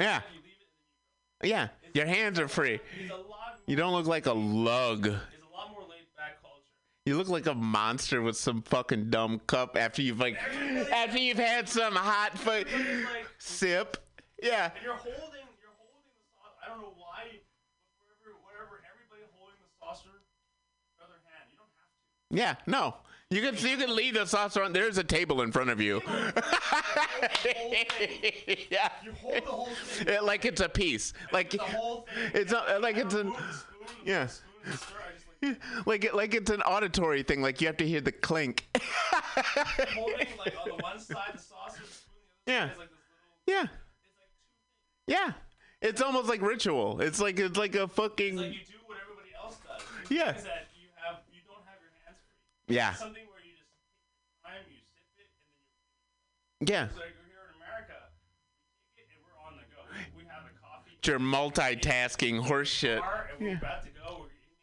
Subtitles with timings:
[0.00, 0.20] Yeah.
[1.42, 1.68] Yeah.
[1.94, 2.80] Your hands are free.
[3.66, 5.06] You don't look like a lug.
[5.06, 6.64] It's a lot more laid back culture.
[7.06, 10.36] You look like a monster with some fucking dumb cup after you've like
[10.92, 12.66] after you've had some hot It's like,
[13.38, 13.96] sip.
[14.42, 14.70] Yeah.
[14.74, 16.56] and you're holding, you're holding the saucer.
[16.64, 17.40] I don't know why,
[18.44, 21.44] wherever everybody holding the saucer, with the other hand.
[21.52, 22.66] You don't have to.
[22.66, 22.70] Yeah.
[22.70, 22.96] No.
[23.32, 24.72] You can you can leave the saucer on.
[24.72, 26.02] There's a table in front of you.
[26.06, 26.32] yeah.
[29.04, 30.08] You hold the whole thing.
[30.08, 31.12] Yeah, Like it's a piece.
[31.32, 32.30] Like The whole thing.
[32.34, 34.24] it's not, uh, like it's an move the spoon, yeah.
[34.24, 34.96] the spoon and stir.
[34.98, 35.12] I
[35.52, 37.40] just like it, like it's an auditory thing.
[37.40, 38.66] Like you have to hear the clink.
[39.94, 42.14] holding like on the one side the saucer, the spoon,
[42.46, 42.66] the other Yeah.
[42.66, 42.98] side is like this
[43.46, 43.56] little.
[43.56, 43.68] yeah.
[43.76, 44.34] It's like two things.
[45.06, 45.32] Yeah.
[45.88, 47.00] It's almost like ritual.
[47.00, 49.82] It's like it's like a fucking It's like you do what everybody else does.
[50.10, 50.34] Yeah.
[50.36, 52.34] Is that you have you don't have your hands free.
[52.70, 52.90] Yeah.
[52.90, 53.70] It's something where you just
[54.44, 56.74] time, you sip it, and then you.
[56.74, 56.84] Yeah.
[56.86, 57.98] It's like here in America,
[58.96, 59.82] we take it and we're on the go.
[60.16, 60.92] We have a coffee.
[60.98, 63.00] It's your multitasking horse shit.
[63.00, 63.58] bar, and we're Yeah.
[63.60, 63.66] go.
[64.20, 64.56] We're eating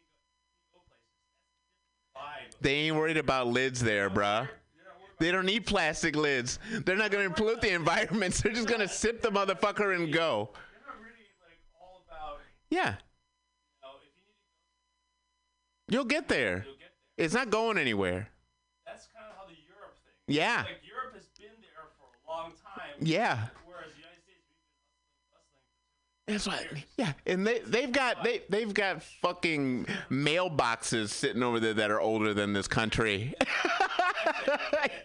[0.72, 1.12] go places.
[1.12, 2.60] That's a different vibe.
[2.60, 4.14] They ain't worried about lids there, bruh.
[4.14, 6.58] You're not worried They don't need plastic lids.
[6.84, 8.34] They're not gonna pollute the environment.
[8.42, 10.50] They're just gonna sip the motherfucker and go.
[10.50, 12.40] about- You're not really like all about.
[12.70, 12.90] Yeah.
[12.90, 12.94] You
[13.82, 16.64] know, if you You'll get there.
[17.18, 17.24] Go, you'll get there.
[17.24, 18.28] It's not going anywhere.
[18.86, 20.34] That's kind of how the Europe thing.
[20.34, 20.64] Yeah.
[20.66, 22.96] Like Europe has been there for a long time.
[23.00, 23.48] Yeah.
[23.66, 25.66] Whereas the United States, we've been hustling,
[26.26, 26.34] hustling.
[26.34, 26.84] That's right.
[26.96, 32.00] Yeah, and they they've got they they've got fucking mailboxes sitting over there that are
[32.00, 33.34] older than this country.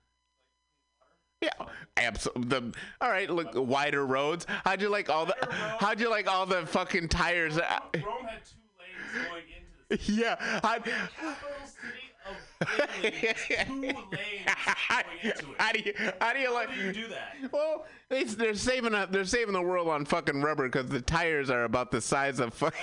[1.42, 2.44] Yeah, absolutely.
[2.48, 4.46] The, all right, look, wider roads.
[4.64, 5.34] How'd you like all the?
[5.78, 7.56] How'd you like all the fucking tires?
[7.56, 10.36] uh, Rome had two lanes going into the Yeah.
[10.62, 13.92] How, capital city of Italy.
[13.92, 15.56] Two lanes how, going into it.
[15.58, 16.68] how do you how do you like?
[16.70, 17.52] How do you do that?
[17.52, 19.12] Well, they, they're saving up.
[19.12, 22.52] They're saving the world on fucking rubber because the tires are about the size of
[22.54, 22.80] fucking.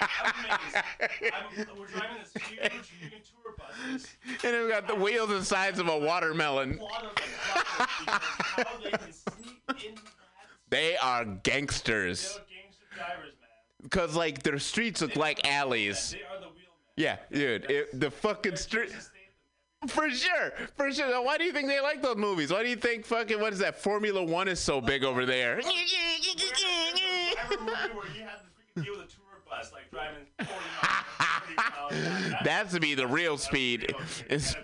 [0.00, 0.84] I'm amazed.
[1.70, 4.16] I'm, we're driving this huge freaking tour buses.
[4.44, 6.78] and they've got the wheels the size of a watermelon.
[6.78, 7.22] Plot of the
[7.52, 10.12] buses because how they can sneak into that.
[10.70, 12.38] They are gangsters.
[13.82, 16.10] Because, like, their streets look like alleys.
[16.10, 16.37] They are.
[16.98, 17.70] Yeah, dude.
[17.70, 18.90] It, the fucking street.
[19.86, 20.52] For sure.
[20.76, 21.08] For sure.
[21.08, 22.52] Now, Why do you think they like those movies?
[22.52, 23.80] Why do you think fucking, what is that?
[23.80, 25.60] Formula One is so big over there.
[25.64, 25.84] I
[27.50, 32.04] remember where you had to freaking deal with a tour bus, like driving 40 miles,
[32.30, 33.94] 30 That's to be the real speed.
[34.28, 34.56] It's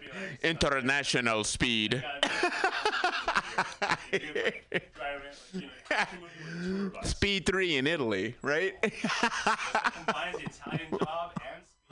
[0.42, 2.02] international speed.
[2.20, 4.64] gotta be like,
[4.96, 5.22] driving,
[5.54, 5.68] like, you know,
[6.20, 7.10] with a tour bus.
[7.10, 8.74] Speed 3 in Italy, right?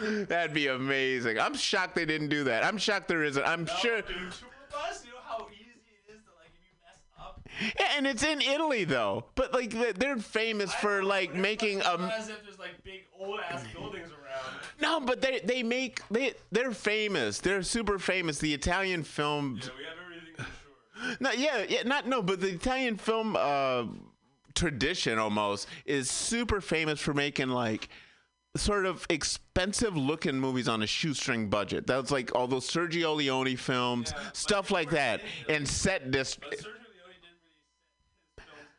[0.00, 0.26] everything.
[0.26, 1.38] That'd be amazing.
[1.38, 2.64] I'm shocked they didn't do that.
[2.64, 3.44] I'm shocked there isn't.
[3.44, 4.02] I'm No, sure.
[4.02, 4.16] dude.
[4.16, 4.28] You know
[5.26, 5.64] how easy
[6.08, 7.40] it is to like if you mess up.
[7.80, 9.24] Yeah, and it's in Italy though.
[9.34, 11.94] But like they- they're famous for like making a.
[12.16, 14.54] as if there's like big old ass buildings around.
[14.80, 17.40] No, but they they make they they're famous.
[17.40, 18.38] They're super famous.
[18.38, 19.58] The Italian film.
[19.62, 21.16] Yeah, we have everything for sure.
[21.20, 23.84] No, yeah, yeah, not no, but the Italian film uh,
[24.54, 27.88] tradition almost is super famous for making like
[28.56, 31.86] sort of expensive looking movies on a shoestring budget.
[31.86, 36.36] That's like all those Sergio Leone films, Yeah, stuff like that, and set this.
[36.36, 37.64] But Sergio Leone didn't really
[38.36, 38.70] set his films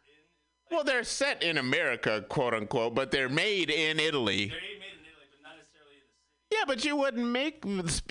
[0.70, 0.76] in.
[0.76, 4.48] Well, they're set in America, quote unquote, but they're made in Italy.
[4.48, 6.58] They're made in Italy, but not necessarily in the city.
[6.60, 7.64] Yeah, but you wouldn't make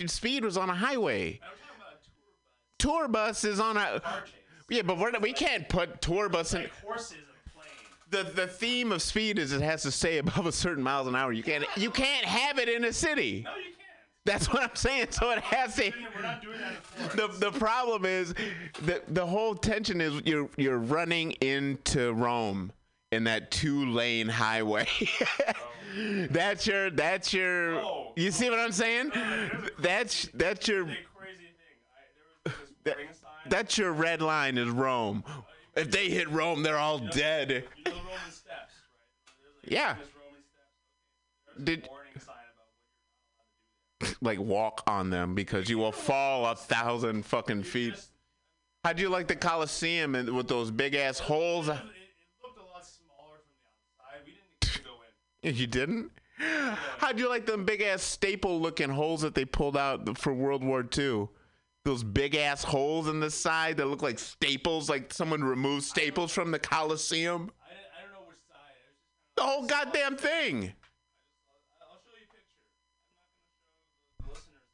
[0.08, 1.40] Speed was on a highway.
[1.42, 4.02] I'm talking about a tour bus, Tour bus is on a.
[4.70, 6.62] Yeah, but we're we can't put tour bus in.
[6.62, 7.16] Like horses.
[8.10, 11.14] The the theme of speed is it has to stay above a certain miles an
[11.14, 11.32] hour.
[11.32, 13.42] You can't you can't have it in a city.
[13.44, 13.74] No, you can't.
[14.24, 15.08] That's what I'm saying.
[15.10, 15.92] So it has to.
[16.14, 17.12] We're not doing that.
[17.12, 18.34] The the problem is
[18.84, 22.72] the the whole tension is you're you're running into Rome
[23.12, 24.86] in that two lane highway.
[26.30, 27.76] that's your that's your.
[27.76, 28.12] Oh.
[28.16, 29.12] You see what I'm saying?
[29.78, 32.46] That's that's your a crazy thing.
[32.46, 33.50] I, there was this ring sign.
[33.50, 35.24] that's your red line is Rome.
[35.78, 37.50] If they hit Rome, they're all dead.
[37.50, 38.74] you know Roman steps,
[39.64, 39.64] right?
[39.64, 39.94] Like Yeah.
[39.94, 40.08] Steps.
[41.64, 44.16] Did- a warning sign about what you're not allowed to do there.
[44.20, 47.94] like walk on them because you will fall a thousand fucking feet.
[48.84, 51.68] How'd you like the Coliseum and with those big ass holes?
[51.68, 51.78] It, it
[52.42, 54.24] looked a lot smaller from the outside.
[54.24, 54.90] We didn't go
[55.42, 55.54] in.
[55.60, 56.10] You didn't?
[56.98, 60.62] How'd you like them big ass staple looking holes that they pulled out for World
[60.62, 61.28] War II?
[61.88, 66.30] Those big ass holes in the side that look like staples, like someone removed staples
[66.30, 67.50] from the Coliseum.
[67.62, 68.58] I, I don't know which side.
[68.76, 70.64] It was just The whole goddamn thing.
[70.64, 70.74] of,
[71.80, 72.60] I'll show you a picture.
[72.60, 74.68] I'm not going to show the, the listeners.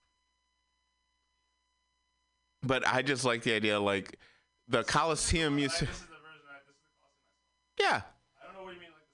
[2.64, 4.18] but I just like the idea, like
[4.66, 5.84] the Coliseum used to.
[5.86, 6.48] This is the version.
[6.50, 8.02] I, this is the costume.
[8.02, 8.02] Yeah,
[8.42, 9.06] I don't know what you mean, like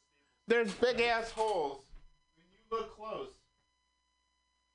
[0.49, 1.85] the there's big ass holes.
[2.35, 3.29] When you look close,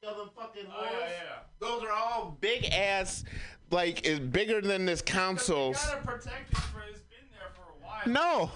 [0.09, 1.39] you them fucking Oh yeah, yeah.
[1.59, 3.23] Those are all big ass,
[3.71, 5.83] like is bigger than this You console's.
[5.83, 6.81] gotta protect it for.
[6.89, 8.01] It's been there for a while.
[8.07, 8.51] No.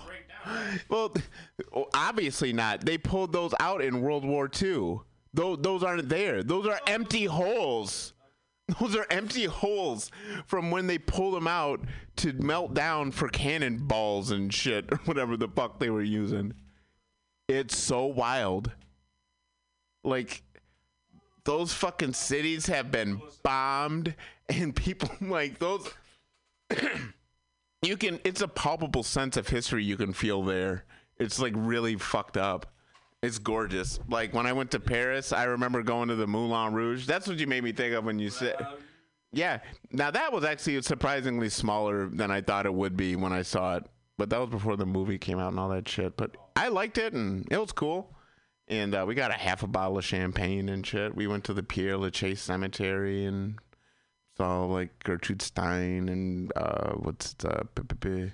[0.90, 1.14] Well,
[1.94, 2.86] obviously not.
[2.86, 5.00] They pulled those out in World War II.
[5.34, 6.44] Those those aren't there.
[6.44, 8.14] Those are empty holes.
[8.80, 10.12] Those are empty holes
[10.46, 11.82] from when they pulled them out
[12.18, 16.54] to melt down for cannonballs and shit or whatever the fuck they were using.
[17.48, 18.72] It's so wild.
[20.04, 20.44] Like
[21.50, 24.14] those fucking cities have been bombed
[24.50, 25.92] and people like those
[27.82, 30.86] you can it's a palpable sense of history you can feel there.
[31.18, 32.68] It's like really fucked up.
[33.24, 34.00] It's gorgeous.
[34.08, 37.08] Like when i went to paris i remember going to the moulin rouge.
[37.08, 38.56] That's what you made me think of when you said
[39.32, 39.58] yeah.
[39.92, 43.78] Now that was actually surprisingly smaller than i thought it would be when i saw
[43.78, 43.86] it.
[44.20, 46.16] But that was before the movie came out and all that shit.
[46.16, 48.14] But i liked it and it was cool
[48.70, 51.54] and uh, we got a half a bottle of champagne and shit we went to
[51.54, 53.56] the Père Lachaise cemetery and
[54.38, 58.32] saw like Gertrude Stein and uh, what's the p-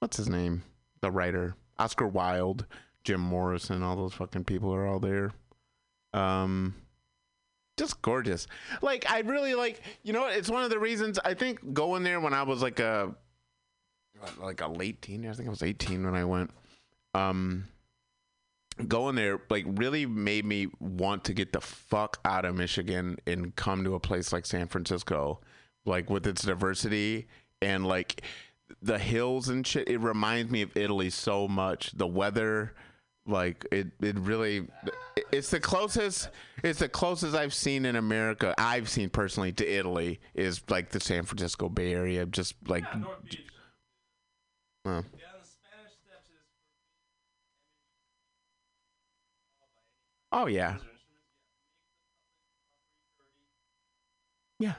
[0.00, 0.62] what's his name?
[1.00, 2.66] The writer Oscar Wilde,
[3.04, 5.32] Jim Morrison, all those fucking people are all there.
[6.12, 6.74] Um,
[7.76, 8.46] just gorgeous.
[8.80, 9.82] Like I really like.
[10.02, 12.80] You know, it's one of the reasons I think going there when I was like
[12.80, 13.14] a
[14.40, 15.28] like a late teen.
[15.28, 16.50] I think I was 18 when I went.
[17.14, 17.64] Um,
[18.88, 23.54] going there like really made me want to get the fuck out of Michigan and
[23.56, 25.40] come to a place like San Francisco,
[25.84, 27.26] like with its diversity
[27.62, 28.22] and like
[28.82, 29.88] the hills and shit.
[29.88, 31.92] It reminds me of Italy so much.
[31.92, 32.74] The weather,
[33.26, 34.66] like it, it really,
[35.32, 36.28] it's the closest.
[36.62, 38.54] It's the closest I've seen in America.
[38.58, 42.26] I've seen personally to Italy is like the San Francisco Bay Area.
[42.26, 43.40] Just like, yeah, North Beach.
[44.84, 45.00] uh, Yeah,
[45.40, 46.44] the Spanish Steps is
[50.36, 50.76] oh yeah.
[54.58, 54.68] Yeah.
[54.68, 54.74] yeah,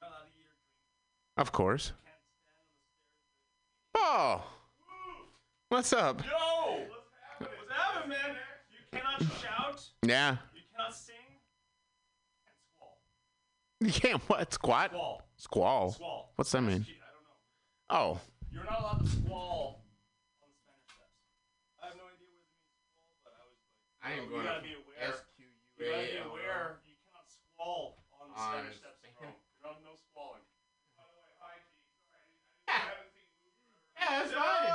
[0.00, 1.38] Not allowed to eat or drink.
[1.38, 1.92] of course.
[2.04, 2.82] Can't stand on the
[3.92, 3.94] stairs.
[3.94, 4.44] Oh,
[5.68, 6.24] what's up?
[6.24, 6.86] Yo!
[7.38, 8.36] What's happening, man?
[8.70, 9.80] You cannot shout.
[10.02, 10.36] Yeah.
[10.54, 11.14] You cannot sing.
[13.80, 14.52] You can't what?
[14.52, 14.90] Squat?
[14.90, 15.22] Squall.
[15.36, 15.90] Squall.
[15.92, 16.32] Squall.
[16.36, 16.86] What's that mean?
[17.90, 18.14] I don't know.
[18.14, 18.20] Oh.
[18.50, 19.84] You're not allowed to squall
[20.40, 21.18] on the Spanish Steps.
[21.82, 23.32] I have no idea what it means squall, but
[24.02, 25.14] I was like, I am you going gotta be aware.
[25.38, 25.46] You
[25.86, 26.80] gotta be aware.
[26.86, 29.30] You cannot squall on the On Spanish Steps in Rome.
[29.32, 30.42] You don't no squalling.
[30.98, 31.70] By the way, hi G.
[32.10, 32.26] Sorry,
[32.66, 33.54] I haven't seen you.
[33.94, 34.42] Yeah, that's No!
[34.42, 34.66] fine.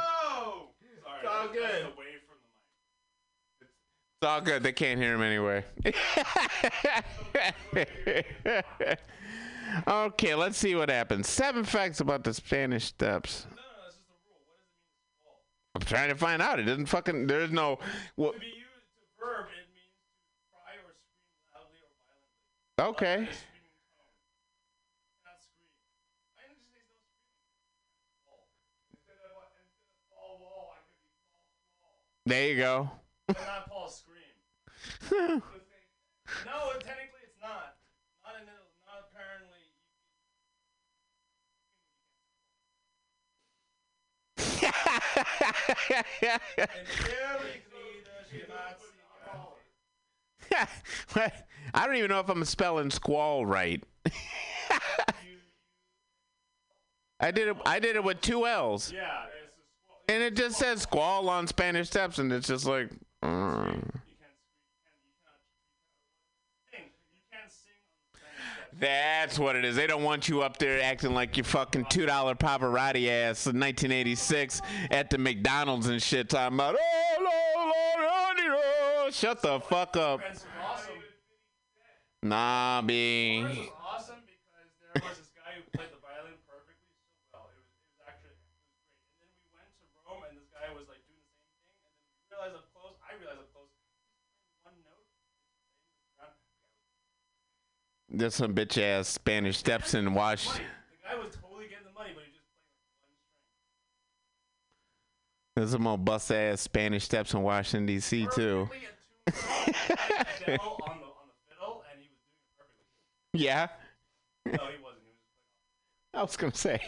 [1.04, 1.84] Sorry, It's all that's- good.
[1.84, 3.68] that's away from the mic.
[4.18, 4.64] It's all good.
[4.64, 5.64] They can't hear him anyway.
[9.88, 11.28] okay, let's see what happens.
[11.30, 13.46] Seven facts about the Spanish steps.
[13.50, 14.40] No, no, that's just the rule.
[14.48, 15.44] What does it mean to squall?
[15.76, 16.60] I'm trying to find out.
[16.60, 17.28] It doesn't fucking.
[17.28, 17.78] There's no.
[18.16, 18.34] Well,
[19.18, 22.38] verb, it means to cry or scream loudly or violently.
[22.94, 23.26] okay.
[23.26, 24.14] Not in a screaming tone.
[25.26, 25.74] Not scream.
[26.38, 27.34] I didn't just say no screaming.
[28.22, 28.48] Squall.
[28.94, 31.18] Instead of uh, instead of fall wall, I could be
[31.74, 31.98] fall wall.
[32.30, 32.90] There you go.
[33.28, 35.44] But not Paul scream.
[36.46, 37.80] No, technically it's not.
[38.20, 38.46] Not in.
[38.48, 39.64] Not apparently.
[46.68, 47.64] In Italy,
[48.30, 48.76] she not
[51.74, 53.84] I don't even know if I'm spelling squall right.
[57.20, 57.58] I did it.
[57.66, 59.02] I did it with two L's, Yeah,
[59.44, 60.02] it's a squall.
[60.08, 62.90] and it just says squall on Spanish steps, and it's just like.
[63.24, 63.74] Mm.
[63.74, 63.80] You
[64.22, 65.02] can't scream.
[65.02, 65.42] You can't.
[65.74, 66.22] You cannot.
[66.72, 66.94] You cannot sing.
[67.12, 68.80] You can't sing on the Spanish steps.
[68.80, 69.76] That's what it is.
[69.76, 73.60] They don't want you up there acting like you fucking two dollar Pavarotti ass in
[73.60, 74.62] 1986
[74.92, 77.07] at the McDonald's and shit, talking about oh
[79.08, 80.20] Lord, Lord." shut the fuck up.
[80.20, 80.92] Awesome.
[82.24, 83.40] Nah, B.
[83.40, 86.76] It was awesome because there was this guy who played the violin perfectly
[87.32, 87.48] so well.
[87.48, 88.52] It was, it was actually it was
[89.16, 89.32] great.
[89.32, 91.72] And then we went to Rome, and this guy was like doing the same thing.
[91.78, 93.72] And then we realized up close, I realized up close,
[94.66, 95.08] one note.
[98.12, 100.52] There's some bitch ass Spanish steps in Wash.
[100.52, 100.60] The
[101.06, 103.40] guy was totally getting the money, but he just played like one string.
[105.54, 108.26] There's some more bust ass Spanish steps in Washington D.C.
[108.34, 108.66] too.
[108.68, 108.97] Perfectly attuned to the
[109.32, 112.86] fiddle on the on the fiddle, and he was doing it perfectly.
[113.34, 113.68] Yeah,
[114.46, 115.04] No, he wasn't.
[115.04, 116.14] He was just playing.
[116.14, 116.82] I was gonna say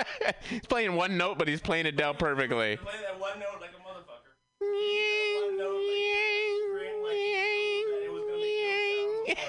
[0.50, 2.70] he's playing one note, but he's playing it down perfectly.
[2.72, 4.34] He played that one note like a motherfucker.
[4.60, 5.86] One note like
[7.06, 9.46] like it was gonna make no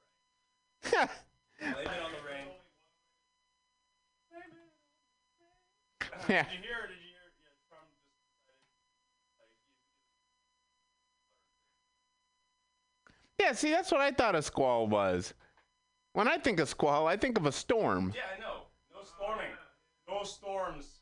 [0.95, 1.09] right.
[1.73, 2.20] Blame it on the
[6.29, 6.43] Yeah.
[6.43, 6.87] Did you hear?
[6.87, 6.97] Did?
[7.01, 8.71] Yeah, Trump just decided,
[9.39, 9.51] like,
[13.37, 15.33] he's yeah, see, that's what I thought a squall was.
[16.13, 18.13] When I think of squall, I think of a storm.
[18.15, 18.63] Yeah, I know.
[18.93, 19.51] No storming.
[20.09, 20.99] No storms.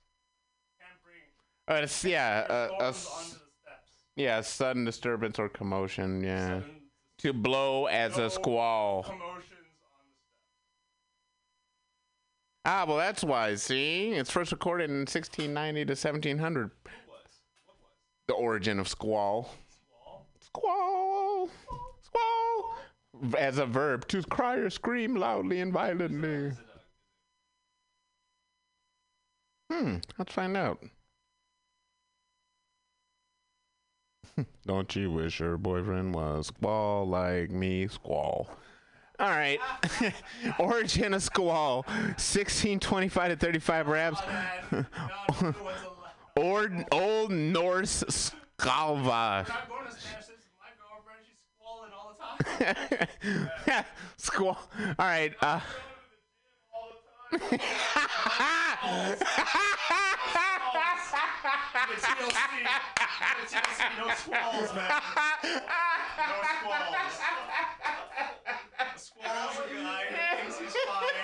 [0.79, 3.91] Can't bring Uh, it's, yeah, your a, a onto the steps.
[4.15, 6.23] yeah, sudden disturbance or commotion.
[6.23, 6.75] Yeah, Sudden
[7.19, 9.03] to blow as no a squall.
[9.03, 9.51] Commotions
[9.83, 10.37] on the steps.
[12.71, 13.55] Ah, well, that's why.
[13.55, 16.69] See, it's first recorded in 1690 to 1700.
[16.69, 17.41] What was?
[17.65, 17.95] What was?
[18.27, 19.55] The origin of squall.
[20.39, 21.49] Squall?
[21.63, 22.75] Squall, squall.
[23.39, 26.29] As a verb, to cry or scream loudly and violently.
[26.29, 26.65] Is it
[29.71, 30.83] a, Hmm, let's find out.
[34.67, 37.87] Don't you wish your boyfriend was squall like me?
[37.87, 38.47] Squall.
[39.19, 39.59] All right.
[40.59, 44.19] Origin of squall, 1625 to 35 perhaps.
[44.23, 44.27] oh,
[44.71, 44.87] man.
[44.97, 48.03] God, what's a la- Old, Norse
[48.57, 48.97] skalva.
[48.97, 49.03] I'm
[49.47, 50.27] not going to Spanish.
[50.27, 51.25] This is my girlfriend.
[51.27, 52.15] She's squalling all
[53.67, 53.85] the time.
[54.17, 54.57] squall.
[54.97, 55.33] All right.
[55.41, 55.59] Uh,
[61.89, 62.29] the TLC.
[62.29, 63.07] The
[63.49, 63.97] TLC.
[63.97, 64.89] No squalls, man.
[66.17, 67.15] No squalls.
[68.95, 71.19] Squall's a guy who thinks he's fine.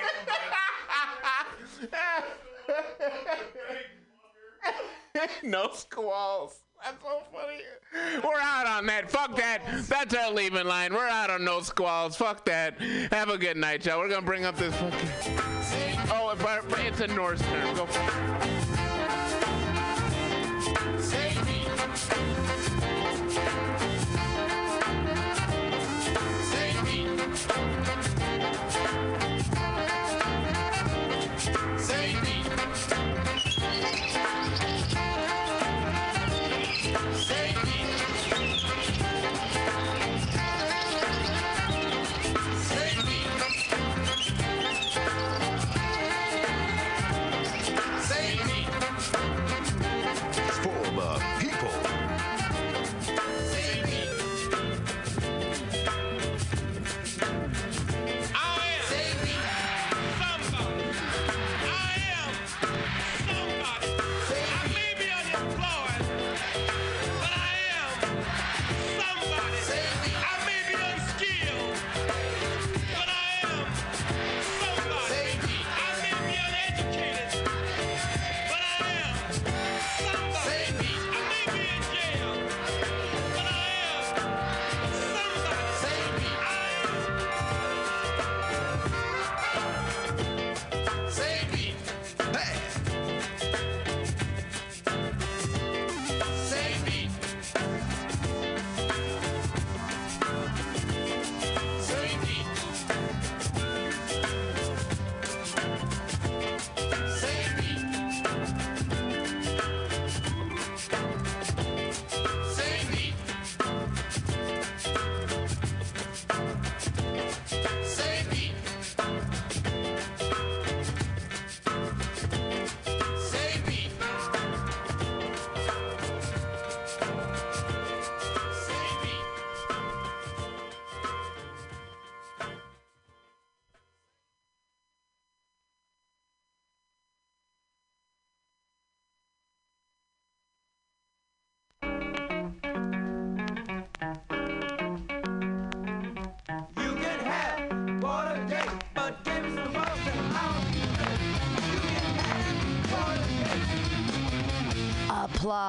[5.44, 6.62] no squalls.
[6.84, 7.62] That's so funny.
[8.24, 9.10] We're out on that.
[9.10, 9.62] Fuck that.
[9.88, 10.94] That's our leaving line.
[10.94, 12.16] We're out on no squalls.
[12.16, 12.80] Fuck that.
[13.12, 14.00] Have a good night, y'all.
[14.00, 15.10] We're gonna bring up this fucking.
[16.12, 16.36] Oh,
[16.78, 17.76] it's a Norse term.
[17.76, 17.88] Go.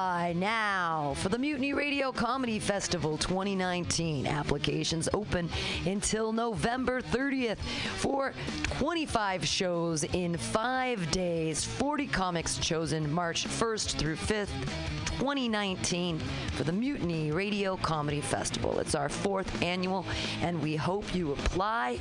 [0.07, 4.25] Apply now for the Mutiny Radio Comedy Festival 2019.
[4.25, 5.49] Applications open
[5.85, 7.57] until November 30th
[7.97, 8.33] for
[8.77, 11.65] 25 shows in five days.
[11.65, 14.96] 40 comics chosen March 1st through 5th.
[15.19, 16.19] 2019
[16.51, 18.77] for the Mutiny Radio Comedy Festival.
[18.77, 20.05] It's our fourth annual,
[20.41, 21.97] and we hope you apply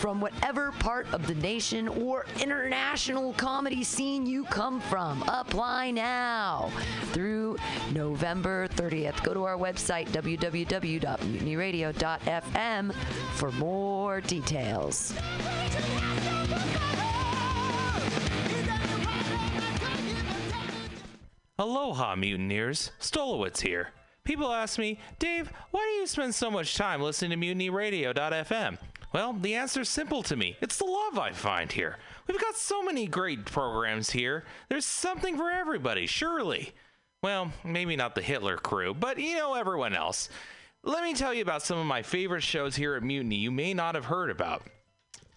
[0.00, 5.22] from whatever part of the nation or international comedy scene you come from.
[5.28, 6.72] Apply now
[7.12, 7.56] through
[7.92, 9.22] November 30th.
[9.22, 12.94] Go to our website, www.mutinyradio.fm,
[13.34, 15.14] for more details.
[21.56, 22.90] Aloha, mutineers.
[22.98, 23.90] Stolowitz here.
[24.24, 28.78] People ask me, Dave, why do you spend so much time listening to MutinyRadio.fm?
[29.12, 30.56] Well, the answer's simple to me.
[30.60, 31.98] It's the love I find here.
[32.26, 34.42] We've got so many great programs here.
[34.68, 36.72] There's something for everybody, surely.
[37.22, 40.30] Well, maybe not the Hitler crew, but you know everyone else.
[40.82, 43.74] Let me tell you about some of my favorite shows here at Mutiny you may
[43.74, 44.66] not have heard about.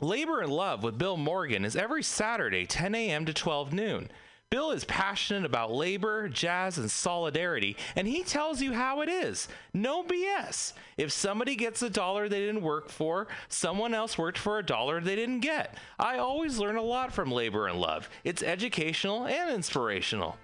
[0.02, 3.26] Labor and Love with Bill Morgan is every Saturday, 10 a.m.
[3.26, 4.10] to 12 noon.
[4.50, 9.50] Bill is passionate about labor, jazz, and solidarity, and he tells you how it is.
[9.74, 10.72] No BS.
[10.96, 15.02] If somebody gets a dollar they didn't work for, someone else worked for a dollar
[15.02, 15.76] they didn't get.
[16.00, 18.10] I always learn a lot from Labor and Love.
[18.24, 20.38] It's educational and inspirational.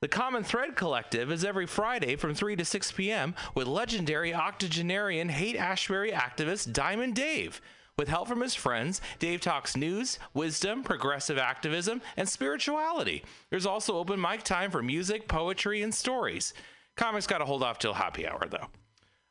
[0.00, 3.34] The Common Thread Collective is every Friday from 3 to 6 p.m.
[3.54, 7.62] with legendary octogenarian Haight-Ashbury activist Diamond Dave.
[7.98, 13.22] With help from his friends, Dave talks news, wisdom, progressive activism, and spirituality.
[13.50, 16.54] There's also open mic time for music, poetry, and stories.
[16.96, 18.68] Comics got to hold off till happy hour, though.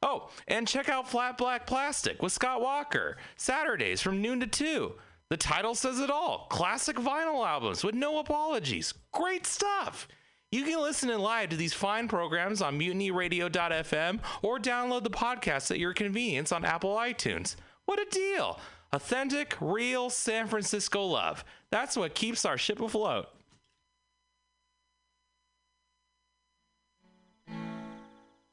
[0.04, 4.94] Oh, and check out Flat Black Plastic with Scott Walker, Saturdays from noon to 2.
[5.30, 8.94] The title says it all classic vinyl albums with no apologies.
[9.12, 10.08] Great stuff!
[10.52, 15.72] You can listen in live to these fine programs on mutinyradio.fm or download the podcast
[15.72, 17.56] at your convenience on Apple iTunes.
[17.92, 18.58] What a deal!
[18.94, 21.44] Authentic, real San Francisco love.
[21.72, 23.28] That's what keeps our ship afloat.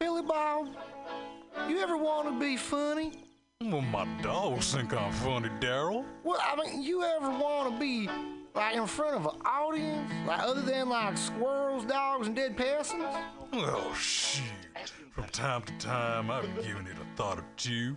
[0.00, 0.71] Billy Bob,
[1.68, 3.12] you ever want to be funny?
[3.62, 6.04] Well, my dogs think I'm funny, Daryl.
[6.25, 8.11] Well, I mean, you ever want to be
[8.57, 13.07] like in front of an audience, like other than like squirrels, dogs, and dead peasants?
[13.52, 14.42] Oh, shit.
[15.12, 17.97] From time to time, I've given it a thought or two.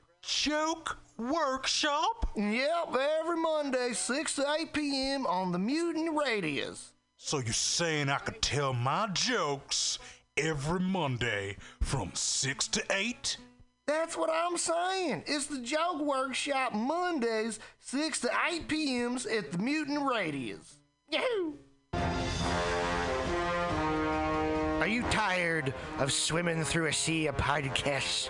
[0.31, 2.31] Joke Workshop?
[2.37, 5.27] Yep, every Monday, 6 to 8 p.m.
[5.27, 6.93] on the Mutant Radius.
[7.17, 9.99] So you're saying I could tell my jokes
[10.37, 13.37] every Monday from 6 to 8?
[13.87, 15.23] That's what I'm saying.
[15.27, 20.77] It's the Joke Workshop Mondays, 6 to 8 p.m.s at the Mutant Radius.
[21.09, 21.55] Yahoo!
[24.79, 28.29] Are you tired of swimming through a sea of podcasts?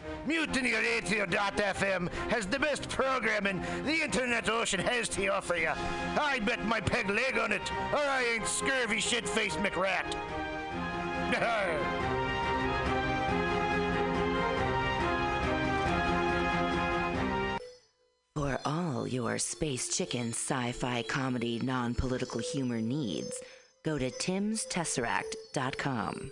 [0.27, 5.71] MutinyRadio.fm has the best programming the internet ocean has to offer you.
[6.19, 10.15] I bet my peg leg on it, or I ain't scurvy shit-faced McRat.
[18.35, 23.39] For all your space chicken sci fi comedy non political humor needs,
[23.83, 26.31] go to timstesseract.com.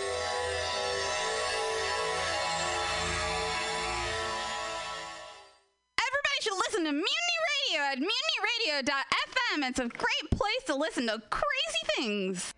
[6.91, 9.69] to Mutiny Radio at mutinyradio.fm.
[9.69, 12.53] It's a great place to listen to crazy things.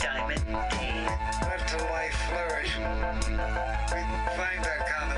[0.00, 1.10] Diamond Dave.
[1.42, 2.72] Let the life flourish.
[4.36, 5.17] Find common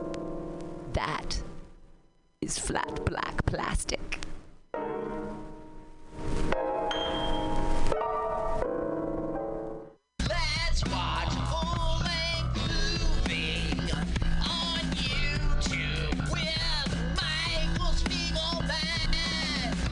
[0.93, 1.41] That
[2.41, 4.19] is flat black plastic.
[10.27, 13.71] Let's watch a full-length movie
[14.41, 19.87] on YouTube with Michael Spiegelman.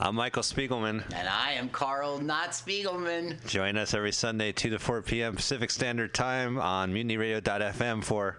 [0.00, 1.04] I'm Michael Spiegelman.
[1.14, 3.46] And I am Carl Not Spiegelman.
[3.46, 5.36] Join us every Sunday, 2 to 4 p.m.
[5.36, 8.38] Pacific Standard Time on mutinyradio.fm for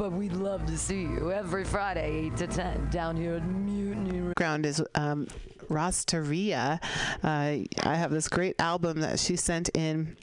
[0.00, 4.32] But we'd love to see you every Friday, 8 to 10, down here at Mutiny
[4.34, 5.26] Ground is um,
[5.68, 6.82] Rosteria.
[7.22, 10.16] Uh, I have this great album that she sent in.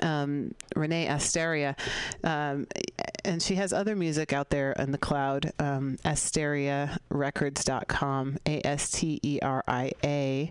[0.00, 1.76] Um, Renee Asteria,
[2.24, 2.66] um,
[3.24, 5.52] and she has other music out there in the cloud.
[5.58, 10.50] Um, AsteriaRecords.com, A S T E R I A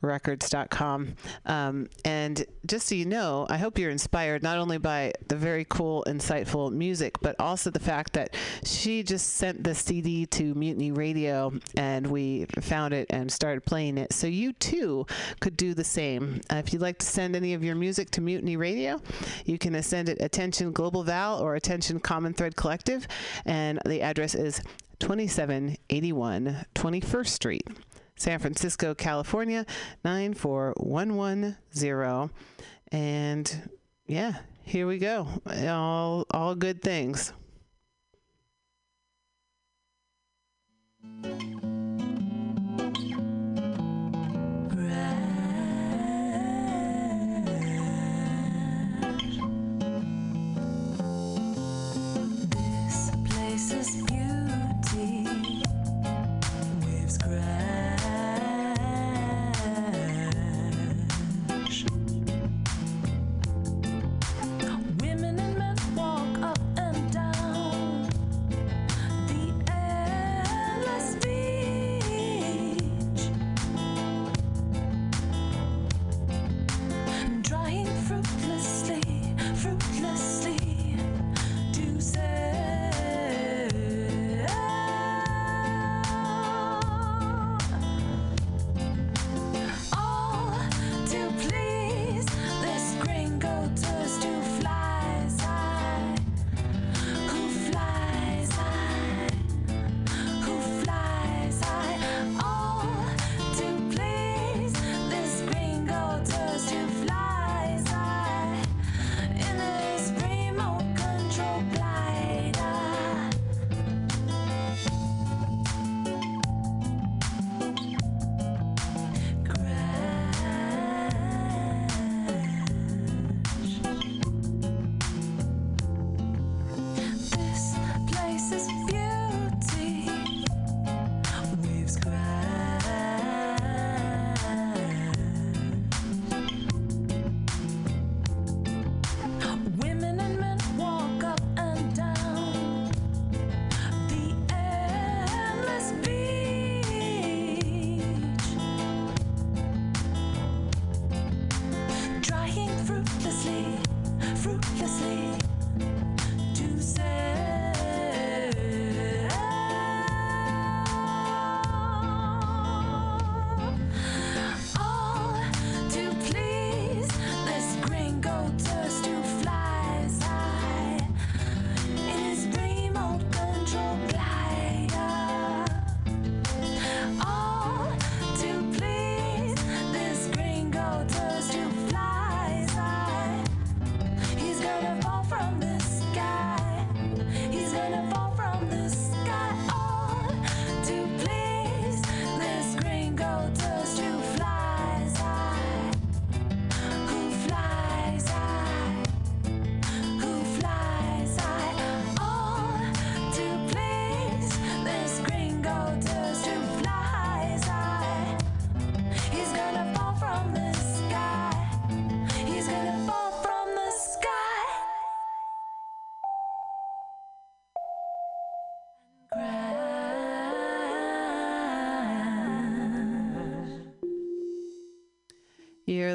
[0.00, 1.14] Records.com.
[1.46, 5.66] Um, and just so you know, I hope you're inspired not only by the very
[5.68, 10.92] cool, insightful music, but also the fact that she just sent the CD to Mutiny
[10.92, 14.12] Radio and we found it and started playing it.
[14.12, 15.06] So you too
[15.40, 16.40] could do the same.
[16.50, 18.67] Uh, if you'd like to send any of your music to Mutiny Radio,
[19.44, 23.06] you can send it Attention Global Val or Attention Common Thread Collective,
[23.44, 24.60] and the address is
[25.00, 27.68] 2781 21st Street.
[28.16, 29.64] San Francisco, California,
[30.04, 32.30] 94110.
[32.90, 33.70] And
[34.06, 35.28] yeah, here we go.
[35.46, 37.32] All all good things.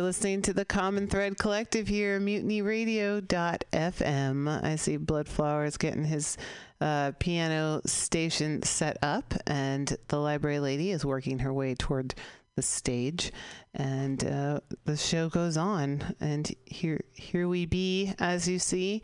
[0.03, 4.63] Listening to the Common Thread Collective here, mutinyradio.fm.
[4.63, 6.35] I see Bloodflower's getting his
[6.81, 12.15] uh, piano station set up, and the library lady is working her way toward
[12.57, 13.31] the stage,
[13.73, 16.13] and uh, the show goes on.
[16.19, 19.01] And here, here we be, as you see,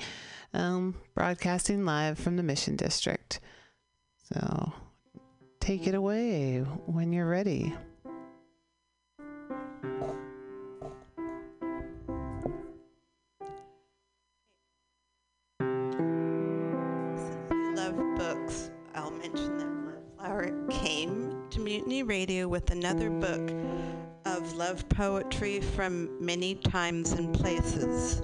[0.54, 3.40] um, broadcasting live from the Mission District.
[4.34, 4.74] So,
[5.62, 7.74] take it away when you're ready.
[21.70, 23.52] Mutiny Radio with another book
[24.26, 28.24] of love poetry from many times and places.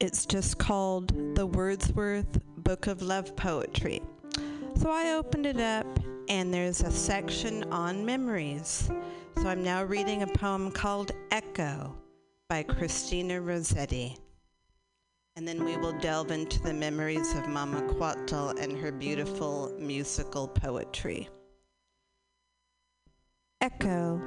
[0.00, 4.02] It's just called the Wordsworth Book of Love Poetry.
[4.74, 5.86] So I opened it up,
[6.28, 8.90] and there's a section on memories.
[9.40, 11.96] So I'm now reading a poem called Echo
[12.48, 14.16] by Christina Rossetti.
[15.36, 20.48] And then we will delve into the memories of Mama Quatl and her beautiful musical
[20.48, 21.28] poetry.
[23.60, 24.18] Echo.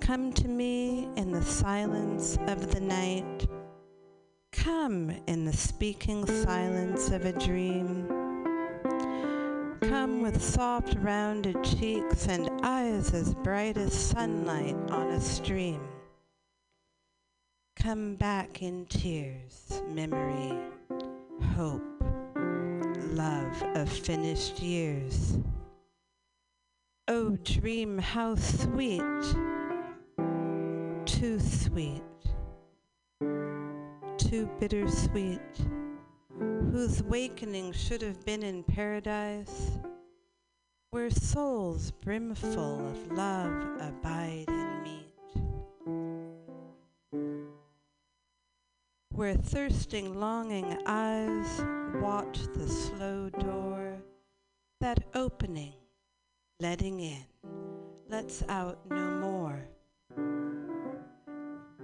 [0.00, 3.46] Come to me in the silence of the night.
[4.50, 8.08] Come in the speaking silence of a dream.
[9.82, 15.80] Come with soft rounded cheeks and eyes as bright as sunlight on a stream.
[17.82, 20.52] Come back in tears, memory,
[21.54, 21.82] hope,
[23.12, 25.38] love of finished years.
[27.06, 29.00] Oh, dream how sweet,
[31.06, 32.02] too sweet,
[34.18, 35.40] too bittersweet,
[36.72, 39.78] whose wakening should have been in paradise,
[40.90, 44.67] where souls brimful of love abide
[49.18, 51.64] where thirsting, longing eyes.
[52.00, 53.98] Watch the slow door,
[54.80, 55.72] that opening,
[56.60, 57.24] letting in,
[58.08, 59.60] lets out no more.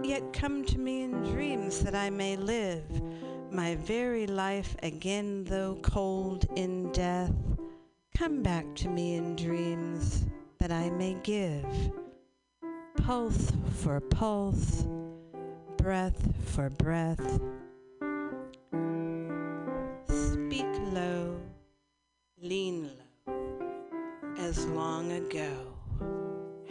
[0.01, 3.03] Yet come to me in dreams that I may live.
[3.51, 7.35] My very life again, though cold in death.
[8.16, 10.25] Come back to me in dreams
[10.61, 11.66] that I may give.
[12.97, 13.51] Pulse
[13.83, 14.87] for pulse
[15.85, 16.16] breath
[16.47, 17.20] for breath.
[20.09, 21.38] Speak low,
[22.40, 22.88] lean
[23.27, 23.35] low.
[24.38, 25.53] As long ago,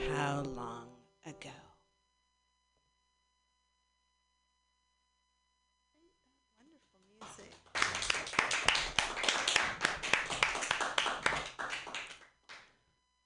[0.10, 0.88] how long
[1.28, 1.52] ago?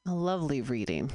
[0.05, 1.09] A lovely reading.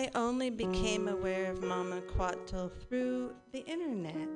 [0.00, 4.30] I only became aware of Mama Coatl through the internet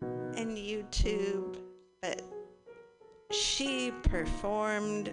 [0.00, 1.58] and YouTube,
[2.00, 2.22] but
[3.30, 5.12] she performed,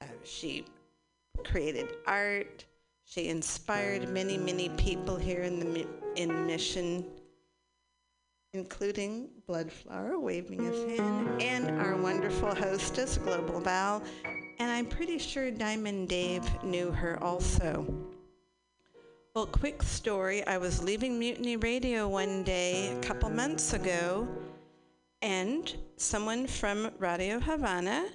[0.00, 0.64] uh, she
[1.44, 2.64] created art,
[3.04, 7.04] she inspired many, many people here in the in Mission,
[8.54, 14.02] including Bloodflower waving his hand, and our wonderful hostess, Global Val,
[14.58, 17.86] and I'm pretty sure Diamond Dave knew her also.
[19.36, 20.42] Well, quick story.
[20.46, 24.26] I was leaving Mutiny Radio one day a couple months ago,
[25.20, 28.06] and someone from Radio Havana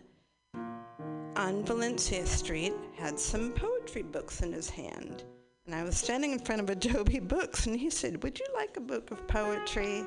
[1.35, 5.25] on Valencia Street had some poetry books in his hand.
[5.67, 8.77] And I was standing in front of Adobe Books, and he said, Would you like
[8.77, 10.03] a book of poetry?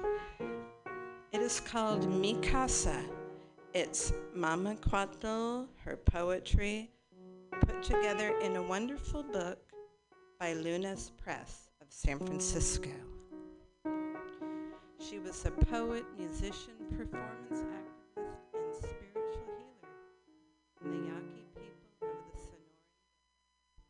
[1.31, 3.05] It is called Mi Casa.
[3.73, 6.91] It's Mama Coatl, her poetry,
[7.61, 9.74] put together in a wonderful book
[10.45, 12.91] by Luna's Press of San Francisco.
[15.01, 19.95] She was a poet, musician, performance activist, and spiritual healer
[20.77, 22.77] from the Yaqui people of the Sonoran.
[23.73, 23.89] She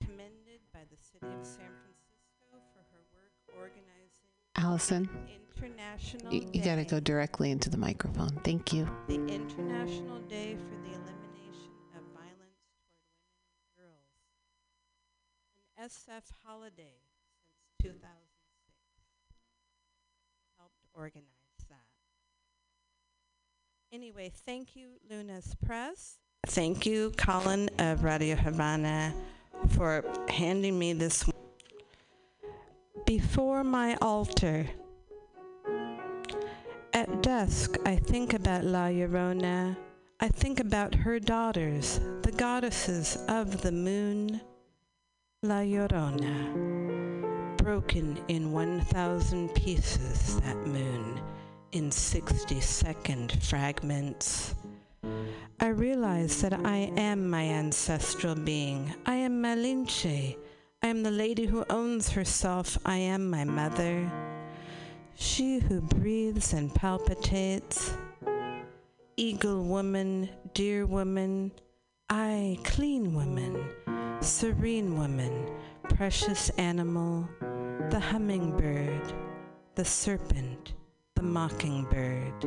[0.00, 5.06] was commended by the city of San Francisco for her work organizing Allison,
[5.54, 8.40] International you, you got to go directly into the microphone.
[8.42, 8.88] Thank you.
[9.06, 10.94] the International Day for the
[15.82, 16.94] SF holiday
[17.82, 18.06] since 2006.
[20.56, 21.26] Helped organize
[21.68, 21.78] that.
[23.92, 26.18] Anyway, thank you, Luna's Press.
[26.46, 29.12] Thank you, Colin of Radio Havana,
[29.70, 31.28] for handing me this.
[33.04, 34.68] Before my altar,
[36.92, 39.76] at dusk, I think about La Llorona.
[40.20, 44.40] I think about her daughters, the goddesses of the moon,
[45.44, 46.36] La Llorona,
[47.56, 51.20] broken in 1,000 pieces, that moon,
[51.72, 54.54] in 60 second fragments.
[55.58, 58.94] I realize that I am my ancestral being.
[59.04, 60.36] I am Malinche.
[60.80, 62.78] I am the lady who owns herself.
[62.86, 64.08] I am my mother.
[65.16, 67.96] She who breathes and palpitates.
[69.16, 71.50] Eagle woman, dear woman,
[72.08, 73.66] I, clean woman,
[74.22, 75.50] serene woman,
[75.82, 77.28] precious animal,
[77.90, 79.12] the hummingbird,
[79.74, 80.74] the serpent,
[81.16, 82.46] the mockingbird.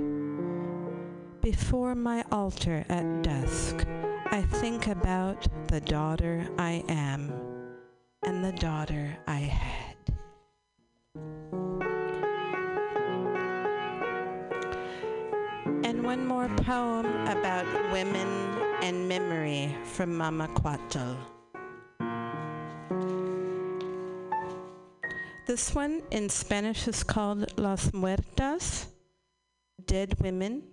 [1.41, 3.85] Before my altar at dusk,
[4.27, 7.33] I think about the daughter I am
[8.23, 9.95] and the daughter I had.
[15.83, 18.27] And one more poem about women
[18.81, 21.35] and memory from Mama Coatl.
[25.45, 28.88] This one in Spanish is called Las Muertas,
[29.86, 30.63] Dead Women,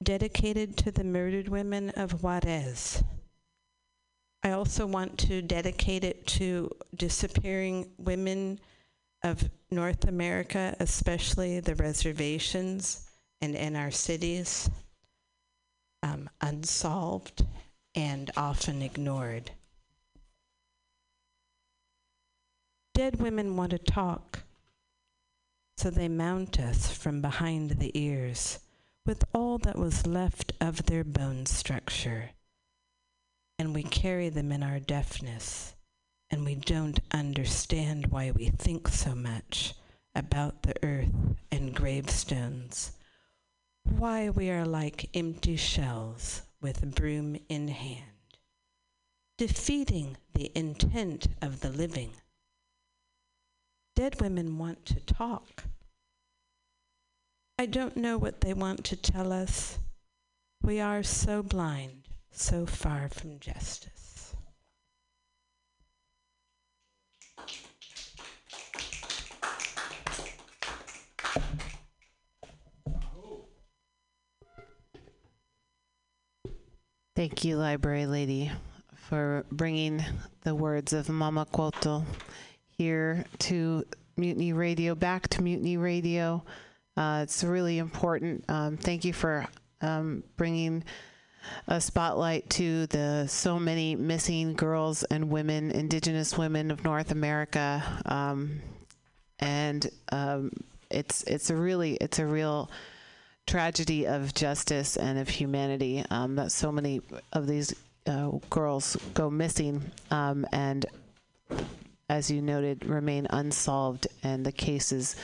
[0.00, 3.02] dedicated to the murdered women of Juarez.
[4.44, 8.60] I also want to dedicate it to disappearing women
[9.24, 14.70] of North America, especially the reservations and in our cities,
[16.04, 17.44] um, unsolved
[17.96, 19.50] and often ignored.
[22.98, 24.40] Dead women want to talk,
[25.76, 28.58] so they mount us from behind the ears
[29.06, 32.30] with all that was left of their bone structure.
[33.56, 35.76] And we carry them in our deafness,
[36.28, 39.74] and we don't understand why we think so much
[40.16, 42.90] about the earth and gravestones,
[43.84, 48.38] why we are like empty shells with broom in hand,
[49.36, 52.10] defeating the intent of the living.
[53.98, 55.64] Dead women want to talk.
[57.58, 59.80] I don't know what they want to tell us.
[60.62, 64.36] We are so blind, so far from justice.
[77.16, 78.52] Thank you, Library Lady,
[78.94, 80.04] for bringing
[80.44, 82.04] the words of Mama Coatl
[82.78, 83.84] here to
[84.16, 86.44] Mutiny Radio, back to Mutiny Radio.
[86.96, 88.44] Uh, it's really important.
[88.48, 89.46] Um, thank you for
[89.80, 90.84] um, bringing
[91.66, 97.82] a spotlight to the so many missing girls and women, Indigenous women of North America,
[98.06, 98.60] um,
[99.40, 100.52] and um,
[100.88, 102.70] it's it's a really it's a real
[103.48, 107.00] tragedy of justice and of humanity um, that so many
[107.32, 107.74] of these
[108.06, 110.86] uh, girls go missing um, and
[112.08, 115.16] as you noted remain unsolved and the cases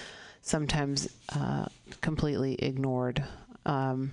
[0.42, 1.66] sometimes uh,
[2.00, 3.24] completely ignored
[3.66, 4.12] um,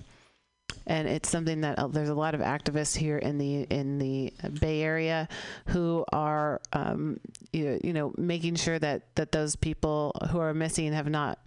[0.86, 4.32] and it's something that uh, there's a lot of activists here in the in the
[4.60, 5.28] Bay Area
[5.66, 7.20] who are um,
[7.52, 11.38] you, you know making sure that that those people who are missing have not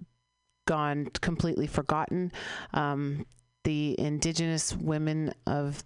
[0.65, 2.31] gone completely forgotten.
[2.73, 3.25] Um,
[3.63, 5.83] the Indigenous Women of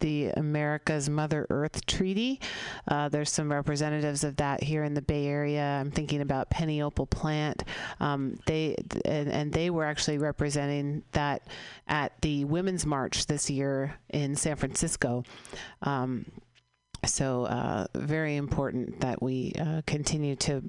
[0.00, 2.40] the America's Mother Earth Treaty.
[2.86, 5.62] Uh, there's some representatives of that here in the Bay Area.
[5.62, 7.64] I'm thinking about Penny Opal Plant.
[8.00, 11.48] Um, they and, and they were actually representing that
[11.88, 15.24] at the Women's March this year in San Francisco.
[15.82, 16.26] Um,
[17.04, 20.62] so uh, very important that we uh, continue to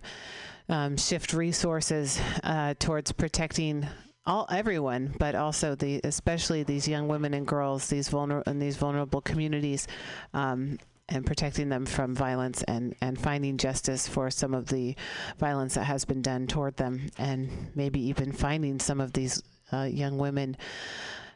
[0.70, 3.88] um, shift resources uh, towards protecting
[4.28, 8.76] all everyone, but also the especially these young women and girls, these vulner in these
[8.76, 9.88] vulnerable communities,
[10.34, 14.96] um, and protecting them from violence and and finding justice for some of the
[15.40, 19.84] violence that has been done toward them, and maybe even finding some of these uh,
[19.84, 20.58] young women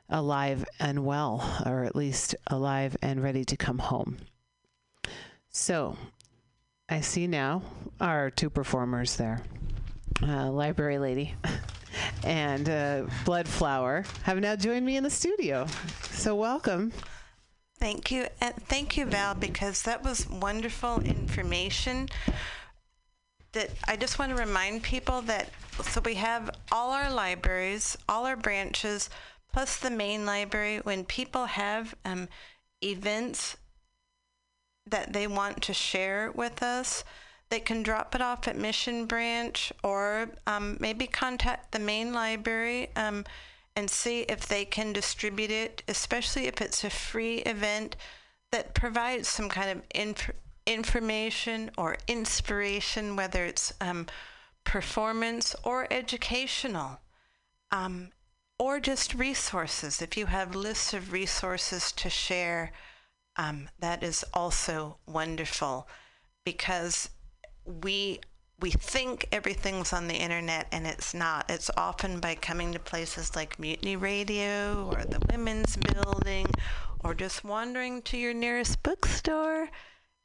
[0.10, 4.18] alive and well, or at least alive and ready to come home.
[5.50, 5.96] So,
[6.90, 7.62] I see now
[8.02, 9.42] our two performers there,
[10.22, 11.36] uh, Library Lady
[12.24, 15.68] and uh, Blood Flower, have now joined me in the studio.
[16.12, 16.92] So, welcome.
[17.80, 18.28] Thank you.
[18.40, 22.10] And thank you, Val, because that was wonderful information.
[23.54, 25.50] That I just want to remind people that
[25.84, 29.10] so we have all our libraries, all our branches,
[29.52, 30.78] plus the main library.
[30.78, 32.28] When people have um,
[32.84, 33.58] events
[34.86, 37.04] that they want to share with us,
[37.52, 42.90] they can drop it off at Mission Branch or um, maybe contact the main library.
[42.96, 43.26] Um,
[43.76, 47.96] and see if they can distribute it, especially if it's a free event
[48.52, 50.32] that provides some kind of inf-
[50.66, 54.08] information or inspiration, whether it's um,
[54.64, 57.00] performance or educational,
[57.72, 58.10] um,
[58.60, 60.02] or just resources.
[60.02, 62.74] If you have lists of resources to share,
[63.38, 65.88] um, that is also wonderful
[66.44, 67.10] because
[67.66, 68.20] we
[68.60, 71.50] we think everything's on the internet and it's not.
[71.50, 76.46] It's often by coming to places like Mutiny Radio or the Women's Building
[77.04, 79.70] or just wandering to your nearest bookstore,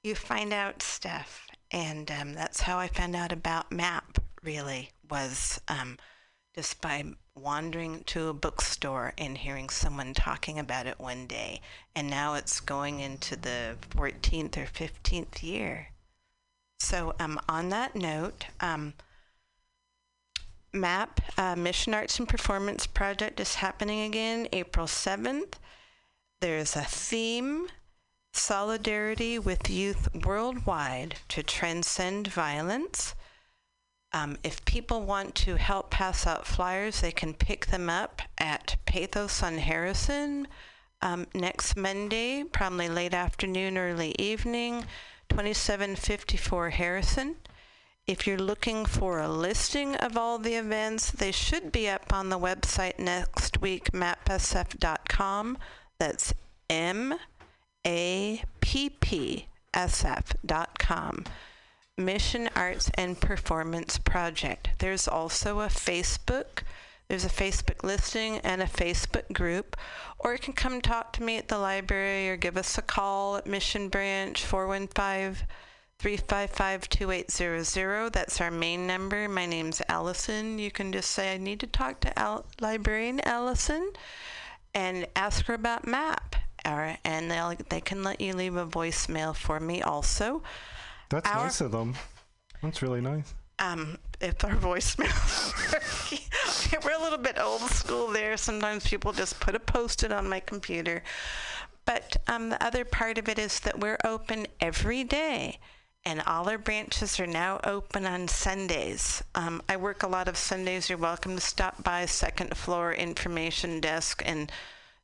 [0.02, 1.46] you find out stuff.
[1.70, 5.96] And um, that's how I found out about MAP, really, was um,
[6.54, 11.60] just by wandering to a bookstore and hearing someone talking about it one day.
[11.94, 15.88] And now it's going into the 14th or 15th year.
[16.78, 18.94] So, um, on that note, um,
[20.72, 25.54] MAP, uh, Mission Arts and Performance Project, is happening again April 7th.
[26.40, 27.68] There's a theme
[28.36, 33.14] Solidarity with Youth Worldwide to Transcend Violence.
[34.12, 38.76] Um, if people want to help pass out flyers, they can pick them up at
[38.84, 40.46] Pathos on Harrison
[41.02, 44.84] um, next Monday, probably late afternoon, early evening,
[45.28, 47.36] 2754 Harrison.
[48.06, 52.28] If you're looking for a listing of all the events, they should be up on
[52.28, 55.58] the website next week, mapsf.com.
[55.98, 56.32] That's
[56.70, 57.14] M
[57.84, 61.24] A P P S F dot com.
[61.98, 64.70] Mission Arts and Performance Project.
[64.78, 66.62] There's also a Facebook.
[67.08, 69.76] There's a Facebook listing and a Facebook group.
[70.18, 73.36] Or you can come talk to me at the library or give us a call
[73.36, 75.46] at Mission Branch 415
[75.98, 78.12] 355 2800.
[78.12, 79.28] That's our main number.
[79.28, 80.58] My name's Allison.
[80.58, 83.92] You can just say, I need to talk to Al- librarian Allison
[84.74, 86.36] and ask her about MAP.
[86.66, 90.42] Or, and they'll, they can let you leave a voicemail for me also.
[91.08, 91.94] That's Our- nice of them.
[92.62, 93.32] That's really nice.
[93.58, 96.84] Um, if our voicemails work.
[96.84, 98.36] We're a little bit old school there.
[98.36, 101.02] Sometimes people just put a post it on my computer.
[101.84, 105.58] But um, the other part of it is that we're open every day.
[106.04, 109.24] And all our branches are now open on Sundays.
[109.34, 110.88] Um, I work a lot of Sundays.
[110.88, 114.52] You're welcome to stop by second floor information desk and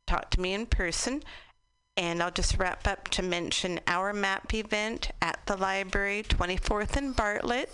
[0.07, 1.23] talk to me in person.
[1.97, 7.15] And I'll just wrap up to mention our MAP event at the library, 24th and
[7.15, 7.71] Bartlett,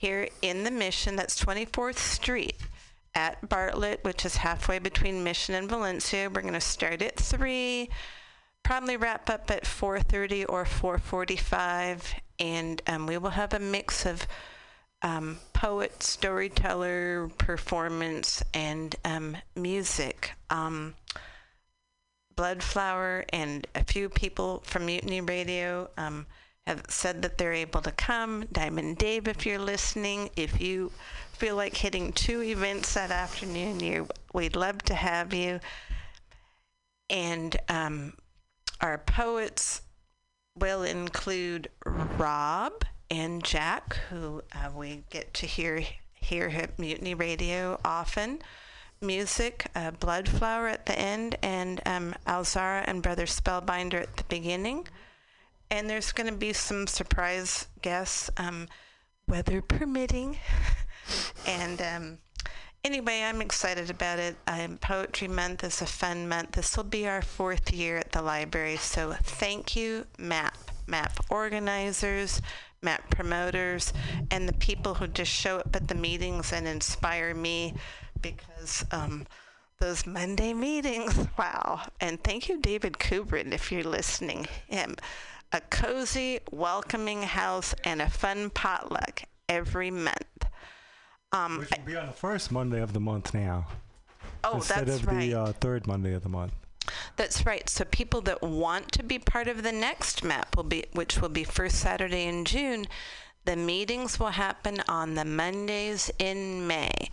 [0.00, 1.14] here in the Mission.
[1.14, 2.56] That's 24th Street
[3.14, 6.30] at Bartlett, which is halfway between Mission and Valencia.
[6.30, 7.90] We're going to start at 3,
[8.62, 12.14] probably wrap up at 4.30 or 4.45.
[12.38, 14.26] And um, we will have a mix of
[15.02, 20.32] um, poet, storyteller, performance, and um, music.
[20.48, 20.94] Um,
[22.36, 26.24] Bloodflower and a few people from Mutiny Radio um,
[26.88, 28.44] said that they're able to come.
[28.52, 30.92] Diamond Dave, if you're listening, if you
[31.32, 35.60] feel like hitting two events that afternoon, you we'd love to have you.
[37.08, 38.14] And um,
[38.80, 39.82] our poets
[40.58, 47.80] will include Rob and Jack, who uh, we get to hear here at Mutiny Radio
[47.84, 48.40] often
[49.00, 54.86] music, uh, Bloodflower at the end, and um, Alzara and Brother Spellbinder at the beginning.
[55.70, 58.68] And there's going to be some surprise guests, um,
[59.28, 60.38] weather permitting.
[61.46, 62.18] and um,
[62.84, 64.36] anyway, I'm excited about it.
[64.46, 66.52] Um, Poetry Month is a fun month.
[66.52, 68.76] This will be our fourth year at the library.
[68.76, 70.56] So thank you, MAP,
[70.86, 72.42] MAP organizers,
[72.82, 73.92] MAP promoters,
[74.30, 77.74] and the people who just show up at the meetings and inspire me
[78.20, 79.26] because um,
[79.78, 81.82] those Monday meetings, wow.
[82.00, 84.46] And thank you, David Kubrin, if you're listening.
[84.66, 84.96] Him,
[85.52, 90.46] a cozy, welcoming house and a fun potluck every month.
[91.32, 93.66] Um, Which will be on the first Monday of the month now.
[94.42, 95.20] Oh, instead that's of right.
[95.20, 96.52] the uh, third Monday of the month.
[97.16, 97.68] That's right.
[97.68, 101.28] So people that want to be part of the next map will be, which will
[101.28, 102.86] be first Saturday in June.
[103.44, 107.10] The meetings will happen on the Mondays in May.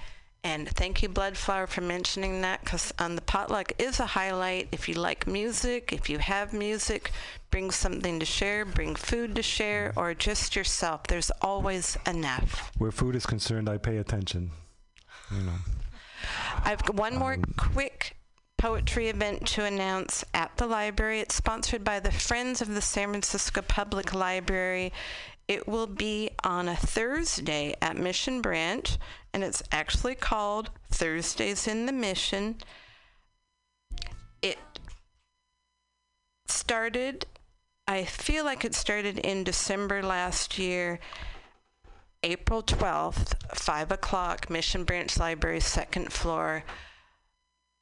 [0.47, 4.69] And thank you, Bloodflower, for mentioning that because um, the potluck is a highlight.
[4.71, 7.11] If you like music, if you have music,
[7.51, 11.03] bring something to share, bring food to share, or just yourself.
[11.03, 12.71] There's always enough.
[12.77, 14.51] Where food is concerned, I pay attention.
[15.35, 15.57] You know.
[16.63, 18.15] I've got one more quick
[18.57, 21.19] poetry event to announce at the library.
[21.19, 24.93] It's sponsored by the Friends of the San Francisco Public Library.
[25.47, 28.97] It will be on a Thursday at Mission Branch,
[29.33, 32.57] and it's actually called Thursdays in the Mission.
[34.41, 34.57] It
[36.47, 37.25] started,
[37.87, 40.99] I feel like it started in December last year.
[42.23, 46.65] April 12th, 5 o'clock, Mission Branch Library, second floor.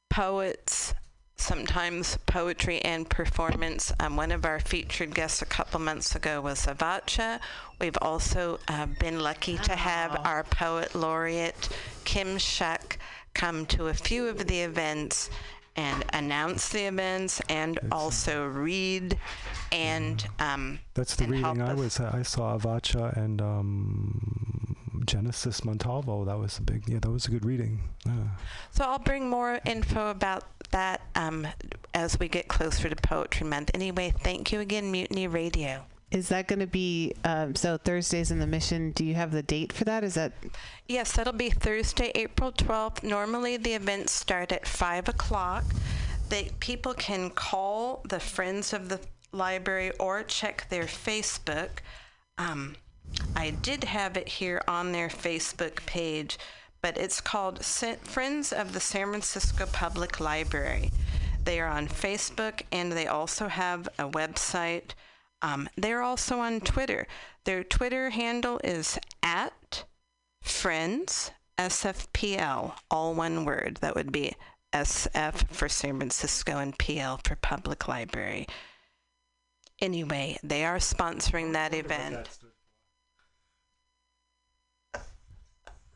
[0.08, 0.94] Poets,
[1.36, 3.92] sometimes poetry and performance.
[4.00, 7.40] Um, one of our featured guests a couple months ago was Avacha.
[7.80, 11.68] We've also uh, been lucky to have our poet laureate,
[12.04, 12.98] Kim Shuck,
[13.34, 15.28] come to a few of the events
[15.76, 19.18] and announce the events and also read
[19.72, 21.78] and um, That's the and help reading I us.
[21.78, 22.00] was.
[22.00, 26.24] I saw Avacha and um, Genesis Montalvo.
[26.24, 26.88] That was a big.
[26.88, 27.80] Yeah, that was a good reading.
[28.04, 28.12] Yeah.
[28.70, 31.46] So I'll bring more info about that um,
[31.94, 33.70] as we get closer to Poetry Month.
[33.74, 35.84] Anyway, thank you again, Mutiny Radio.
[36.10, 38.92] Is that going to be um, so Thursdays in the mission?
[38.92, 40.04] Do you have the date for that?
[40.04, 40.32] Is that
[40.86, 43.02] Yes, that'll be Thursday, April 12th.
[43.02, 45.64] Normally, the events start at 5 o'clock.
[46.28, 49.00] They, people can call the Friends of the
[49.32, 51.80] Library or check their Facebook.
[52.38, 52.76] Um,
[53.34, 56.38] I did have it here on their Facebook page,
[56.82, 60.90] but it's called Friends of the San Francisco Public Library.
[61.44, 64.94] They are on Facebook and they also have a website.
[65.42, 67.06] Um, they're also on Twitter.
[67.44, 69.84] Their Twitter handle is at
[70.42, 73.78] Friends SFPL, all one word.
[73.80, 74.34] That would be
[74.72, 78.46] SF for San Francisco and PL for Public Library.
[79.80, 82.28] Anyway, they are sponsoring that event.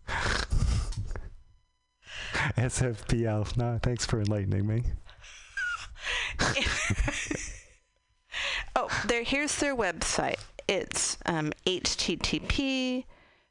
[2.56, 3.56] SFPL.
[3.56, 4.82] No, thanks for enlightening me.
[8.76, 9.22] Oh, there.
[9.22, 10.38] Here's their website.
[10.68, 13.04] It's um, http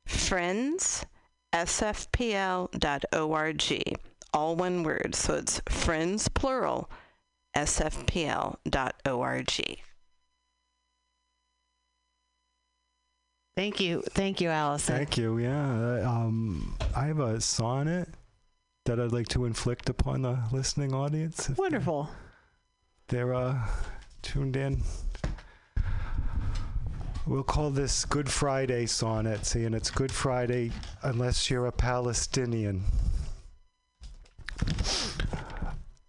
[0.05, 1.05] friends
[1.53, 2.69] sfpl.org.
[4.33, 5.15] All one word.
[5.15, 6.89] So it's friends plural
[7.55, 8.59] sfpl.org.
[13.55, 14.95] Thank you, thank you, Allison.
[14.95, 15.37] Thank you.
[15.37, 16.09] Yeah.
[16.09, 18.07] Um, I have a sonnet
[18.85, 21.49] that I'd like to inflict upon the listening audience.
[21.49, 22.09] if Wonderful.
[23.09, 23.57] They're uh,
[24.21, 24.81] tuned in.
[27.25, 30.71] We'll call this Good Friday sonnet, seeing it's Good Friday
[31.03, 32.83] unless you're a Palestinian.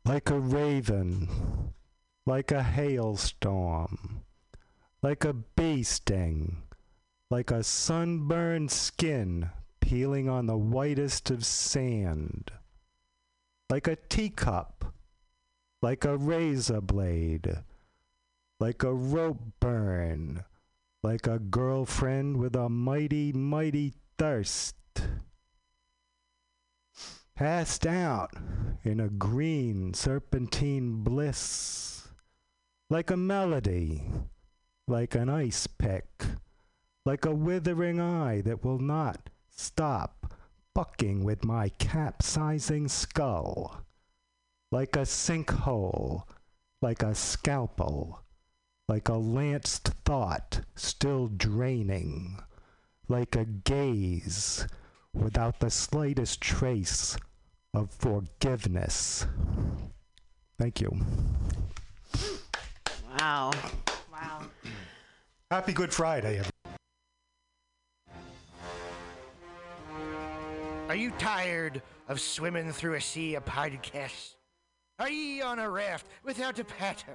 [0.05, 1.29] Like a raven,
[2.27, 4.23] like a hailstorm,
[5.03, 6.63] like a bee sting,
[7.31, 9.51] like a sunburned skin
[9.81, 12.51] peeling on the whitest of sand,
[13.69, 14.95] like a teacup,
[15.83, 17.59] like a razor blade,
[18.61, 20.45] like a rope burn,
[21.03, 24.77] like a girlfriend with a mighty, mighty thirst.
[27.35, 28.35] Passed out
[28.85, 32.09] in a green serpentine bliss,
[32.91, 34.05] like a melody,
[34.87, 36.27] like an ice pick,
[37.07, 40.35] like a withering eye that will not stop
[40.75, 43.87] bucking with my capsizing skull,
[44.71, 46.25] like a sinkhole,
[46.83, 48.23] like a scalpel,
[48.91, 52.37] like a lanced thought still draining,
[53.07, 54.67] like a gaze
[55.15, 57.17] without the slightest trace
[57.73, 59.27] of forgiveness.
[60.59, 60.91] Thank you.
[63.17, 63.53] Wow.
[64.13, 64.43] Wow.
[65.53, 66.51] Happy Good Friday, everyone.
[70.89, 74.35] Are you tired of swimming through a sea of podcasts?
[74.99, 77.15] Are ye on a raft without a paddle?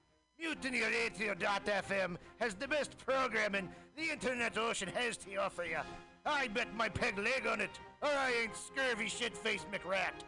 [0.41, 5.77] MutinyRadio.fm has the best programming the internet ocean has to offer you.
[6.25, 10.23] I bet my peg leg on it, or I ain't scurvy shit-faced McRat.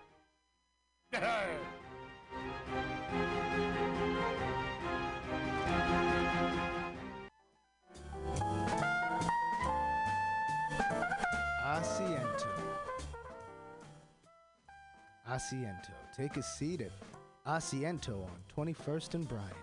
[11.74, 12.47] Asiento.
[15.28, 15.91] Asiento.
[16.16, 16.91] Take a seat at
[17.47, 19.62] Asiento on 21st and Bryant.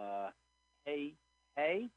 [0.00, 0.30] Uh,
[0.86, 1.14] hey,
[1.56, 1.90] hey.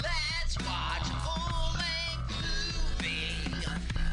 [0.00, 2.30] Let's watch a full-length
[3.00, 3.66] movie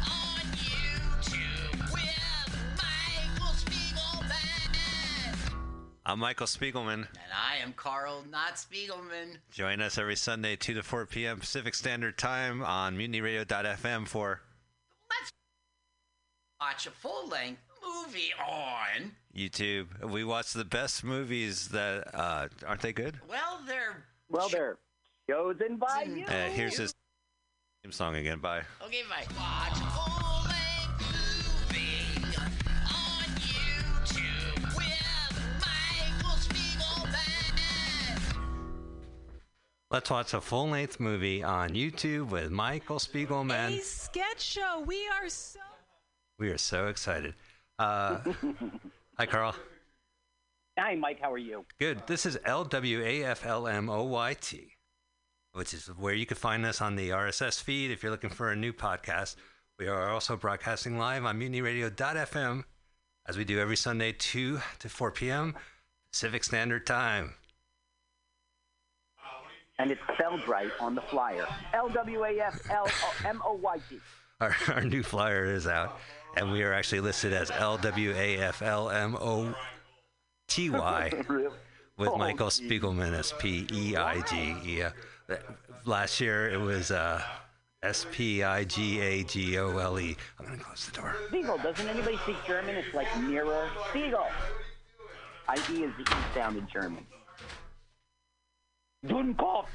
[0.03, 5.51] on YouTube with Michael Spiegelman.
[6.05, 6.93] I'm Michael Spiegelman.
[6.93, 9.37] And I am Carl, not Spiegelman.
[9.51, 11.39] Join us every Sunday, 2 to 4 p.m.
[11.39, 14.41] Pacific Standard Time on MutinyRadio.fm for
[16.59, 19.11] Watch a full-length movie on.
[19.39, 19.87] YouTube.
[20.03, 23.19] We watch the best movies that uh, aren't they good?
[23.29, 24.77] Well, they're Well, they're
[25.29, 26.25] chosen by you.
[26.25, 26.93] Uh, here's his
[27.83, 28.39] theme song again.
[28.39, 28.63] Bye.
[28.85, 29.03] okay.
[29.09, 29.25] Bye.
[29.37, 30.99] Watch a full-length
[31.39, 32.35] movie
[32.91, 38.35] on YouTube with Michael Spiegelman.
[39.91, 43.79] Let's watch a full length movie on YouTube with Michael Spiegelman.
[43.79, 44.83] A sketch show.
[44.85, 45.59] We are so.
[46.37, 47.35] We are so excited.
[47.77, 48.19] Uh,
[49.19, 49.53] hi, Carl.
[50.77, 51.19] Hi, Mike.
[51.21, 51.65] How are you?
[51.77, 52.07] Good.
[52.07, 52.77] This is LWAFLMOYT,
[55.51, 58.49] which is where you can find us on the RSS feed if you're looking for
[58.49, 59.35] a new podcast.
[59.77, 62.63] We are also broadcasting live on mutinyradio.fm
[63.27, 65.53] as we do every Sunday, 2 to 4 p.m.
[66.13, 67.33] Pacific Standard Time.
[69.79, 71.45] And it's spelled right on the flyer.
[71.73, 72.87] L W A F L
[73.25, 73.99] M O Y T.
[74.39, 75.99] Our, our new flyer is out,
[76.35, 79.55] and we are actually listed as LWAFLMOTY
[81.97, 82.47] with Oh, Michael.
[82.47, 84.55] Spiegelman, S P E I G.
[84.63, 84.91] Yeah.
[85.85, 87.21] Last year it was uh,
[87.83, 90.15] S P I G A G O L E.
[90.39, 91.15] I'm going to close the door.
[91.27, 91.57] Spiegel.
[91.57, 92.75] Doesn't anybody speak German?
[92.75, 93.69] It's like mirror.
[93.89, 94.27] Spiegel.
[95.47, 97.05] I-E is the E sound in German.
[99.05, 99.65] Dummkopf.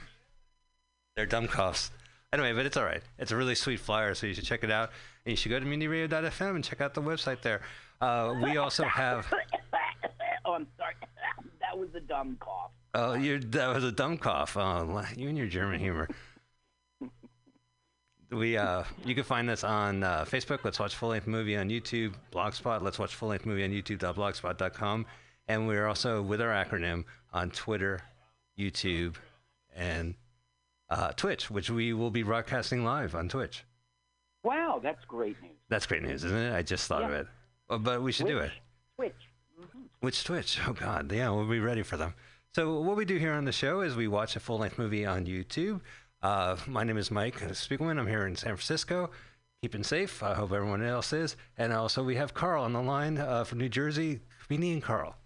[1.17, 1.91] They're dumb coughs.
[2.35, 3.01] Anyway, but it's all right.
[3.17, 4.91] It's a really sweet flyer, so you should check it out.
[5.25, 7.61] And you should go to mutinyradio.fm and check out the website there.
[8.01, 9.33] Uh, we also have.
[10.45, 10.95] oh, I'm sorry.
[11.61, 12.73] that was a dumb cough.
[12.93, 14.57] Oh, you that was a dumb cough.
[14.57, 16.09] Oh, you and your German humor.
[18.33, 20.65] We uh, you can find us on uh, Facebook.
[20.65, 22.15] Let's watch full length movie on YouTube.
[22.33, 22.83] Blogspot.
[22.83, 25.07] Let's watch full length movie on YouTube.blogspot.com.
[25.47, 28.01] And we're also with our acronym on Twitter,
[28.59, 29.15] YouTube,
[29.73, 30.17] and
[30.95, 33.65] uh, Twitch, which we will be broadcasting live on Twitch.
[34.45, 35.57] Wow, that's great news.
[35.69, 36.55] That's great news, isn't it?
[36.55, 37.27] I just thought of it.
[37.69, 38.53] Oh, but we should do it.
[38.97, 39.15] Twitch.
[40.01, 40.61] Which Twitch?
[40.67, 42.15] Oh God, yeah, we'll be ready for them.
[42.55, 45.27] So what we do here on the show is we watch a full-length movie on
[45.27, 45.81] YouTube.
[46.23, 47.99] Uh, my name is Mike Spiegelman.
[47.99, 49.11] I'm here in San Francisco,
[49.63, 50.23] keeping safe.
[50.23, 51.37] I hope everyone else is.
[51.59, 54.21] And also we have Carl on the line uh, from New Jersey.
[54.47, 55.17] Comedian Carl.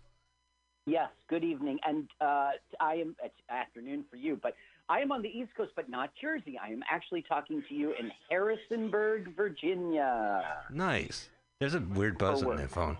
[0.86, 1.78] Yes, good evening.
[1.86, 4.54] And uh, I am, it's afternoon for you, but
[4.88, 6.58] I am on the East Coast, but not Jersey.
[6.62, 10.44] I am actually talking to you in Harrisonburg, Virginia.
[10.70, 11.28] Nice.
[11.60, 12.96] There's a weird buzz Oh, on the phone.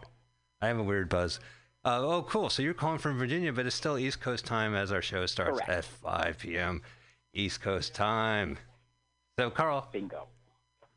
[0.61, 1.41] I have a weird buzz.
[1.85, 2.51] Uh, oh, cool.
[2.51, 5.61] So you're calling from Virginia, but it's still East Coast time as our show starts
[5.61, 5.71] Correct.
[5.71, 6.83] at 5 p.m.
[7.33, 8.59] East Coast time.
[9.39, 9.89] So, Carl.
[9.93, 10.27] Bingo.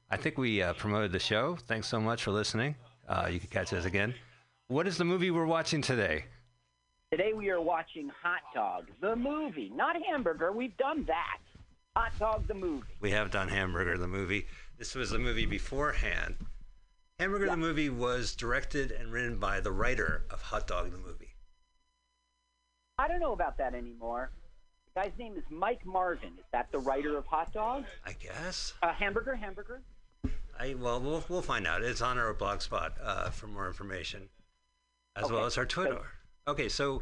[0.10, 1.56] I think we uh, promoted the show.
[1.68, 2.76] Thanks so much for listening.
[3.08, 4.14] Uh, you can catch us again.
[4.68, 6.26] What is the movie we're watching today?
[7.12, 10.54] Today we are watching Hot Dog, the movie, not Hamburger.
[10.54, 11.40] We've done that.
[11.94, 12.88] Hot Dog, the movie.
[13.02, 14.48] We have done Hamburger the movie.
[14.78, 16.38] This was the movie beforehand.
[17.20, 21.36] Hamburger the movie was directed and written by the writer of Hot Dog the movie.
[22.98, 24.32] I don't know about that anymore.
[24.96, 26.32] The guy's name is Mike Marvin.
[26.38, 27.84] Is that the writer of Hot Dog?
[28.06, 28.74] I guess.
[28.82, 29.82] Uh, hamburger, hamburger.
[30.58, 31.84] I well, we'll we'll find out.
[31.84, 34.30] It's on our blog spot uh, for more information,
[35.18, 36.06] as well as our Twitter.
[36.48, 37.02] Okay, so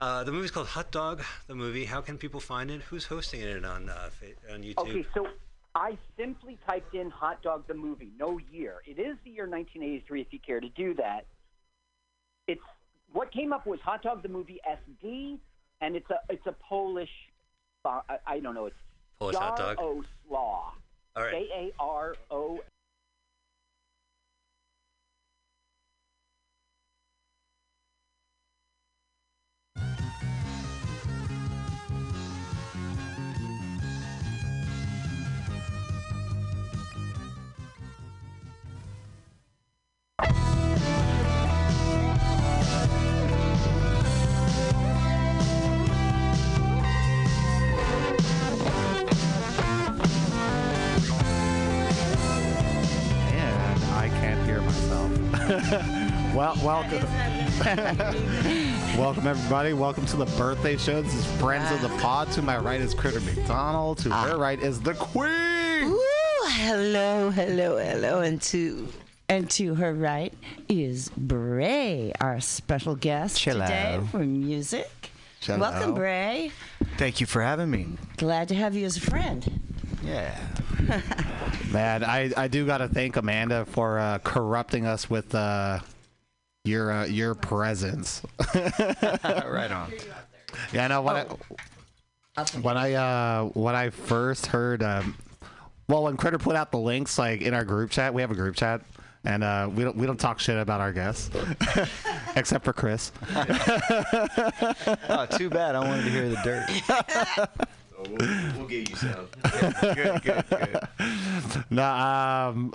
[0.00, 1.22] uh, the movie's called Hot Dog.
[1.46, 1.84] The movie.
[1.84, 2.82] How can people find it?
[2.82, 4.10] Who's hosting it on uh,
[4.52, 4.78] on YouTube?
[4.78, 5.26] Okay, so
[5.74, 8.76] I simply typed in Hot Dog the movie, no year.
[8.86, 11.26] It is the year 1983 if you care to do that.
[12.46, 12.60] It's
[13.12, 15.38] what came up was Hot Dog the movie SD,
[15.80, 17.10] and it's a it's a Polish.
[17.84, 18.66] Uh, I, I don't know.
[18.66, 18.76] It's
[19.18, 19.78] Polish hot dog?
[19.78, 20.04] Jaroslaw.
[20.30, 20.74] All
[21.16, 21.30] right.
[21.30, 22.60] J A R O.
[56.34, 57.02] well, welcome.
[58.98, 59.72] welcome, everybody.
[59.72, 61.00] Welcome to the birthday show.
[61.00, 62.30] This is Friends of the Pod.
[62.32, 63.96] To my right is Critter McDonald.
[63.98, 64.38] To her ah.
[64.38, 65.90] right is the Queen.
[65.90, 66.00] Woo!
[66.48, 68.88] Hello, hello, hello, and to
[69.30, 70.34] and to her right
[70.68, 74.90] is Bray, our special guest today for music.
[75.48, 76.52] Welcome, Bray.
[76.98, 77.86] Thank you for having me.
[78.18, 79.73] Glad to have you as a friend.
[80.04, 80.38] Yeah.
[81.72, 85.80] Man, I, I do got to thank Amanda for uh, corrupting us with uh,
[86.64, 88.22] your uh, your presence.
[88.54, 89.92] right on.
[90.72, 91.02] Yeah, no.
[91.02, 91.24] When I
[92.60, 95.16] when I uh, when I first heard, um,
[95.88, 98.34] well, when Critter put out the links, like in our group chat, we have a
[98.34, 98.82] group chat,
[99.24, 101.30] and uh, we don't we don't talk shit about our guests,
[102.36, 103.10] except for Chris.
[105.08, 105.74] oh, too bad.
[105.74, 107.68] I wanted to hear the dirt.
[108.08, 109.28] We'll, we'll give you some.
[109.94, 111.64] good, good, good.
[111.70, 112.74] no, um,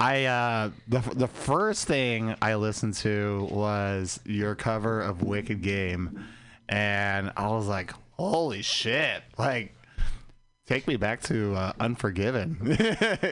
[0.00, 6.24] I uh, the the first thing I listened to was your cover of Wicked Game,
[6.70, 9.74] and I was like, "Holy shit!" Like,
[10.66, 12.56] take me back to uh, Unforgiven.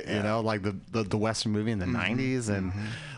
[0.08, 2.70] you know, like the, the the Western movie in the '90s, and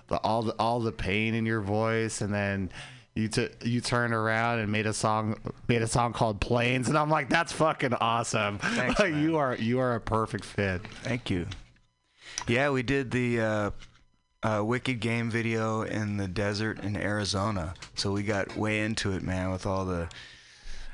[0.06, 2.70] the all the all the pain in your voice, and then.
[3.14, 5.36] You, t- you turned around and made a song
[5.66, 9.56] made a song called Planes and I'm like that's fucking awesome Thanks, like you are
[9.56, 11.46] you are a perfect fit Thank you.
[12.46, 13.70] Yeah, we did the uh,
[14.42, 17.74] uh, Wicked Game video in the desert in Arizona.
[17.94, 20.08] So we got way into it, man, with all the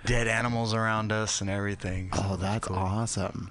[0.05, 2.11] dead animals around us and everything.
[2.13, 3.51] Oh, that's awesome.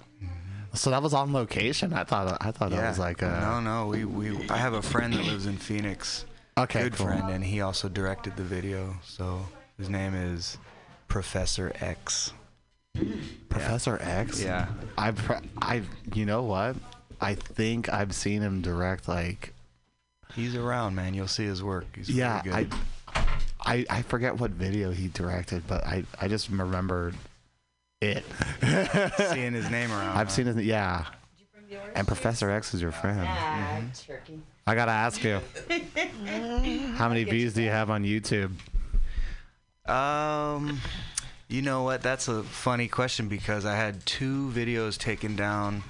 [0.73, 1.93] So that was on location.
[1.93, 3.87] I thought I thought that was like a no, no.
[3.87, 6.25] We, we I have a friend that lives in Phoenix.
[6.57, 7.07] Okay, good cool.
[7.07, 8.95] friend, and he also directed the video.
[9.03, 9.45] So
[9.77, 10.57] his name is
[11.09, 12.31] Professor X.
[13.49, 14.41] Professor X.
[14.41, 14.67] Yeah.
[14.97, 15.81] I've pre- I
[16.13, 16.77] you know what?
[17.19, 19.53] I think I've seen him direct like
[20.33, 21.13] He's around, man.
[21.13, 21.85] You'll see his work.
[21.95, 22.41] He's yeah.
[22.43, 22.79] really I, good.
[23.61, 27.15] I I forget what video he directed, but I I just remembered
[28.01, 28.23] it.
[29.33, 30.17] Seeing his name around.
[30.17, 31.05] I've seen his yeah.
[31.95, 33.21] And Professor X is your friend.
[33.23, 34.39] Ah, turkey.
[34.67, 35.41] I gotta ask you,
[36.95, 38.51] how many views do you have on YouTube?
[39.87, 40.81] Um,
[41.47, 42.01] you know what?
[42.01, 45.83] That's a funny question because I had two videos taken down,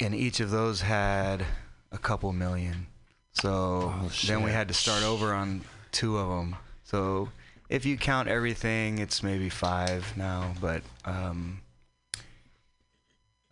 [0.00, 1.44] and each of those had
[1.92, 2.86] a couple million.
[3.34, 3.92] So
[4.26, 6.56] then we had to start over on two of them.
[6.84, 7.28] So
[7.68, 10.54] if you count everything, it's maybe five now.
[10.62, 11.60] But um,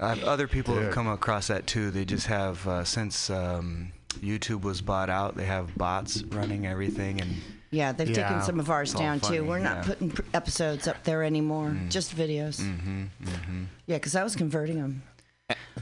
[0.01, 1.91] I've, other people have come across that too.
[1.91, 7.21] They just have uh, since um, YouTube was bought out, they have bots running everything
[7.21, 7.37] and.
[7.75, 9.45] Yeah, they've taken some of ours down funny, too.
[9.45, 12.61] We're not putting pr- episodes up there anymore, just videos.
[12.61, 13.65] Mm-hmm, mm-hmm.
[13.87, 15.03] Yeah, because I was converting them.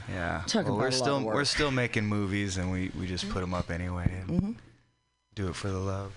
[0.09, 0.41] Yeah.
[0.47, 3.07] Talk well, about we're a lot still of we're still making movies, and we, we
[3.07, 4.55] just put them up anyway and Mhm.
[5.35, 6.13] do it for the love.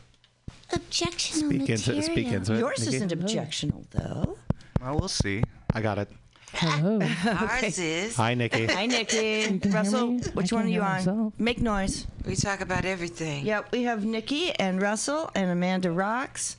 [0.70, 2.02] Objectional Speak into- material.
[2.02, 2.96] speak into it, Yours Nikki.
[2.96, 4.38] isn't objectional though.
[4.80, 5.42] Well, we'll see.
[5.74, 6.08] I got it.
[6.54, 7.00] Hello.
[7.26, 8.16] Ours is.
[8.16, 8.66] Hi, Nikki.
[8.66, 9.58] Hi, Nikki.
[9.70, 11.32] Russell, which one are you on?
[11.38, 12.06] Make noise.
[12.26, 13.44] We talk about everything.
[13.44, 16.56] Yep, we have Nikki and Russell and Amanda Rocks.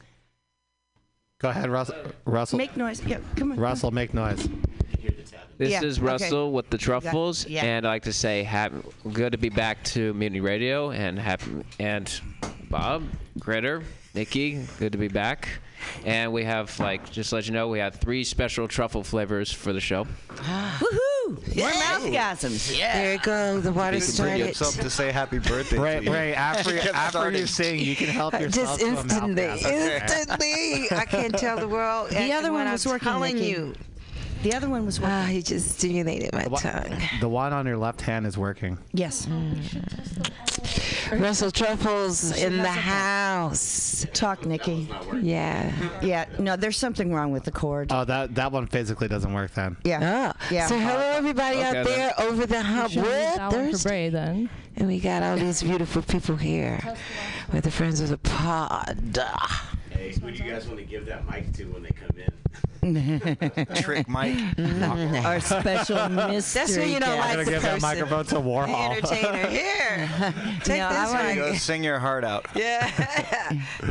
[1.39, 1.95] Go ahead, Russell.
[2.25, 2.57] Russell.
[2.57, 3.03] Make noise.
[3.05, 3.57] Yep, come on.
[3.59, 4.47] Russell, make noise.
[5.57, 6.05] This Yeah, is okay.
[6.07, 7.63] Russell with the Truffles, yeah.
[7.63, 8.73] and I'd like to say hap-
[9.13, 11.41] good to be back to Mutiny Radio, and hap-
[11.79, 12.11] and
[12.69, 13.03] Bob,
[13.39, 13.81] Critter,
[14.13, 15.47] Nikki, good to be back.
[16.05, 19.51] And we have like just to let you know we have three special truffle flavors
[19.51, 20.07] for the show.
[20.41, 20.77] Ah.
[20.81, 20.99] Woohoo!
[21.27, 21.37] Woo!
[21.55, 22.77] More mouthgasms.
[22.77, 22.93] Yeah.
[22.97, 23.59] There you go.
[23.59, 25.77] The water You can bring yourself to say happy birthday.
[25.77, 26.13] Right, to you.
[26.13, 27.49] Ray, after after you started.
[27.49, 30.91] sing, you can help yourself Just to a instantly, instantly.
[30.91, 32.09] I can't tell the world.
[32.11, 33.47] The other what one I'm was working, telling Nikki.
[33.49, 33.73] you.
[34.45, 35.15] The other one was working.
[35.15, 36.95] Ah, he just stimulated my tongue.
[37.19, 38.77] The one on your left hand is working.
[38.93, 39.27] Yes.
[41.11, 44.05] Russell Truffles in the house.
[44.13, 44.87] Talk, Nikki.
[45.19, 45.73] Yeah.
[46.03, 46.25] Yeah.
[46.37, 47.91] No, there's something wrong with the cord.
[47.91, 49.77] Oh, that that one physically doesn't work then.
[49.83, 50.31] Yeah.
[50.35, 50.67] Oh, Yeah.
[50.67, 51.85] So hello everybody Okay, out then.
[51.85, 52.91] there over the hump.
[52.91, 54.09] should've used What that one for Thursday?
[54.11, 54.49] Then.
[54.75, 56.79] And we got all these beautiful people here
[57.51, 59.17] with the friends of the pod.
[59.89, 62.34] Hey, who do you guys want to give that mic to when they come in?
[63.75, 64.37] Trick Mike.
[65.25, 66.61] Our special mystery.
[66.61, 67.19] That's when you don't guest.
[67.19, 68.95] like I'm gonna the give that microphone to The Warhol.
[68.95, 69.47] entertainer.
[69.49, 70.33] Here.
[70.63, 71.35] Take No, this one.
[71.35, 72.45] Go sing your heart out.
[72.55, 72.87] Yeah.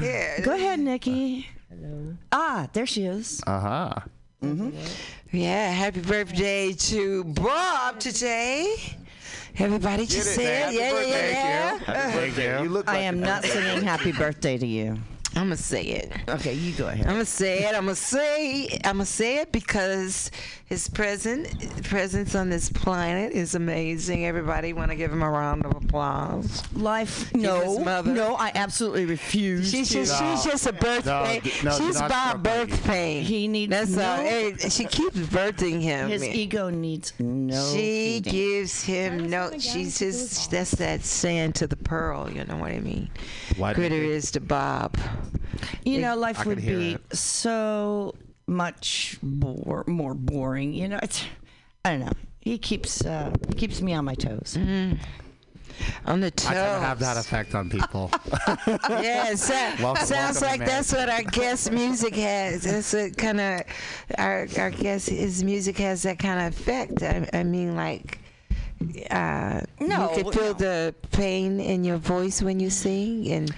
[0.01, 0.41] Here.
[0.45, 1.49] Go ahead, Nikki.
[1.71, 2.15] Hello.
[2.33, 3.43] Ah, there she is.
[3.47, 3.95] Uh huh.
[4.43, 4.71] Mm-hmm.
[5.37, 8.77] Yeah, happy birthday to Bob today.
[9.59, 11.31] Everybody just it, said, happy yeah, yeah, birthday.
[11.33, 12.15] yeah, Happy yeah.
[12.15, 12.63] birthday.
[12.63, 14.99] You look I like am not singing happy birthday to you.
[15.37, 16.13] I'm gonna say it.
[16.29, 17.07] Okay, you go ahead.
[17.07, 17.75] I'm gonna say it.
[17.75, 18.67] I'm gonna say.
[18.85, 20.31] I'm gonna say it because
[20.67, 24.27] his present presence on this planet is amazing.
[24.27, 26.63] Everybody want to give him a round of applause.
[26.75, 27.35] Life.
[27.35, 27.79] No.
[28.05, 29.71] No, I absolutely refuse.
[29.71, 29.95] She's to.
[30.05, 31.43] just, she's just a birth No, pain.
[31.65, 32.83] no, she's not by birth Mikey.
[32.89, 33.25] pain.
[33.25, 34.05] He needs That's no.
[34.05, 34.17] all.
[34.19, 36.09] Hey, She keeps birthing him.
[36.09, 37.73] His ego needs no.
[37.73, 38.33] She feeding.
[38.33, 39.51] gives him no.
[39.59, 42.31] She's just that's that sand to the pearl.
[42.31, 43.11] You know what I mean?
[43.57, 44.97] Why do you Critter is to Bob.
[45.85, 47.17] You know, life would be it.
[47.17, 48.15] so
[48.47, 50.73] much bore, more boring.
[50.73, 51.25] You know, it's.
[51.85, 52.13] I don't know.
[52.41, 54.57] He keeps uh, he keeps me on my toes.
[54.59, 54.97] Mm-hmm.
[56.07, 56.51] On the toes.
[56.51, 58.11] I tend to have that effect on people.
[58.67, 62.63] yeah, it sa- Welcome- sounds welcome, like that's what our guest music has.
[62.63, 63.63] That's what kind of
[64.19, 67.03] our our guest his music has that kind of effect.
[67.03, 68.19] I, I mean, like.
[69.11, 70.53] Uh, No, you could feel no.
[70.55, 73.49] the pain in your voice when you sing, and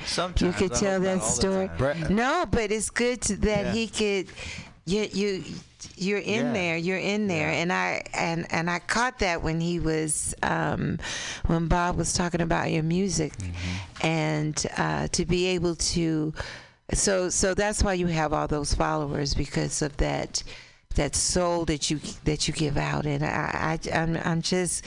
[0.40, 1.70] you could I tell that not all the story.
[2.10, 3.72] No, but it's good to, that Yeah.
[3.72, 4.26] he could.
[4.84, 5.44] You you
[5.96, 6.52] you're in Yeah.
[6.52, 6.76] there.
[6.76, 10.98] You're in there, and I and and I caught that when he was um,
[11.46, 13.32] when Bob was talking about your music,
[14.02, 16.32] and uh, to be able to.
[16.92, 20.42] So so that's why you have all those followers because of that
[20.94, 24.84] that soul that you that you give out, and I, I I'm I'm just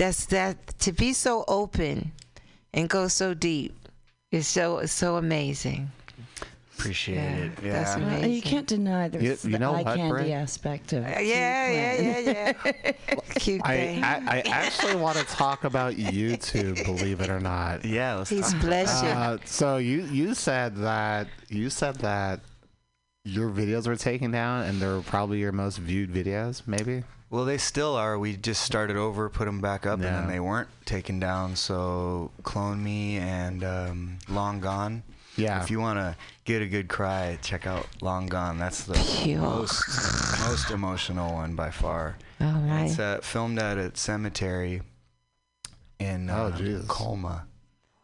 [0.00, 2.12] that's that to be so open
[2.72, 3.74] and go so deep
[4.32, 5.90] is so so amazing.
[6.78, 7.52] Appreciate it.
[7.62, 8.24] Yeah, that's amazing.
[8.24, 10.32] Uh, you can't deny there's You- you know the eye what, candy Bray?
[10.32, 11.04] aspect of.
[11.04, 12.18] Uh, yeah, yeah, yeah,
[12.64, 12.92] yeah.
[13.34, 14.02] Cute I, thing.
[14.02, 17.84] I, I actually want to talk about YouTube, believe it or not.
[17.84, 18.14] Yeah.
[18.14, 18.62] Let's He's talk.
[18.62, 19.08] bless you.
[19.10, 22.40] Uh, so you you said that you said that
[23.26, 27.04] your videos were taken down and they're probably your most viewed videos, maybe.
[27.30, 28.18] Well, they still are.
[28.18, 31.54] We just started over, put them back up, and then they weren't taken down.
[31.54, 35.04] So, Clone Me and um, Long Gone.
[35.36, 35.62] Yeah.
[35.62, 38.58] If you want to get a good cry, check out Long Gone.
[38.58, 39.40] That's the Pure.
[39.40, 39.84] most
[40.40, 42.16] most emotional one by far.
[42.40, 42.86] All right.
[42.90, 44.82] It's uh, filmed at a cemetery
[46.00, 46.86] in Oh, uh, Jesus.
[46.88, 47.46] Colma.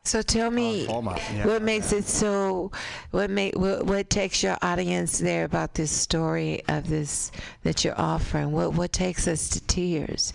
[0.06, 0.84] So tell me.
[0.84, 1.46] Yeah.
[1.46, 2.70] what makes it so?
[3.10, 7.32] What make what, what takes your audience there about this story of this
[7.64, 8.52] that you're offering?
[8.52, 10.32] What what takes us to tears?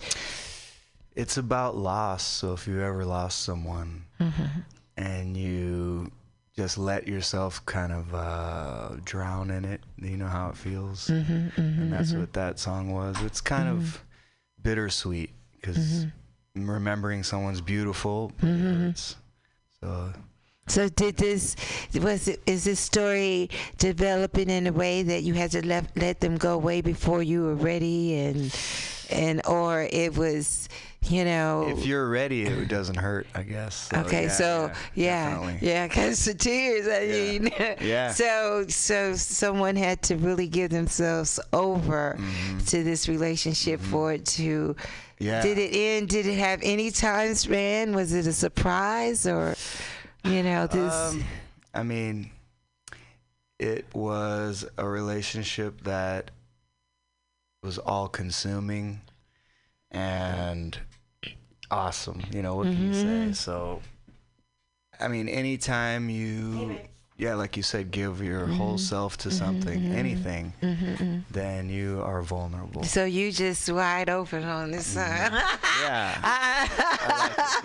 [1.16, 2.22] It's about loss.
[2.22, 4.60] So if you ever lost someone mm-hmm.
[4.98, 6.10] and you
[6.54, 11.08] just let yourself kind of uh, drown in it, you know how it feels.
[11.08, 12.20] Mm-hmm, mm-hmm and that's mm-hmm.
[12.20, 13.16] what that song was.
[13.22, 14.04] It's kind of
[14.62, 16.06] bittersweet because
[16.54, 19.16] remembering someone's beautiful, but it hurts.
[19.82, 20.12] So
[20.68, 21.56] So did this
[21.94, 26.20] was it is this story developing in a way that you had to let let
[26.20, 28.54] them go way before you were ready and
[29.10, 30.68] and or it was
[31.08, 33.88] you know if you're ready, it doesn't hurt, I guess.
[33.90, 36.86] So, Okay, yeah, so yeah, yeah, because the tears.
[36.86, 37.38] I Yeah.
[37.38, 38.12] mean, Yeah.
[38.22, 42.58] So, so someone had to really give themselves over mm-hmm.
[42.58, 43.90] to this relationship mm-hmm.
[43.90, 44.76] for it to.
[45.22, 45.26] Mm-hmm.
[45.26, 45.42] Yeah.
[45.42, 46.08] Did it end?
[46.08, 47.94] Did it have any time span?
[47.94, 49.54] Was it a surprise or,
[50.24, 50.92] you know, this?
[50.92, 51.24] Um,
[51.74, 52.30] I mean,
[53.58, 56.30] it was a relationship that
[57.62, 59.00] was all consuming
[59.90, 60.76] and
[61.70, 62.22] awesome.
[62.32, 63.32] You know, what can you say?
[63.32, 63.80] So,
[64.98, 66.78] I mean, anytime you,
[67.24, 70.52] yeah, like you said, give your whole self to something, anything,
[71.30, 72.82] then you are vulnerable.
[72.82, 75.30] so you just wide open on this side.
[75.82, 76.18] Yeah.
[76.24, 76.68] I,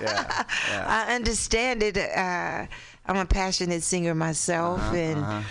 [0.01, 0.43] Yeah.
[0.72, 0.86] Yeah.
[0.88, 1.97] I understand it.
[1.97, 2.68] Uh,
[3.08, 5.41] I'm a passionate singer myself, Uh-huh, and uh-huh.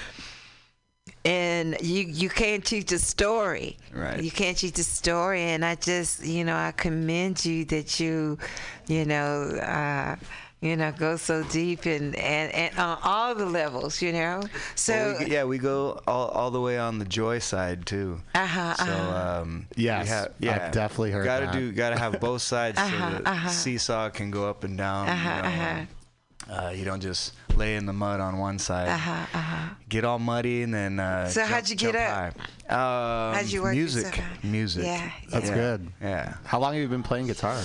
[1.24, 3.76] and you you can't teach a story.
[3.92, 4.22] Right.
[4.22, 8.38] You can't teach a story, and I just you know I commend you that you,
[8.86, 9.32] you know.
[9.60, 10.16] Uh,
[10.62, 14.42] you know, go so deep and, and, and on all the levels, you know.
[14.74, 18.20] So Well, we, yeah, we go all, all the way on the joy side too.
[18.34, 19.40] Uh-huh, So uh-huh.
[19.42, 21.40] um, Yes, we have, I've yeah, definitely heard that.
[21.40, 21.52] Gotta that.
[21.52, 23.48] do, gotta have both sides Uh-huh, so the uh-huh.
[23.50, 25.08] seesaw can go up and down.
[25.08, 26.66] Uh-huh, you, know, uh-huh.
[26.66, 28.88] uh, you don't just lay in the mud on one side.
[28.88, 29.74] Uh-huh, uh-huh.
[29.88, 30.98] Get all muddy and then.
[30.98, 32.34] Uh, So jump, how'd you get up?
[32.68, 33.28] High.
[33.30, 34.44] Um, How'd you work music, yourself out?
[34.44, 34.84] music.
[34.84, 35.54] Yeah, That's Yeah.
[35.54, 35.92] good.
[36.00, 36.34] Yeah.
[36.44, 37.60] How long have you been playing guitar?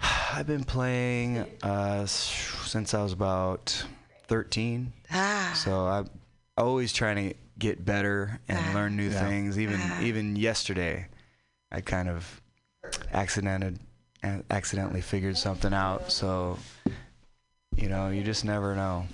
[0.34, 3.84] I've been playing uh, since I was about
[4.28, 4.92] 13.
[5.10, 5.52] Ah.
[5.56, 6.08] So I'm
[6.56, 8.74] always trying to get better and Ah.
[8.74, 9.26] learn new Yeah.
[9.26, 9.58] things.
[9.58, 11.06] Even even yesterday,
[11.72, 12.40] I kind of
[13.12, 13.78] accidented
[14.50, 16.10] accidentally figured something out.
[16.12, 16.58] So
[17.76, 19.06] you know, you just never know.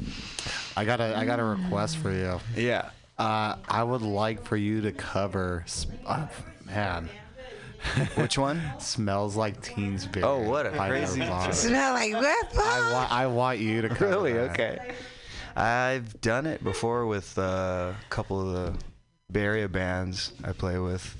[0.77, 2.41] I got a I got a request for you.
[2.57, 2.91] Yeah.
[3.17, 5.63] Uh, I would like for you to cover.
[5.71, 6.29] sp- Oh,
[6.67, 7.09] man.
[8.15, 8.61] Which one?
[8.79, 10.27] Smells like Teen Spirit.
[10.27, 11.53] Oh, what a by crazy- Nirvana.
[11.53, 12.59] smell like what?
[12.59, 14.33] I want I want you to cover Really?
[14.35, 14.51] that.
[14.53, 14.95] Okay.
[15.57, 18.79] I've done it before with uh, a couple of the
[19.31, 21.15] Bay Area bands I play with.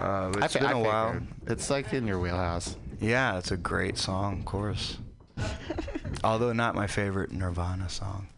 [0.00, 1.12] Uh, but I it's fi- been I a while.
[1.14, 1.28] figured.
[1.48, 2.76] It's like in your wheelhouse.
[3.00, 4.98] Yeah, it's a great song, of course.
[6.24, 8.28] Although not my favorite Nirvana song.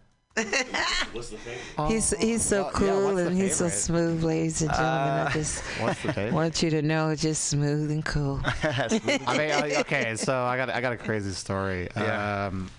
[1.12, 1.88] What's the thing?
[1.88, 4.98] He's he's so yeah, cool what's the and he's so smooth, ladies and gentlemen.
[4.98, 6.34] I Uh, just What's the favorite?
[6.34, 8.40] want you to know, just smooth and cool.
[8.62, 11.88] I mean, okay, so I got I got a crazy story.
[11.96, 12.46] Yeah.
[12.46, 12.70] Um,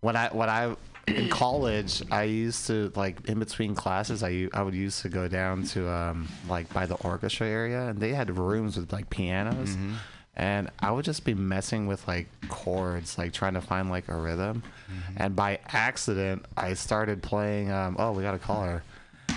[0.00, 0.74] when I when I
[1.06, 5.28] in college, I used to like in between classes, I I would used to go
[5.28, 9.70] down to um like by the orchestra area, and they had rooms with like pianos,
[9.70, 9.94] Mm-hmm.
[10.34, 14.14] And I would just be messing with like chords, like trying to find like a
[14.16, 15.12] rhythm, Mm-hmm.
[15.22, 17.70] and by accident, I started playing.
[17.70, 18.82] Um, oh, we got a caller.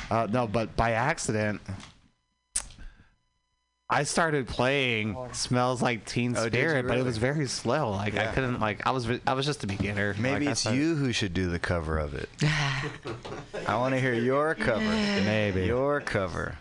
[0.10, 1.62] Uh, no, but by accident.
[3.90, 7.92] I started playing "Smells Like Teen Oh, did you Spirit," but it was very slow.
[7.92, 10.16] Like I couldn't like I was I was just a beginner.
[10.18, 12.30] Maybe Like, it's started- you who should do the cover of it.
[13.68, 14.80] I want to hear your cover.
[14.80, 15.66] Maybe.
[15.66, 16.58] Your cover.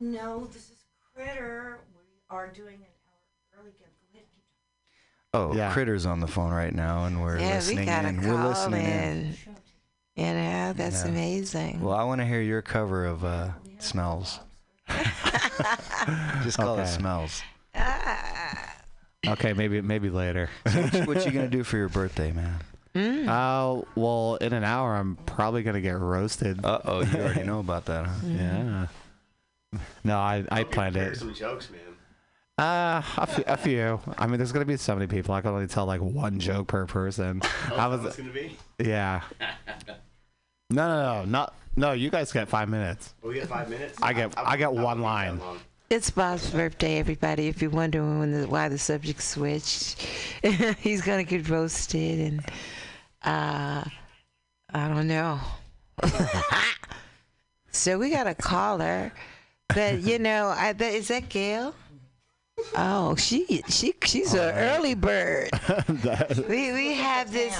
[0.00, 0.76] No, this is
[1.14, 1.78] Critter.
[1.94, 2.86] We are doing an
[5.34, 5.72] Oh, Yeah.
[5.72, 8.20] Critter's on the phone right now, and we're yeah, we listening got a in.
[8.22, 8.92] call We're listening in.
[8.92, 9.36] in.
[10.16, 11.10] You know, that's Yeah.
[11.10, 11.80] amazing.
[11.80, 14.40] Well, I want to hear your cover of uh, "Smells."
[16.42, 16.90] Just call it Okay.
[16.90, 17.42] "Smells."
[19.26, 20.48] Okay, maybe maybe later.
[20.66, 22.60] So what, you, what you gonna do for your birthday, man?
[22.94, 23.28] Mm.
[23.28, 26.64] Oh well, in an hour I'm probably gonna get roasted.
[26.64, 28.14] Uh oh, you already know about that, huh?
[28.26, 28.86] Yeah.
[30.02, 31.16] No, I I planned it.
[31.16, 31.80] Some jokes, man.
[32.58, 33.02] Uh,
[33.46, 34.00] a few.
[34.18, 35.32] I mean, there's gonna be so many people.
[35.32, 37.40] I can only tell like one joke per person.
[37.70, 38.56] Oh, I that's was, gonna be.
[38.78, 39.22] yeah.
[40.70, 41.92] No, no, no, not no.
[41.92, 43.14] You guys get five minutes.
[43.22, 43.98] We get five minutes.
[44.02, 45.40] I get I get one line.
[45.88, 47.48] It's Bob's birthday, everybody.
[47.48, 50.02] If you're wondering when the, why the subject switched,
[50.80, 52.40] he's gonna get roasted, and
[53.22, 53.82] uh,
[54.74, 55.40] I don't know.
[57.70, 59.10] so we got a caller,
[59.68, 61.74] but you know, I, that, is that Gail?
[62.76, 65.50] Oh, she she she's an early bird.
[66.48, 67.58] we we have this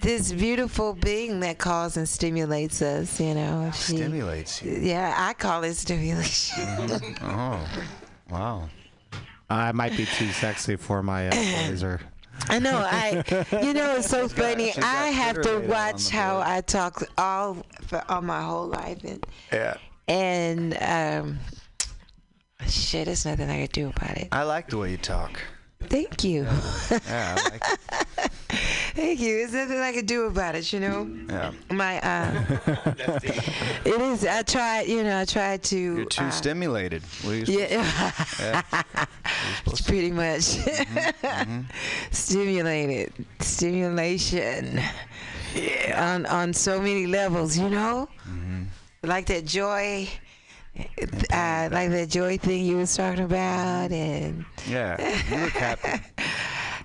[0.00, 3.18] this beautiful being that calls and stimulates us.
[3.20, 4.72] You know, she, Stimulates you.
[4.80, 6.64] Yeah, I call it stimulation.
[7.22, 7.66] Oh,
[8.30, 8.68] wow.
[9.50, 11.30] I might be too sexy for my uh,
[11.66, 12.00] blazer.
[12.48, 12.78] I know.
[12.84, 13.22] I,
[13.62, 14.66] you know, it's so funny.
[14.72, 18.66] she's got I have to watch the how I talk all for all my whole
[18.66, 19.76] life, and Yeah.
[20.08, 21.38] and um,
[22.66, 24.28] shit, there's nothing I could do about it.
[24.32, 25.40] I like the way you talk.
[25.84, 26.44] Thank you.
[26.90, 28.30] Yeah, I like it.
[28.94, 29.36] Thank you.
[29.38, 30.72] There's nothing I could do about it.
[30.72, 31.10] You know.
[31.28, 31.52] Yeah.
[31.70, 32.44] My uh,
[33.84, 34.24] it is.
[34.24, 34.82] I try.
[34.82, 35.76] You know, I try to.
[35.78, 37.02] You're too uh, stimulated.
[37.22, 37.70] What are you supposed
[38.40, 38.62] Yeah.
[38.94, 39.04] Yeah.
[39.66, 40.42] It's pretty much
[41.24, 41.60] Mm-hmm,
[42.12, 44.80] stimulated stimulation
[45.54, 46.14] Yeah.
[46.14, 48.62] on on so many levels you know Mm-hmm.
[49.02, 50.08] like that joy
[50.78, 54.96] uh, like that joy thing you was talking about and Yeah.
[55.30, 56.02] You look happy.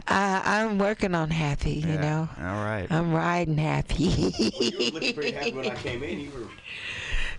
[0.07, 2.01] uh, I'm working on happy you Yeah.
[2.01, 2.87] know All right.
[2.91, 6.19] I'm riding happy You were looking pretty happy when I came in.
[6.19, 6.47] You were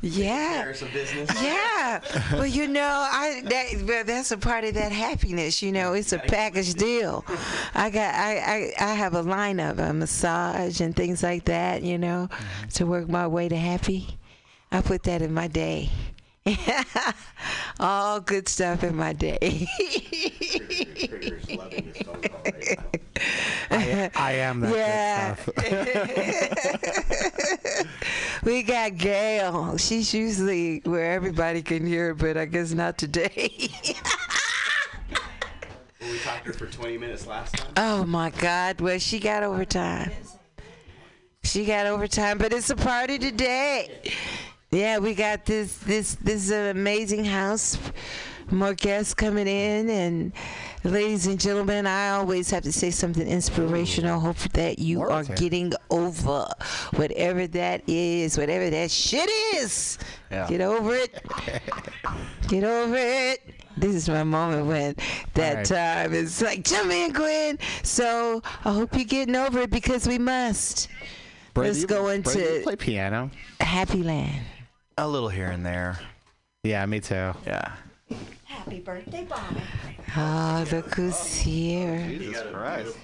[0.03, 1.30] yeah there some business.
[1.42, 2.01] Yeah,
[2.32, 5.61] well, you know, I that well, that's a part of that happiness.
[5.62, 7.22] You know, it's a package deal.
[7.74, 11.82] I got I I, I have a line of a massage and things like that.
[11.82, 12.30] You know,
[12.74, 14.16] to work my way to happy.
[14.72, 15.90] I put that in my day.
[17.80, 19.66] All good stuff in my day.
[23.70, 25.36] I, I am that Yeah.
[25.55, 25.55] good
[27.76, 28.42] stuff.
[28.44, 29.76] we got Gail.
[29.76, 33.68] She's usually where everybody can hear her, but I guess not today.
[36.01, 37.72] we talked to her for 20 minutes last time.
[37.76, 38.80] oh my God.
[38.80, 40.11] Well, she got overtime.
[41.42, 44.12] She got overtime, but it's a party today.
[44.73, 47.77] Yeah, we got this this this uh, amazing house.
[48.53, 50.33] More guests coming in, and
[50.85, 54.21] ladies and gentlemen, I always have to say something inspirational.
[54.21, 55.35] Hope that you are here.
[55.35, 56.47] getting over
[56.95, 59.99] whatever that is, whatever that shit is.
[60.31, 60.47] Yeah.
[60.49, 61.21] Get over it.
[62.47, 63.41] Get over it.
[63.77, 64.95] This is my moment when
[65.35, 65.64] that right.
[65.64, 67.59] time is like, jump in, Gwen.
[67.83, 70.89] So I hope you're getting over it because we must.
[71.55, 73.33] Brady, Let's go into play piano.
[73.59, 74.45] Happy Land.
[75.01, 75.98] A little here and there.
[76.62, 77.32] Yeah, me too.
[77.46, 77.72] Yeah.
[78.44, 79.57] Happy birthday, Bob.
[80.14, 82.07] Oh, look who's here.
[82.07, 82.98] Jesus Christ.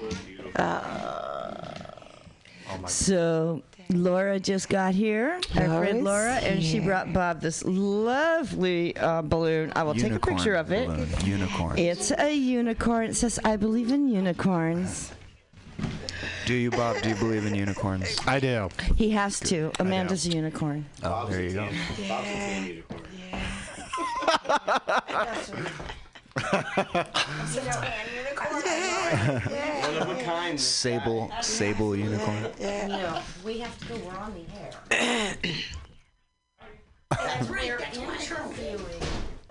[2.87, 8.95] So Laura just got here, our friend Laura's Laura, and she brought Bob this lovely
[8.99, 9.73] uh, balloon.
[9.75, 10.89] I will take a picture of it.
[10.89, 11.09] balloon.
[11.25, 11.79] Unicorn.
[11.79, 13.07] It's a unicorn.
[13.07, 15.13] It says, "I believe in unicorns."
[16.47, 17.03] Do you, Bob?
[17.03, 18.17] Do you believe in unicorns?
[18.25, 18.69] I do.
[18.97, 19.73] He has to.
[19.81, 20.87] Amanda's a unicorn.
[21.03, 21.69] Oh, there you go.
[28.67, 30.61] One of a kind.
[30.61, 32.43] Sable, sable unicorn.
[32.61, 33.97] No, we have to go.
[34.07, 35.37] We're on the air.
[37.11, 38.81] That's we're interviewing.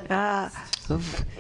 [0.10, 0.50] Uh,
[0.88, 1.00] The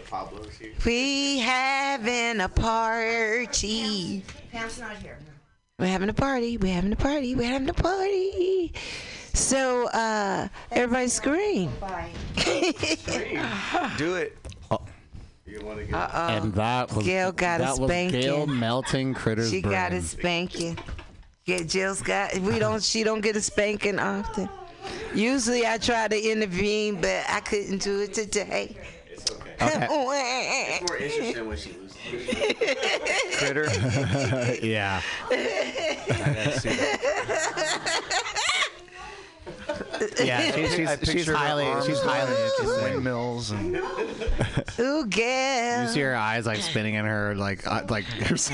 [0.10, 0.72] Pablo's here.
[0.86, 4.24] we having a party.
[4.52, 5.20] Pam's not here.
[5.78, 6.56] We're having a party.
[6.58, 7.36] We're having a party.
[7.36, 8.74] We're having a party.
[9.34, 11.70] So, uh, everybody scream.
[11.82, 12.12] Bye.
[13.98, 14.38] Do it.
[15.46, 16.28] You want to get Uh-oh.
[16.28, 18.22] And that was Gail got a that was spanking.
[18.22, 19.52] Gail melting critters.
[19.52, 20.78] She got a spanking.
[21.44, 22.38] Yeah, Jill's got.
[22.40, 22.82] We don't.
[22.82, 24.50] She don't get a spanking often.
[25.14, 28.78] Usually, I try to intervene, but I couldn't do it today.
[29.60, 29.88] It's okay.
[30.76, 31.96] It's more interesting when she loses.
[33.38, 33.68] Critter.
[34.66, 35.02] yeah.
[40.24, 42.84] Yeah, she's she's, she's picture her highly she's highly going interested.
[42.84, 43.76] Windmills and
[44.80, 45.84] Ooh, Gail.
[45.84, 48.50] You see her eyes like spinning in her like uh, like it's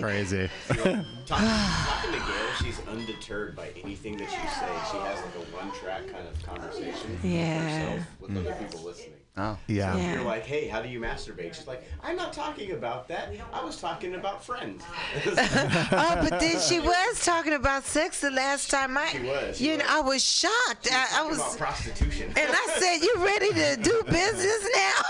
[0.00, 0.48] crazy.
[0.68, 4.72] Talking, talking to Gail, she's undeterred by anything that you say.
[4.90, 7.58] She has like a one-track kind of conversation with Yeah.
[7.62, 9.16] herself with other people listening.
[9.36, 9.56] Oh.
[9.66, 9.92] Yeah.
[9.92, 10.14] So Yeah.
[10.14, 11.54] You're like, hey, how do you masturbate?
[11.54, 13.32] She's like, I'm not talking about that.
[13.52, 14.84] I was talking about friends.
[15.26, 19.08] oh, but then she was talking about sex the last time I.
[19.08, 19.84] She was, she you know.
[19.88, 20.86] I was shocked.
[20.86, 21.38] She was I, I talking was.
[21.38, 22.26] about prostitution.
[22.36, 25.02] And I said, "You ready to do business now?"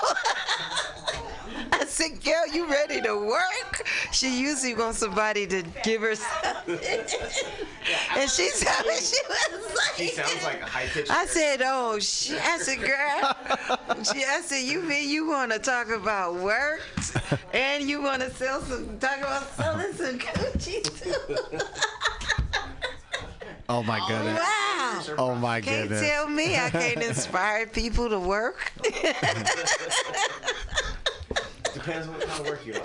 [1.73, 6.79] I said, "Girl, you ready to work?" She usually wants somebody to give her something,
[8.17, 9.97] and she told me she was like.
[9.97, 11.11] She sounds like a high-pitched.
[11.11, 15.59] I said, "Oh shit!" I said, "Girl," she, I said, "You mean you want to
[15.59, 16.83] talk about work,
[17.53, 21.59] and you want to sell some, talk about selling some coochie too?"
[23.69, 24.39] Oh my oh, goodness.
[24.39, 25.15] Wow!
[25.19, 26.01] Oh my goodness.
[26.01, 28.73] Can't tell me I can't inspire people to work.
[31.73, 32.83] Depends on what kind of work you like.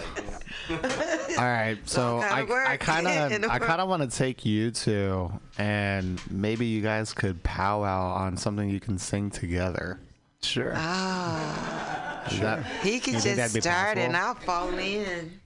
[0.70, 1.38] you.
[1.38, 4.46] All right, so kinda I, work I kind of I kind of want to take
[4.46, 10.00] you two, and maybe you guys could powwow on something you can sing together.
[10.42, 10.74] Sure.
[10.76, 14.16] Ah, Is that- he can you think that'd just be start and?
[14.16, 15.40] I'll fall in.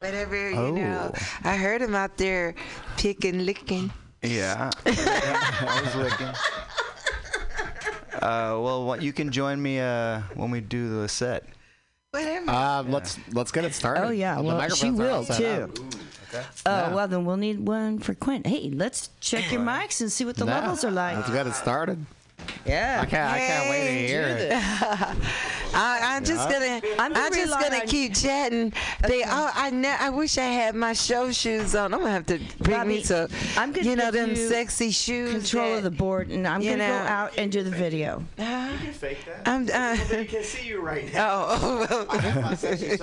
[0.00, 0.70] Whatever, you Oh.
[0.74, 1.12] know.
[1.44, 2.54] I heard him out there
[2.96, 3.90] picking, licking.
[4.22, 4.70] Yeah.
[4.86, 6.28] I was looking.
[8.14, 11.44] Uh, well, what, you can join me uh, when we do the set.
[12.12, 12.50] Whatever.
[12.50, 14.04] Uh, let's let's get it started.
[14.06, 15.46] Oh yeah, well she microphones are all will too.
[15.64, 15.78] up.
[16.32, 16.46] Okay.
[16.64, 16.94] Oh Yeah.
[16.94, 18.42] well, then we'll need one for Quinn.
[18.44, 21.16] Hey, let's check your mics and see what the Yeah, levels are like.
[21.16, 22.06] Let's get it started.
[22.64, 23.00] Yeah.
[23.02, 24.52] I can't I can't wait to Hey, hear it.
[25.76, 26.80] I, I'm just gonna.
[27.00, 28.72] I'm I'm, just gonna on- keep chatting.
[29.02, 29.24] They.
[29.24, 29.70] Oh, I.
[29.70, 31.92] Ne- I wish I had my show shoes on.
[31.92, 33.26] I'm gonna have to bring Bobby, me some.
[33.56, 35.32] I'm gonna You know them you sexy shoes.
[35.32, 38.22] Control that, of the board, and I'm gonna know- go out and do the video.
[38.38, 39.48] You can fake that.
[39.48, 39.62] I'm.
[39.68, 41.44] Uh, Nobody can see you right now.
[41.48, 42.96] oh, well, I have my sexy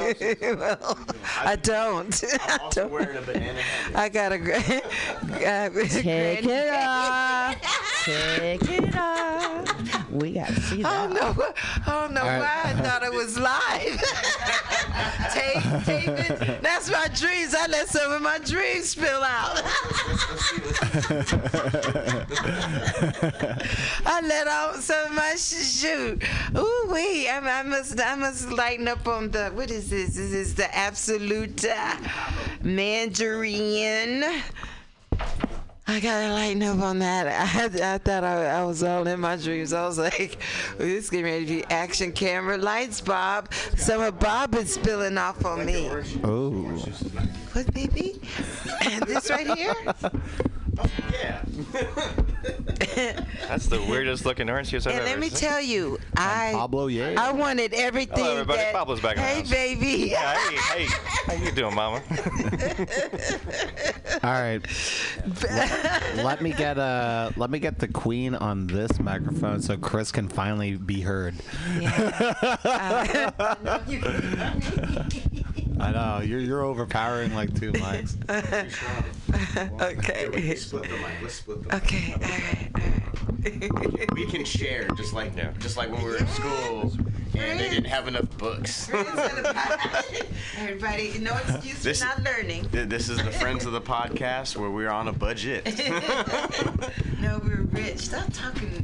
[0.56, 0.98] well,
[1.44, 2.24] I don't.
[2.24, 2.92] I I'm also don't.
[2.94, 3.98] wearing a banana hammock.
[3.98, 4.64] I got a great.
[6.02, 7.91] Take it off.
[8.04, 10.10] Take it off.
[10.12, 11.14] We got to see I that.
[11.14, 11.54] don't know.
[11.86, 12.40] I don't know All right.
[12.40, 14.02] why I thought it was live.
[15.32, 16.62] tape, tape it.
[16.64, 17.54] That's my dreams.
[17.54, 19.62] I let some of my dreams spill out.
[24.06, 26.24] I let out some of my sh- shoot.
[26.58, 27.30] Ooh wee!
[27.30, 29.50] I, I must, I must lighten up on the.
[29.50, 30.16] What is this?
[30.16, 31.96] This is the absolute uh,
[32.64, 34.24] mandarin.
[35.88, 37.28] I gotta lighten up on that.
[37.28, 39.74] I, I thought I, I was all in my dreams.
[39.74, 40.40] I was like,
[40.78, 43.54] this is getting ready to be action camera lights, Bob.
[43.76, 45.90] Some of Bob is spilling off on me.
[46.24, 46.52] Oh.
[47.54, 48.22] What, baby?
[48.86, 49.74] And this right here?
[50.80, 51.44] Oh, Yeah.
[53.48, 55.50] That's the weirdest looking orange juice I've And ever let me seen.
[55.50, 57.20] tell you, I Pablo Yates.
[57.20, 58.18] I wanted everything.
[58.18, 58.60] Hello, everybody.
[58.60, 59.50] that- Pablo's back in Hey, house.
[59.50, 60.10] baby.
[60.12, 60.88] Yeah, hey, hey,
[61.28, 62.02] how you doing, Mama?
[64.24, 64.62] All right.
[65.44, 70.12] let, let me get uh let me get the queen on this microphone so Chris
[70.12, 71.36] can finally be heard.
[75.82, 78.16] I know you're you're overpowering like two mics.
[79.82, 80.56] okay.
[80.56, 81.22] Split the mic.
[81.22, 82.14] Let's split the Okay.
[82.14, 84.14] All right.
[84.14, 86.92] We can share, just like just like when we were in school
[87.34, 88.90] and they didn't have enough books.
[90.60, 92.68] Everybody, no excuse This- for not learning.
[92.72, 95.66] This is the Friends of the Podcast where we're on a budget.
[97.22, 98.00] No, we're rich.
[98.00, 98.84] Stop talking.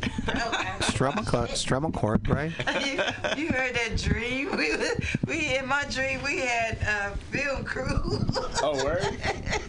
[0.82, 2.52] Strum a cl- strum a chord, right?
[2.86, 3.02] you,
[3.36, 4.56] you heard that dream?
[4.56, 8.26] We, was- we in my dream we had a film crew.
[8.64, 9.06] Oh, word?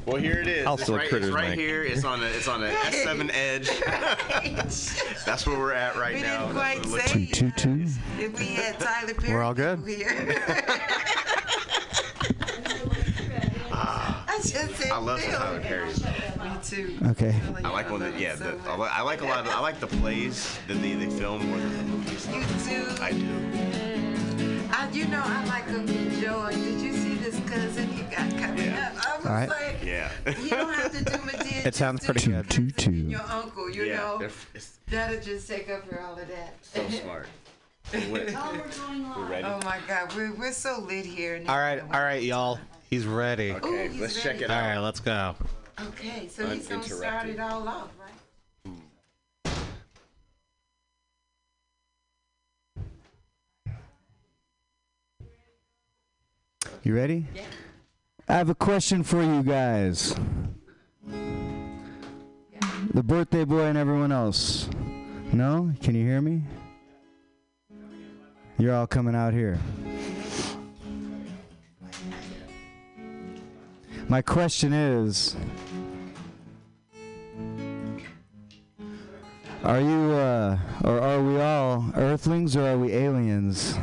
[0.07, 0.67] Well, here it is.
[0.67, 1.59] I'll it's still right, critters, it's right Mike.
[1.59, 1.83] here.
[1.85, 3.69] It's on a it's on a S7 Edge.
[5.27, 6.47] That's where we're at right now.
[6.49, 6.73] We now.
[6.73, 7.85] didn't quite what it say looks Two two.
[8.19, 9.81] if we had Tyler Perry We're all good.
[9.87, 10.43] here.
[13.71, 14.25] Ah.
[14.29, 15.43] I just said I love some film.
[15.43, 15.87] Tyler Perry.
[15.89, 16.97] Me too.
[17.11, 17.35] Okay.
[17.65, 19.47] I like when the, yeah, the, I, like a lot.
[19.47, 22.27] Of, I like the plays that they, they film more than the movies.
[22.29, 23.03] You too.
[23.03, 23.29] I do.
[24.73, 26.49] I, you know, I like Uncle Joe.
[26.51, 26.93] Did you
[27.31, 28.93] see this cousin he got coming Yeah.
[28.97, 29.07] up?
[29.07, 29.49] I was All right.
[29.49, 30.11] like, Yeah.
[30.43, 31.67] you don't have to do Madea.
[31.67, 32.49] It sounds pretty good.
[32.51, 32.93] Two two.
[32.93, 34.31] Your uncle, you Yeah, know, they're
[34.89, 36.55] that'll just take up for all of that.
[36.63, 37.27] so smart.
[37.93, 38.11] Lit.
[38.13, 38.25] We're
[39.29, 39.45] ready.
[39.45, 41.37] Oh my God, we're, we're so lit here.
[41.37, 42.59] and All right, all right, y'all.
[42.91, 43.53] He's ready.
[43.53, 44.69] Okay, Ooh, he's let's check it All out.
[44.69, 45.35] right, let's go.
[45.81, 47.89] Okay, so he's gonna start it all off,
[56.89, 57.27] You ready?
[57.35, 57.43] Yeah.
[58.31, 60.17] I have a question for you guys.
[62.95, 64.71] The birthday boy and everyone else.
[65.31, 65.71] No?
[65.83, 66.45] Can you hear me?
[68.57, 69.59] You're all coming out here.
[74.09, 75.37] My question is
[79.63, 83.77] Are you, uh, or are we all Earthlings or are we aliens?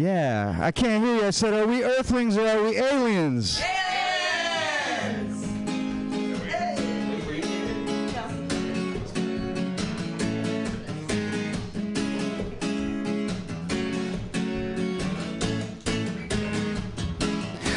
[0.00, 1.26] Yeah, I can't hear you.
[1.26, 3.60] I said, are we Earthlings or are we aliens?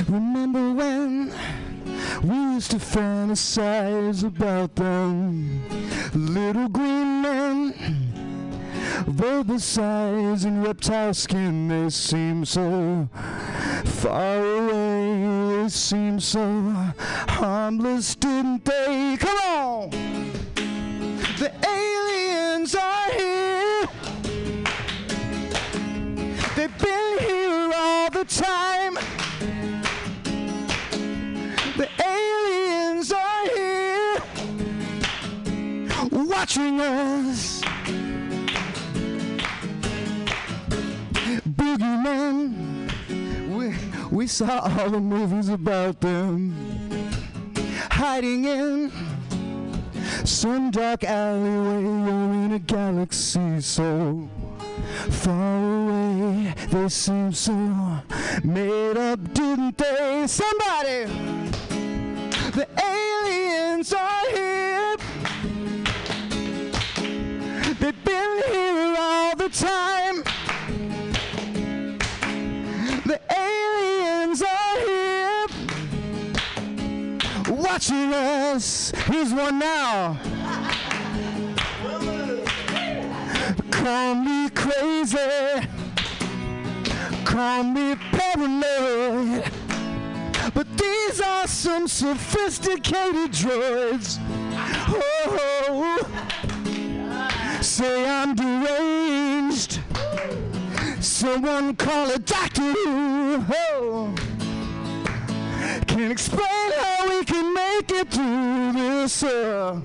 [0.07, 1.33] Remember when
[2.23, 5.61] we used to fantasize about them
[6.13, 7.42] little green men?
[9.05, 13.09] Verbicides and reptile skin, they seem so
[13.85, 15.63] far away.
[15.63, 16.41] They seem so
[17.30, 19.17] harmless, didn't they?
[19.19, 19.89] Come on!
[21.38, 23.88] The aliens are here.
[26.55, 28.95] They've been here all the time.
[31.77, 34.21] The aliens are here
[36.11, 37.52] watching us.
[41.77, 42.91] Boogeyman,
[43.49, 43.73] we,
[44.15, 46.53] we saw all the movies about them
[47.89, 48.91] hiding in
[50.23, 54.29] some dark alleyway or in a galaxy so
[55.09, 56.53] far away.
[56.69, 57.55] They seem so
[58.43, 60.25] made up, didn't they?
[60.27, 61.05] Somebody!
[62.51, 64.97] The aliens are here.
[67.79, 70.32] They've been here all the time.
[77.73, 78.91] Watching us.
[79.07, 80.19] Here's one now.
[83.71, 85.17] Call me crazy.
[87.25, 89.51] Call me paranoid.
[90.53, 94.19] But these are some sophisticated droids.
[94.89, 96.07] Oh,
[97.59, 99.79] say I'm deranged.
[100.99, 102.73] Someone call a doctor.
[102.77, 104.13] Oh,
[105.93, 109.23] can't explain how we can make it through this.
[109.23, 109.79] Uh,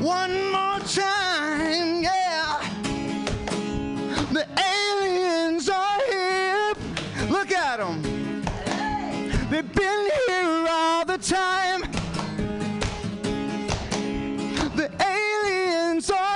[0.00, 2.60] One more time, yeah.
[4.30, 4.46] The
[4.76, 6.74] aliens are here.
[7.30, 8.02] Look at them.
[9.48, 11.80] They've been here all the time.
[14.76, 16.33] The aliens are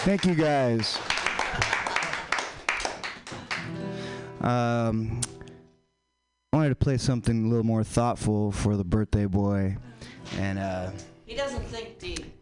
[0.00, 0.98] Thank you guys.
[4.40, 5.20] Um,
[6.52, 9.76] I wanted to play something a little more thoughtful for the birthday boy,
[10.38, 10.90] and uh,
[11.26, 12.34] He doesn't think deep.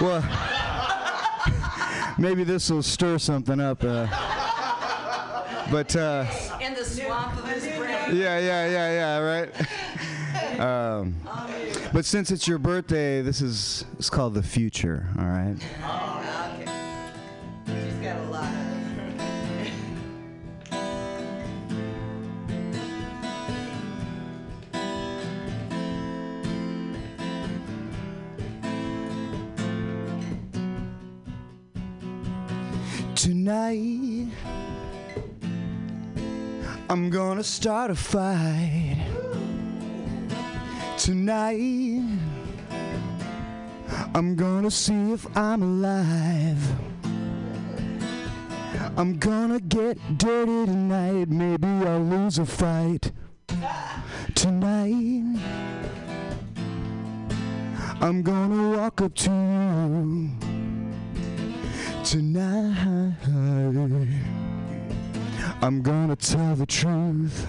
[0.00, 0.22] well,
[2.18, 3.82] maybe this will stir something up.
[3.82, 4.06] Uh,
[5.70, 6.26] but uh,
[6.60, 7.89] In the swamp of his brain.
[8.12, 10.60] Yeah, yeah, yeah, yeah, right.
[10.60, 11.14] um,
[11.92, 15.06] but since it's your birthday, this is it's called the future.
[15.18, 15.56] All right.
[15.82, 16.70] Oh, okay.
[17.66, 18.70] She's got a lot of.
[33.14, 34.28] Tonight,
[36.90, 38.98] I'm gonna start a fight.
[40.98, 42.02] Tonight,
[44.12, 46.58] I'm gonna see if I'm alive.
[48.96, 51.28] I'm gonna get dirty tonight.
[51.28, 53.12] Maybe I'll lose a fight.
[54.34, 55.38] Tonight,
[58.00, 60.30] I'm gonna walk up to you.
[62.02, 63.14] Tonight,
[65.62, 67.46] I'm gonna tell the truth.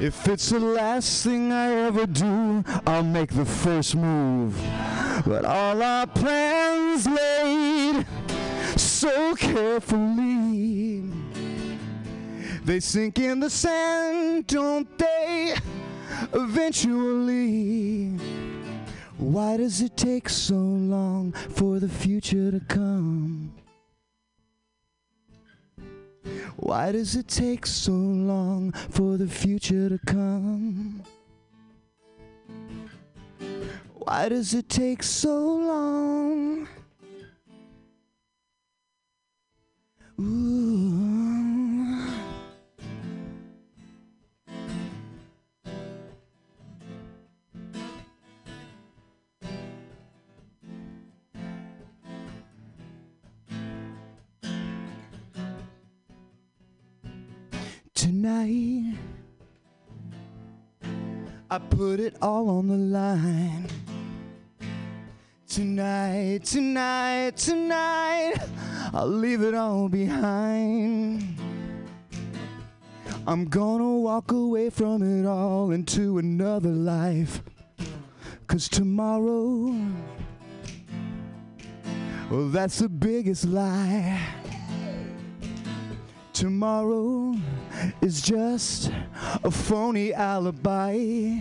[0.00, 4.58] If it's the last thing I ever do, I'll make the first move.
[5.26, 8.06] But all our plans laid
[8.76, 11.04] so carefully,
[12.64, 15.54] they sink in the sand, don't they?
[16.32, 18.16] Eventually.
[19.18, 23.52] Why does it take so long for the future to come?
[26.56, 31.02] Why does it take so long for the future to come?
[33.94, 36.68] Why does it take so long?
[40.20, 41.23] Ooh.
[58.24, 58.96] Tonight,
[61.50, 63.68] I put it all on the line.
[65.46, 68.36] Tonight, tonight, tonight,
[68.94, 71.36] I'll leave it all behind.
[73.26, 77.42] I'm gonna walk away from it all into another life.
[78.46, 79.76] Cause tomorrow,
[82.30, 84.43] well, that's the biggest lie.
[86.34, 87.36] Tomorrow
[88.02, 88.90] is just
[89.44, 91.38] a phony alibi.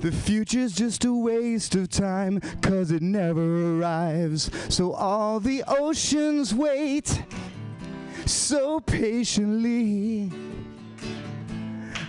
[0.00, 4.50] The future's just a waste of time, cause it never arrives.
[4.70, 7.22] So all the oceans wait
[8.24, 10.32] so patiently.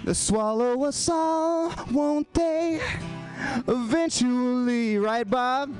[0.06, 2.80] They'll swallow us all, won't they?
[3.68, 5.76] Eventually, right, Bob?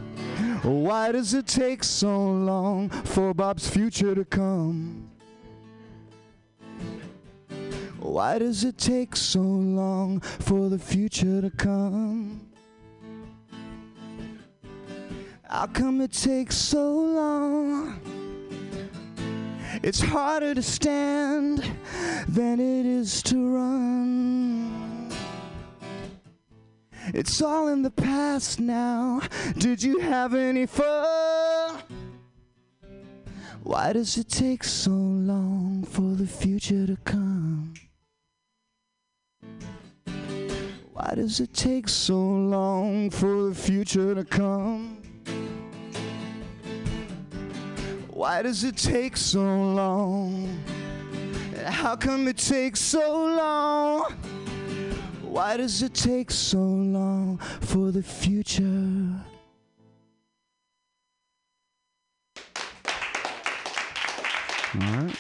[0.64, 5.10] Why does it take so long for Bob's future to come?
[8.00, 12.48] Why does it take so long for the future to come?
[15.44, 18.00] How come it takes so long?
[19.84, 21.64] It's harder to stand
[22.28, 24.77] than it is to run.
[27.14, 29.22] It's all in the past now.
[29.58, 31.82] Did you have any fun?
[33.64, 37.74] Why does it take so long for the future to come?
[40.94, 44.98] Why does it take so long for the future to come?
[48.10, 50.64] Why does it take so long?
[51.66, 54.16] How come it takes so long?
[55.38, 58.64] Why does it take so long for the future?
[64.74, 65.16] All right.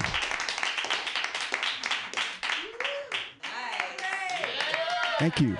[5.19, 5.55] Thank you.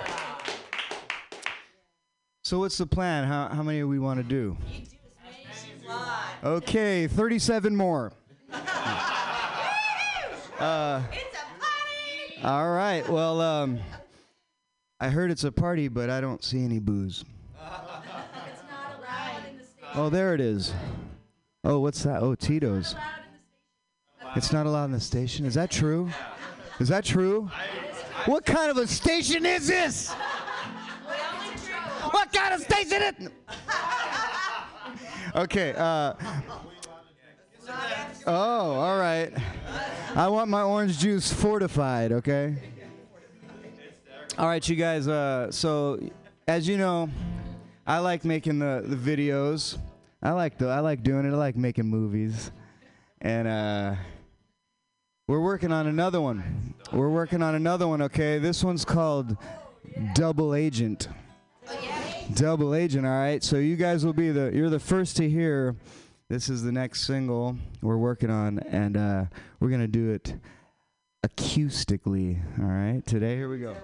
[2.43, 3.25] So what's the plan?
[3.25, 4.57] How, how many do we want to do?
[6.43, 8.11] Okay, 37 more.
[10.59, 11.03] Uh,
[12.43, 13.07] all right.
[13.07, 13.79] Well, um,
[14.99, 17.24] I heard it's a party, but I don't see any booze.
[19.94, 20.74] Oh, there it is.
[21.64, 22.24] Oh, what's that?
[22.24, 22.95] Oh, Tito's.
[24.36, 25.45] It's not allowed in the station.
[25.45, 26.10] Is that true?
[26.80, 27.49] Is that true?
[28.26, 30.11] What kind of a station is this?
[32.11, 33.14] What kind of station is?
[33.19, 33.32] It?
[35.36, 35.74] Okay.
[35.78, 36.14] Uh,
[38.26, 39.32] oh, all right.
[40.15, 42.11] I want my orange juice fortified.
[42.11, 42.56] Okay.
[44.38, 45.07] All right, you guys.
[45.07, 45.99] Uh, so,
[46.47, 47.09] as you know,
[47.88, 49.80] I like making the, the videos.
[50.22, 51.30] I like the I like doing it.
[51.30, 52.51] I like making movies,
[53.19, 53.95] and uh,
[55.27, 56.76] we're working on another one.
[56.91, 58.03] We're working on another one.
[58.03, 59.35] Okay, this one's called
[60.14, 61.07] Double Agent.
[62.35, 63.07] Double Agent.
[63.07, 63.43] All right.
[63.43, 65.76] So you guys will be the you're the first to hear.
[66.30, 69.26] This is the next single we're working on, and uh,
[69.59, 70.35] we're gonna do it
[71.26, 72.39] acoustically.
[72.59, 73.03] All right.
[73.03, 73.76] Today, here we go.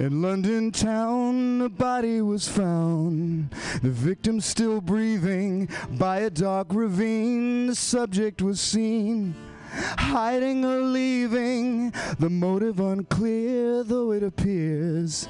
[0.00, 3.50] In London town, a body was found.
[3.82, 5.68] The victim still breathing
[5.98, 7.66] by a dark ravine.
[7.66, 9.34] The subject was seen.
[9.70, 15.28] Hiding or leaving, the motive unclear though it appears.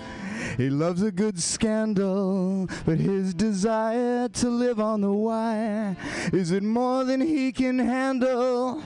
[0.57, 5.97] He loves a good scandal, but his desire to live on the wire
[6.33, 8.83] is it more than he can handle?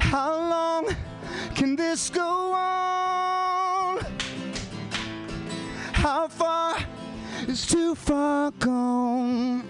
[0.00, 0.94] How long
[1.54, 4.04] can this go on?
[5.92, 6.76] How far
[7.48, 9.64] is too far gone?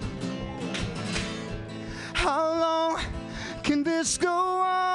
[2.14, 3.00] How long
[3.62, 4.86] can this go on?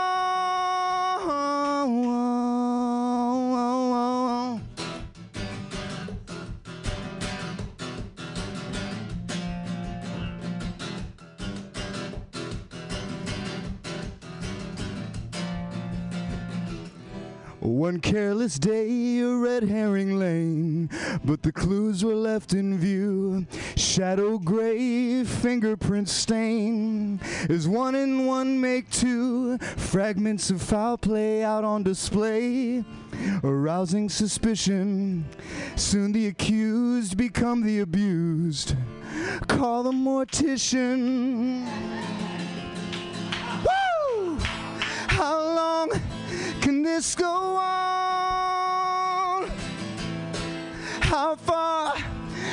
[17.61, 20.89] One careless day, a red herring lane,
[21.23, 23.45] but the clues were left in view.
[23.75, 27.19] Shadow gray, fingerprint stain,
[27.51, 29.59] is one and one make two.
[29.59, 32.83] Fragments of foul play out on display,
[33.43, 35.23] arousing suspicion.
[35.75, 38.75] Soon the accused become the abused.
[39.47, 41.63] Call the mortician.
[43.63, 44.39] Woo!
[45.09, 45.91] How long
[46.61, 48.31] can this go on?
[51.01, 51.95] How far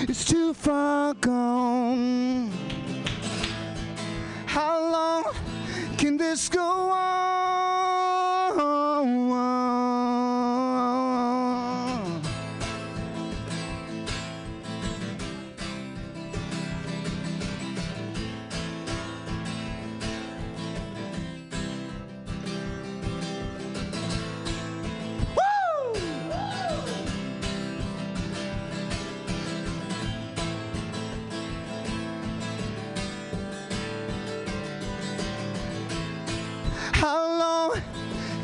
[0.09, 2.51] is too far gone?
[4.47, 5.25] How long
[5.99, 7.19] can this go on?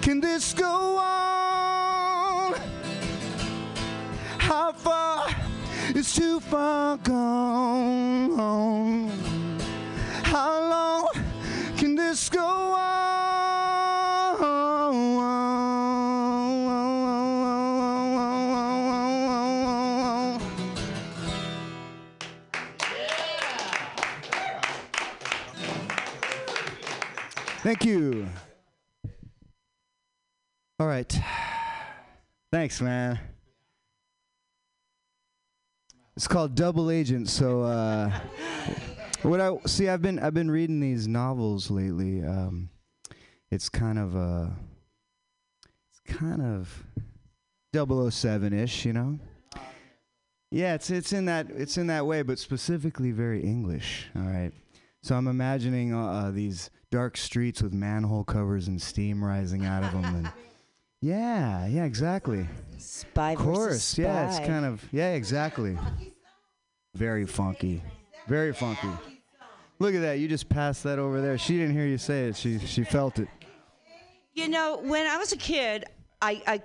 [0.04, 2.54] Can this go on?
[4.36, 5.28] How far
[5.94, 8.36] is too far gone?
[10.24, 11.08] How long
[11.78, 12.84] can this go on?
[27.62, 28.28] Thank you.
[30.80, 31.20] All right.
[32.50, 33.20] Thanks, man.
[36.16, 37.28] It's called Double Agent.
[37.28, 38.10] So, uh,
[39.22, 42.24] what I see, I've been I've been reading these novels lately.
[42.24, 42.70] Um,
[43.52, 44.46] it's kind of uh,
[45.90, 46.84] it's kind of
[47.72, 49.20] 007-ish, you know.
[50.50, 54.08] Yeah, it's it's in that it's in that way, but specifically very English.
[54.16, 54.50] All right.
[55.04, 59.84] So I'm imagining uh, uh, these dark streets with manhole covers and steam rising out
[59.84, 60.32] of them, and
[61.04, 62.46] yeah, yeah, exactly.
[62.78, 64.46] Spy Of versus course, yeah, it's spy.
[64.46, 65.78] kind of yeah, exactly.
[66.94, 67.82] Very funky,
[68.26, 68.88] very funky.
[69.78, 70.18] Look at that!
[70.18, 71.36] You just passed that over there.
[71.36, 72.36] She didn't hear you say it.
[72.36, 73.28] She she felt it.
[74.32, 75.84] You know, when I was a kid,
[76.22, 76.62] I, I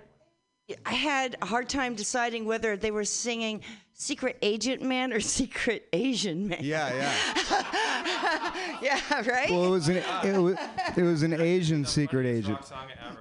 [0.85, 3.61] I had a hard time deciding whether they were singing
[3.93, 6.59] Secret Agent Man or Secret Asian Man.
[6.61, 8.79] Yeah, yeah.
[8.81, 9.49] yeah, right?
[9.49, 10.55] Well, it was an it was,
[10.95, 12.59] it was an Asian secret agent.
[12.59, 13.18] Just secret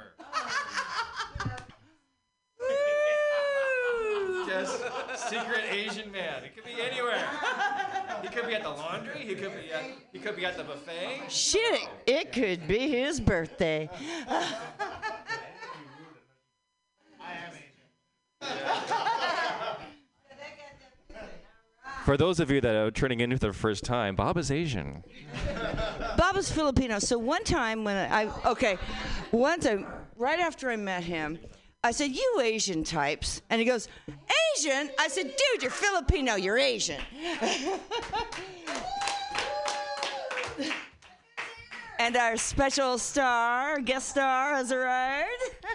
[5.78, 6.44] Asian man.
[6.44, 7.24] It could be anywhere.
[8.22, 9.20] He could be at the laundry.
[9.20, 9.84] He could be at.
[10.12, 11.30] He could be at the buffet.
[11.30, 13.88] Shit, it could be his birthday.
[22.04, 25.04] For those of you that are turning in for the first time, Bob is Asian.
[26.16, 26.98] Bob is Filipino.
[26.98, 28.78] So one time when I okay,
[29.30, 29.86] one time
[30.16, 31.38] right after I met him,
[31.84, 33.86] I said, "You Asian types," and he goes,
[34.56, 36.34] "Asian?" I said, "Dude, you're Filipino.
[36.34, 37.00] You're Asian."
[42.00, 45.28] and our special star, guest star, has arrived.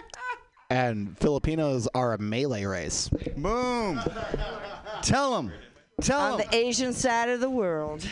[0.70, 3.10] And Filipinos are a Malay race.
[3.36, 4.00] Boom.
[5.02, 5.52] Tell them.
[6.00, 6.46] Tell On them.
[6.50, 8.04] the Asian side of the world.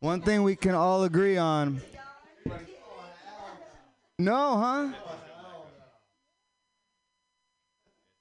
[0.00, 1.80] One thing we can all agree on.
[4.18, 4.88] No, huh?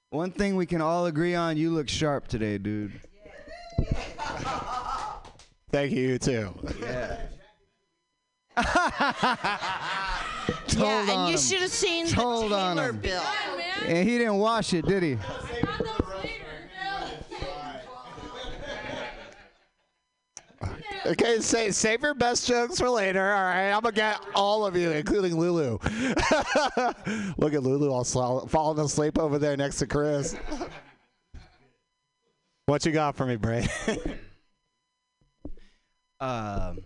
[0.10, 2.94] One thing we can all agree on, you look sharp today, dude.
[5.70, 6.54] Thank you, you too.
[6.82, 7.20] Yeah.
[10.70, 13.00] yeah, and on you should have seen Told the on Taylor him.
[13.00, 13.22] bill.
[13.86, 15.18] And he didn't wash it, did he?
[21.06, 23.34] Okay, say save your best jokes for later.
[23.34, 25.78] All right, I'm gonna get all of you, including Lulu.
[27.38, 30.36] Look at Lulu all sl- falling asleep over there next to Chris.
[32.66, 33.68] what you got for me, Bray?
[36.20, 36.80] Um,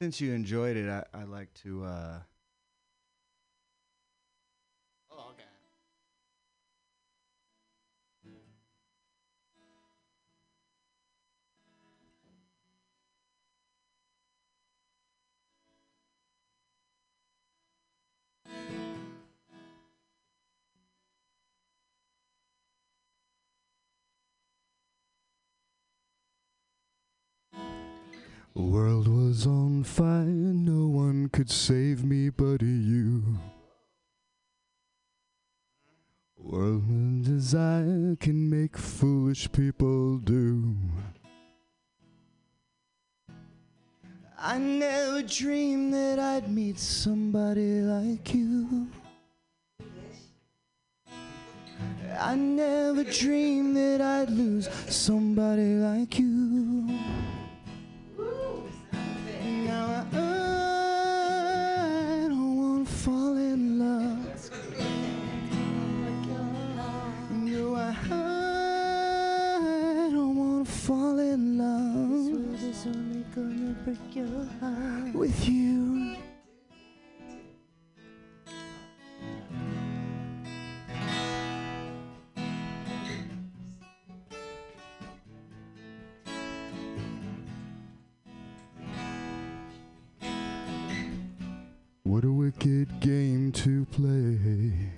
[0.00, 1.84] since you enjoyed it, I, I'd like to.
[1.84, 2.18] Uh,
[28.58, 33.38] World was on fire, no one could save me but you.
[36.36, 40.74] World desire can make foolish people do.
[44.40, 48.86] I never dreamed that I'd meet somebody like you.
[52.20, 56.86] I never dreamed that I'd lose somebody like you.
[73.88, 76.16] With you.
[92.02, 94.92] What a wicked game to play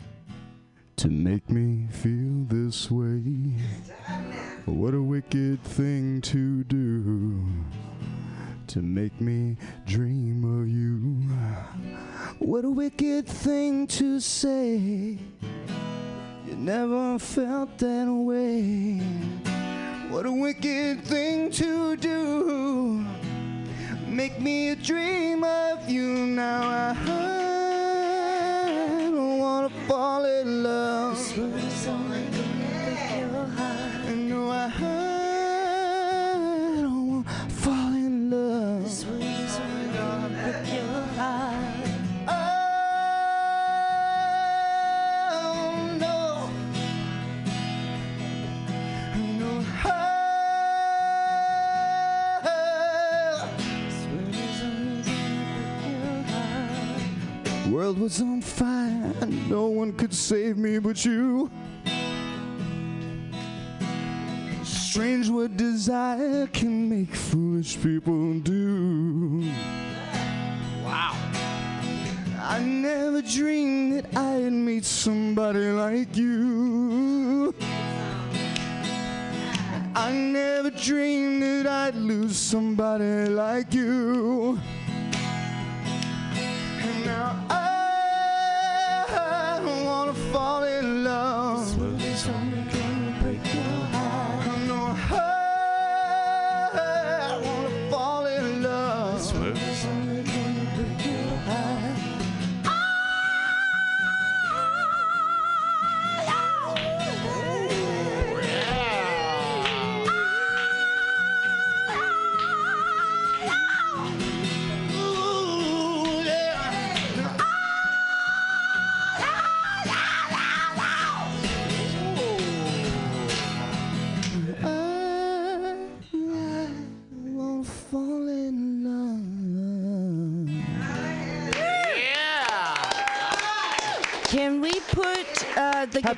[0.96, 3.54] to make me feel this way.
[4.66, 5.89] What a wicked thing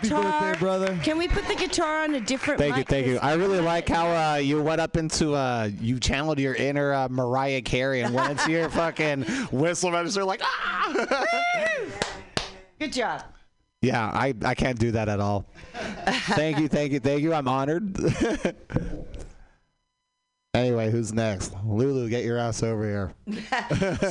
[0.03, 0.99] the Happy birthday, brother.
[1.03, 3.19] Can we put the guitar on a different Thank you, thank you.
[3.19, 7.09] I really like how uh, you went up into uh, you channeled your inner uh,
[7.09, 11.25] Mariah Carey and went into your fucking whistle register like ah.
[12.79, 13.23] Good job.
[13.81, 15.47] Yeah, I I can't do that at all.
[16.35, 17.35] thank you, thank you, thank you.
[17.35, 17.97] I'm honored.
[20.55, 21.53] anyway, who's next?
[21.65, 23.15] Lulu, get your ass over here.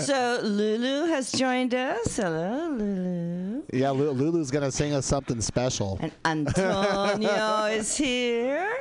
[0.01, 2.18] so Lulu has joined us.
[2.18, 3.30] Hello, Lulu.
[3.72, 5.99] Yeah, Lu- Lulu's gonna sing us something special.
[6.23, 8.73] And Antonio is here.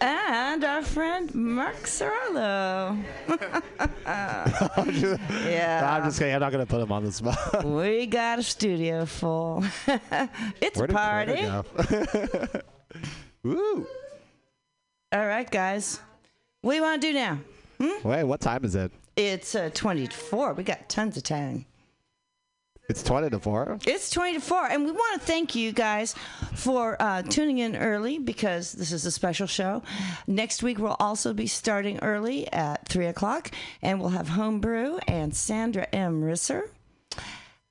[0.00, 3.02] And our friend Mark Sorello.
[5.46, 5.96] yeah.
[5.96, 6.34] I'm just kidding.
[6.34, 7.64] I'm not gonna put him on the spot.
[7.64, 9.64] We got a studio full.
[10.60, 11.42] it's Where a party.
[13.44, 13.86] Woo.
[15.12, 16.00] All right, guys.
[16.62, 17.38] What do you want to do now?
[18.02, 18.90] Wait, what time is it?
[19.14, 20.54] It's uh, 20 to 4.
[20.54, 21.64] We got tons of time.
[22.88, 23.78] It's twenty to four.
[23.84, 24.66] It's 20 to 4.
[24.66, 26.14] And we want to thank you guys
[26.54, 29.82] for uh, tuning in early because this is a special show.
[30.26, 33.50] Next week, we'll also be starting early at 3 o'clock,
[33.82, 36.22] and we'll have Homebrew and Sandra M.
[36.22, 36.68] Risser.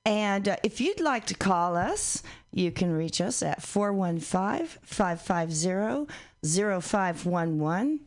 [0.04, 2.22] And uh, if you'd like to call us,
[2.52, 6.12] you can reach us at 415 550
[6.44, 8.00] 0511.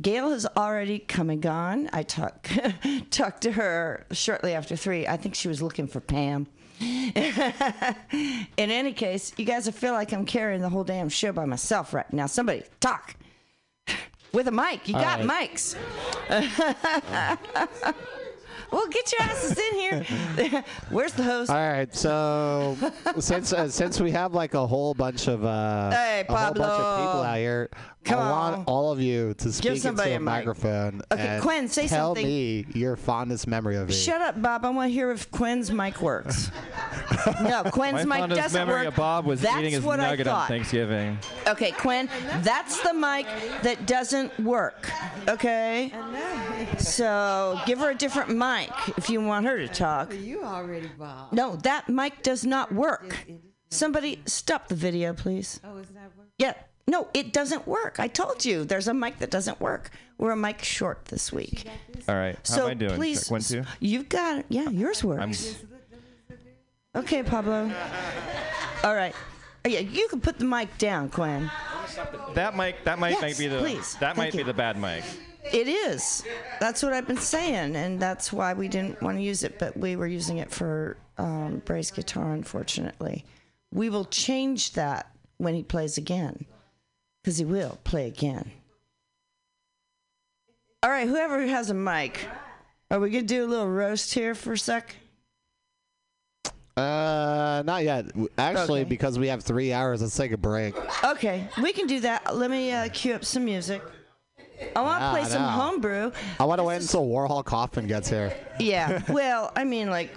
[0.00, 1.88] Gail has already come and gone.
[1.92, 2.58] I talked
[3.10, 5.06] talked to her shortly after three.
[5.06, 6.46] I think she was looking for Pam.
[6.80, 6.92] In
[8.58, 12.10] any case, you guys, feel like I'm carrying the whole damn show by myself right
[12.12, 12.26] now.
[12.26, 13.16] Somebody talk
[14.32, 14.86] with a mic.
[14.86, 15.50] You All got right.
[15.50, 15.76] mics.
[18.72, 20.64] well, get your asses in here.
[20.90, 21.50] Where's the host?
[21.50, 22.76] All right, so
[23.18, 26.58] since uh, since we have like a whole bunch of uh, Hey, a whole bunch
[26.66, 27.70] of people out here,
[28.04, 28.30] Come I on.
[28.52, 30.24] want all of you to speak into somebody a a mic.
[30.26, 31.02] microphone.
[31.12, 32.22] Okay, and Quinn, say tell something.
[32.24, 33.94] Tell me your fondest memory of me.
[33.94, 34.64] Shut up, Bob.
[34.64, 36.50] I want to hear if Quinn's mic works.
[37.42, 38.88] no, Quinn's My mic doesn't memory work.
[38.88, 40.46] of Bob was That's eating his nugget on.
[40.46, 41.18] Thanksgiving.
[41.46, 42.08] Okay, Quinn,
[42.42, 43.26] that's the mic
[43.62, 44.90] that doesn't work.
[45.28, 45.92] Okay?
[46.78, 48.55] So give her a different mic
[48.96, 50.12] if you want her to talk.
[50.14, 51.32] You already, Bob.
[51.32, 53.26] No, that mic does not work.
[53.70, 55.60] Somebody stop the video, please.
[55.64, 56.32] Oh, it's not working.
[56.38, 56.54] Yeah.
[56.88, 57.98] No, it doesn't work.
[57.98, 59.90] I told you there's a mic that doesn't work.
[60.18, 61.64] We're a mic short this week.
[62.08, 62.36] All right.
[62.36, 62.94] How So am I doing?
[62.94, 63.64] please, Check one, two.
[63.80, 64.46] You've got it.
[64.48, 65.56] Yeah, yours works.
[66.94, 67.70] Okay, Pablo.
[68.84, 69.14] All right.
[69.64, 71.50] Oh, yeah, you can put the mic down, Quinn.
[72.34, 72.84] That mic.
[72.84, 73.58] That mic Yes, might be the.
[73.58, 73.94] please.
[73.94, 75.02] That Thank might be the bad mic.
[75.52, 76.24] It is.
[76.60, 79.76] That's what I've been saying, and that's why we didn't want to use it, but
[79.76, 83.24] we were using it for um, Bray's guitar, unfortunately.
[83.72, 86.46] We will change that when he plays again,
[87.22, 88.50] because he will play again.
[90.82, 92.26] All right, whoever has a mic,
[92.90, 94.94] are we going to do a little roast here for a sec?
[96.76, 98.06] Uh, not yet.
[98.36, 98.88] Actually, Okay.
[98.90, 100.74] because we have three hours, let's take a break.
[101.02, 102.36] Okay, we can do that.
[102.36, 103.82] Let me uh, cue up some music.
[104.74, 105.48] I want to play some no.
[105.48, 106.10] homebrew.
[106.40, 108.36] I want to wait until Warhol Kaufman gets here.
[108.58, 109.02] Yeah.
[109.08, 110.10] Well, I mean, like,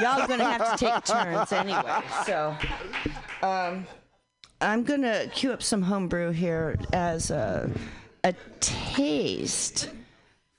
[0.00, 2.02] y'all gonna have to take turns anyway.
[2.26, 2.56] So,
[3.42, 3.86] um,
[4.60, 7.70] I'm gonna cue up some homebrew here as a
[8.24, 9.90] a taste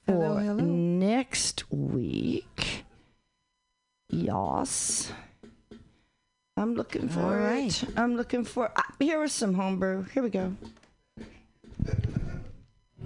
[0.05, 2.85] for next week.
[4.09, 5.11] Yes.
[6.55, 7.38] I'm looking for All it.
[7.38, 7.84] right.
[7.95, 8.71] I'm looking for.
[8.76, 10.03] Uh, here is some homebrew.
[10.13, 10.55] Here we go.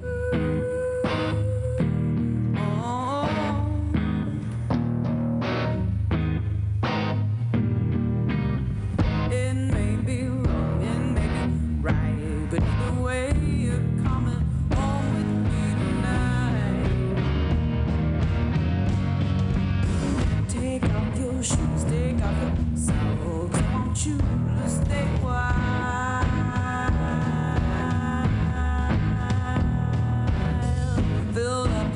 [0.06, 0.63] It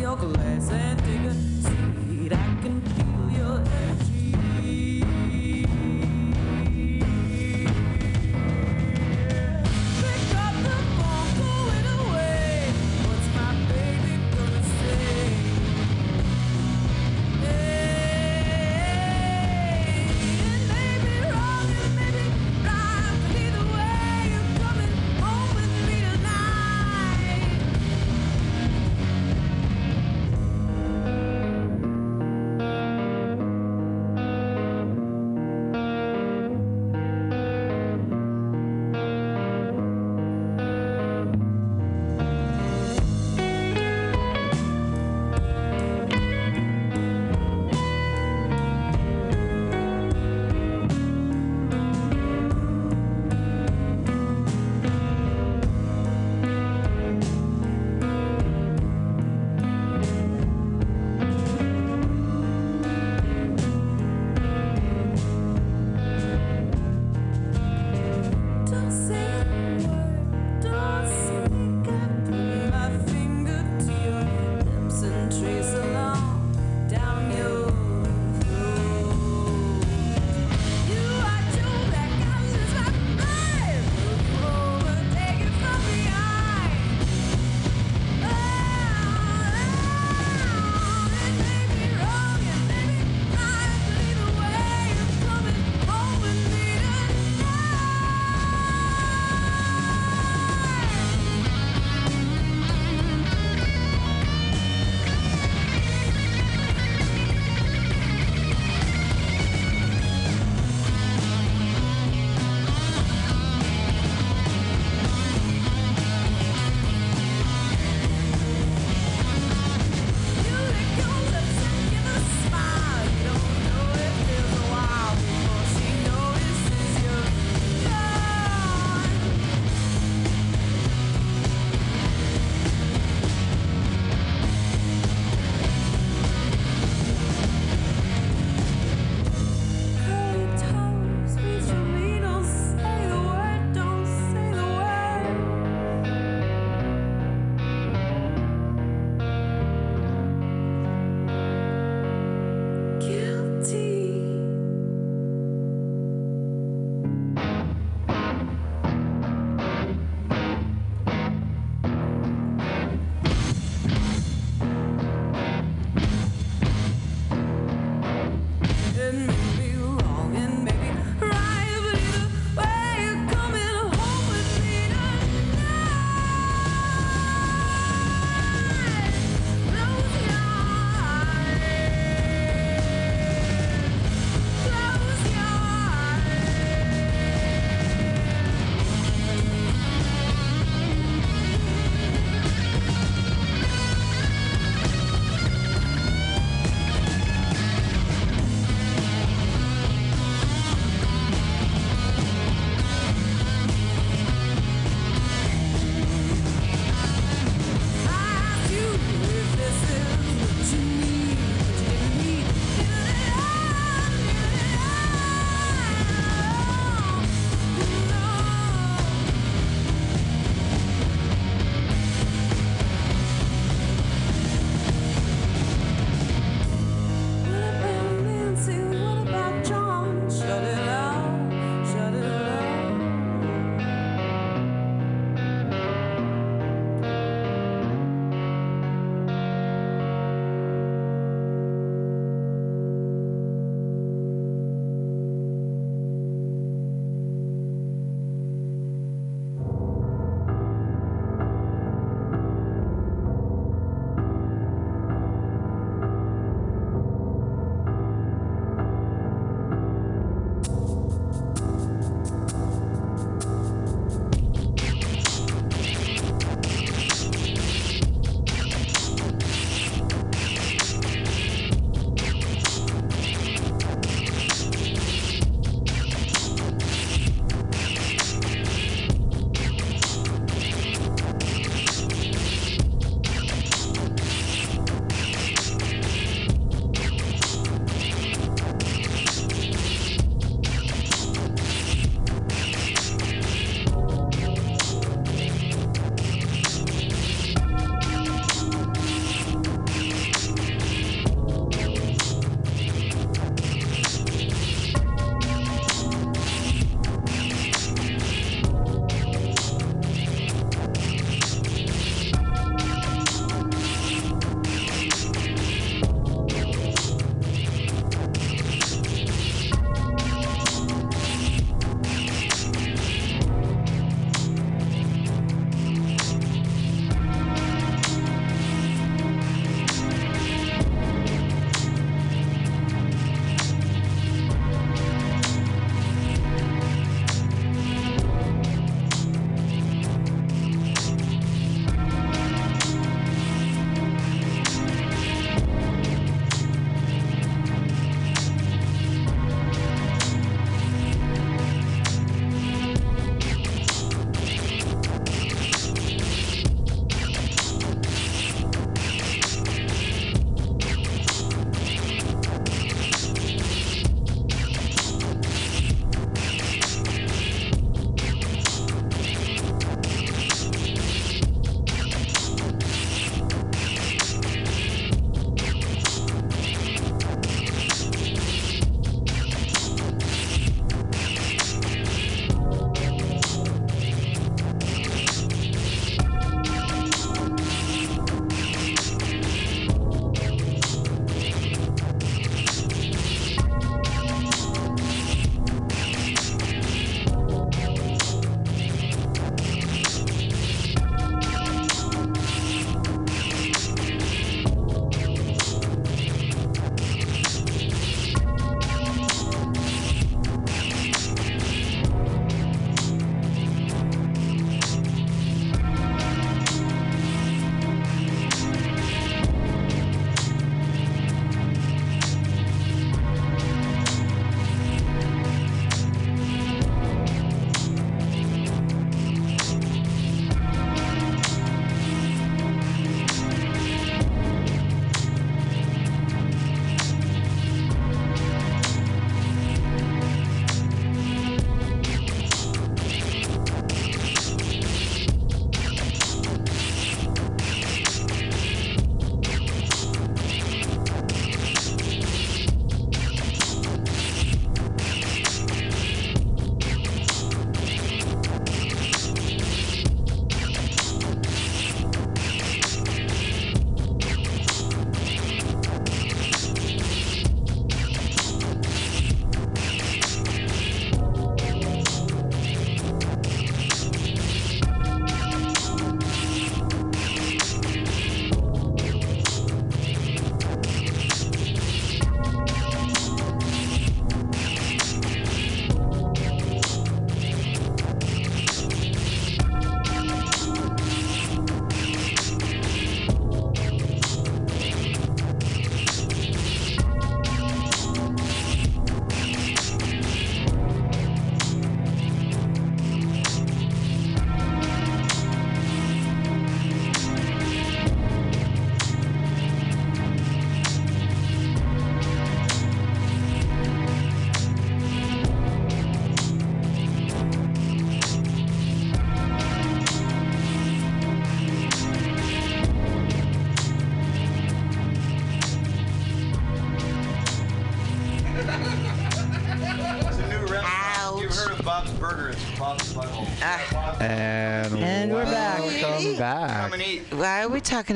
[0.07, 0.46] your glass.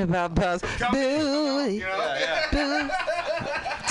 [0.07, 0.61] Talking about Buzz?
[0.91, 1.79] Booty.
[2.51, 2.89] Boo-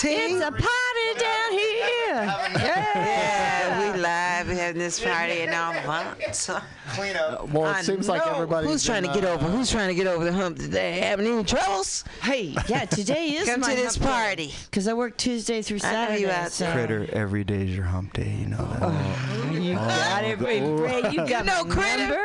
[0.03, 2.25] It's a party down here.
[2.65, 4.49] Yeah, we live.
[4.49, 6.51] We're having this party in our month.
[6.91, 7.49] Clean up.
[7.51, 8.33] Well, it I seems like know.
[8.33, 9.47] everybody's Who's trying to get uh, over?
[9.47, 11.01] Who's trying to get over the hump today?
[11.01, 12.05] Having any troubles?
[12.23, 14.13] Hey, yeah, today is Come my to this hump day.
[14.13, 14.55] party.
[14.71, 16.21] Because I work Tuesday through I know Saturday.
[16.23, 18.31] you out so- Critter, every day is your hump day.
[18.41, 19.53] You know that.
[19.63, 20.61] You got it, Ray.
[20.63, 22.21] Ray, You got No my critter.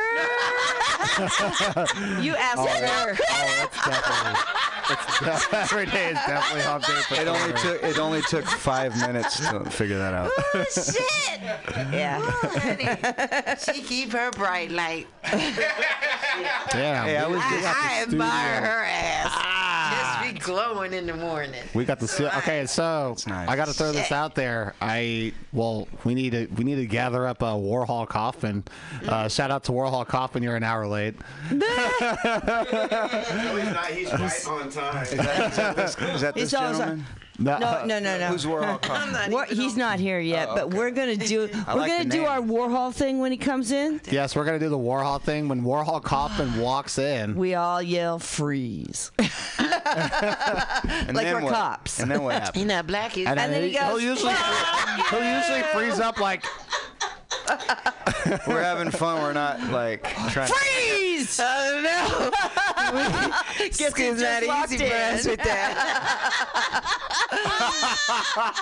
[2.22, 3.16] you asked Oh, her.
[3.30, 4.40] oh, it's definitely.
[5.22, 8.96] It's every day is definitely hump day for It only took it only took five
[9.00, 10.30] minutes to figure that out.
[10.54, 11.40] Oh, shit.
[11.92, 12.18] Yeah.
[12.20, 13.56] Oh, honey.
[13.58, 15.06] She keep her bright light.
[16.74, 19.55] Yeah, Hey, I was I, I admire her ass.
[20.36, 21.62] Just be glowing in the morning.
[21.74, 22.66] We got the stu- okay.
[22.66, 23.48] So nice.
[23.48, 24.74] I got to throw this out there.
[24.80, 28.64] I well, we need to we need to gather up a Warhol Coffin.
[29.06, 30.42] Uh, shout out to Warhol Coffin.
[30.42, 31.14] You're an hour late.
[31.56, 31.66] No,
[33.56, 33.86] he's not.
[33.86, 35.02] He's right on time.
[35.02, 37.04] Is that, is that this, is that this always gentleman?
[37.38, 38.26] Uh, no, No, no, no, no.
[38.28, 39.02] Who's Warhol Coffin?
[39.08, 41.90] I'm not War- even he's not here yet, oh, but we're gonna do we're like
[41.90, 42.28] gonna the do name.
[42.28, 44.00] our Warhol thing when he comes in.
[44.10, 45.48] Yes, we're gonna do the Warhol thing.
[45.48, 49.10] When Warhol Coffin walks in, We all yell freeze.
[49.88, 51.52] And Like then we're what?
[51.54, 52.00] cops.
[52.00, 52.56] And then what happened?
[52.56, 53.12] He not black.
[53.12, 54.34] He's and, And then he will goes, usually
[55.10, 56.44] he'll usually freeze up like
[58.46, 59.22] We're having fun.
[59.22, 60.48] We're not like trying.
[60.48, 61.38] freeze.
[61.42, 62.30] I don't know.
[63.58, 65.30] Guess he It's just not walked easy for us in.
[65.32, 65.74] with that.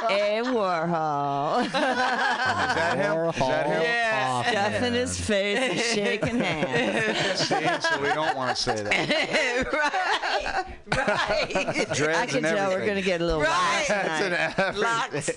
[0.09, 1.65] Hey Warhol.
[1.67, 3.29] Is that him?
[3.29, 3.83] Is that him?
[3.83, 4.51] Yeah.
[4.51, 7.41] Stuffing his face and shaking hands.
[7.49, 9.73] See, so we don't want to say that.
[9.73, 10.65] right.
[10.97, 11.89] Right.
[11.95, 13.87] Dreads I can and tell we're gonna get a little Right.
[13.89, 14.55] wild that's an tonight.
[14.59, 14.77] effort.
[14.79, 15.31] Locks.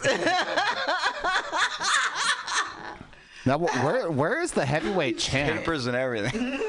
[3.48, 5.60] Now, where where is the heavyweight champ?
[5.60, 6.60] Papers and everything.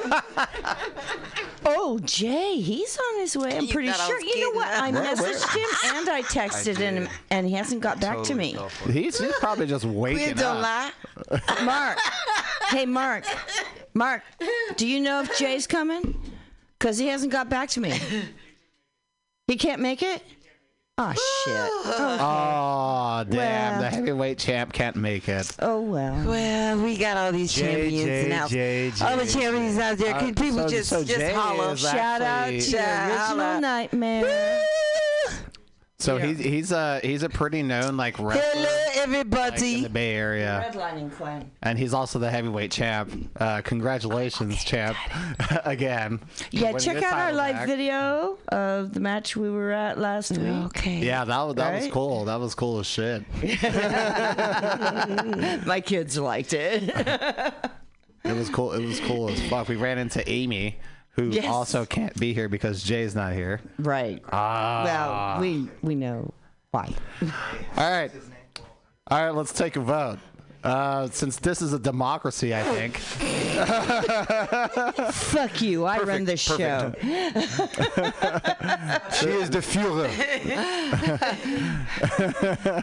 [1.64, 3.56] Oh, Jay, he's on his way.
[3.56, 4.16] I'm You pretty thought I sure.
[4.16, 4.68] was You know kidding, what?
[4.68, 8.22] I Where- where- messaged him and I texted I him, and he hasn't got back
[8.24, 8.52] to me.
[8.54, 8.94] Totally fell for it.
[8.94, 10.92] He's, he's probably just We waking don't up.
[11.30, 11.40] lie.
[11.64, 11.98] Mark.
[12.68, 13.24] Hey, Mark.
[13.94, 14.22] Mark,
[14.76, 16.18] do you know if Jay's coming?
[16.78, 17.98] Because he hasn't got back to me.
[19.48, 20.22] He can't make it?
[21.00, 21.70] Oh, shit.
[22.20, 23.36] Oh, Oh damn!
[23.36, 23.80] Well.
[23.82, 25.50] The heavyweight champ can't make it.
[25.60, 26.24] oh well.
[26.26, 28.46] Well, we got all these Jay, champions Jay, now.
[28.48, 30.14] Jay, all the Jay, champions out there.
[30.14, 31.76] Uh, Can people so- just so just Jay holler?
[31.76, 33.60] Shout out actually- to Shout Original out.
[33.60, 34.64] Nightmare.
[36.00, 40.14] So he's he's a he's a pretty known like wrestler Hello, like, in the Bay
[40.14, 41.50] Area, Redlining Quinn.
[41.60, 43.12] and he's also the heavyweight champ.
[43.34, 44.96] Uh, congratulations, champ,
[45.64, 46.20] again.
[46.52, 47.66] Yeah, check out our title live back.
[47.66, 50.66] video of the match we were at last week.
[50.66, 50.98] Okay.
[50.98, 52.26] Yeah, that was that was cool.
[52.26, 53.24] That was cool as shit.
[55.66, 56.94] My kids liked it.
[58.24, 58.72] It was cool.
[58.72, 59.68] It was cool as fuck.
[59.68, 60.76] We ran into Amy,
[61.10, 61.46] who Yes.
[61.46, 63.60] also can't be here because Jay's not here.
[63.78, 64.22] right.
[64.32, 64.84] Ah.
[64.84, 66.32] Well, we we know
[66.70, 66.92] why.
[67.76, 68.10] All right.
[69.10, 70.18] All right, let's take a vote.
[70.64, 72.98] Uh, since this is a democracy, I think.
[75.12, 75.84] Fuck you.
[75.84, 76.92] I run this show.
[79.18, 80.08] She is the Führer.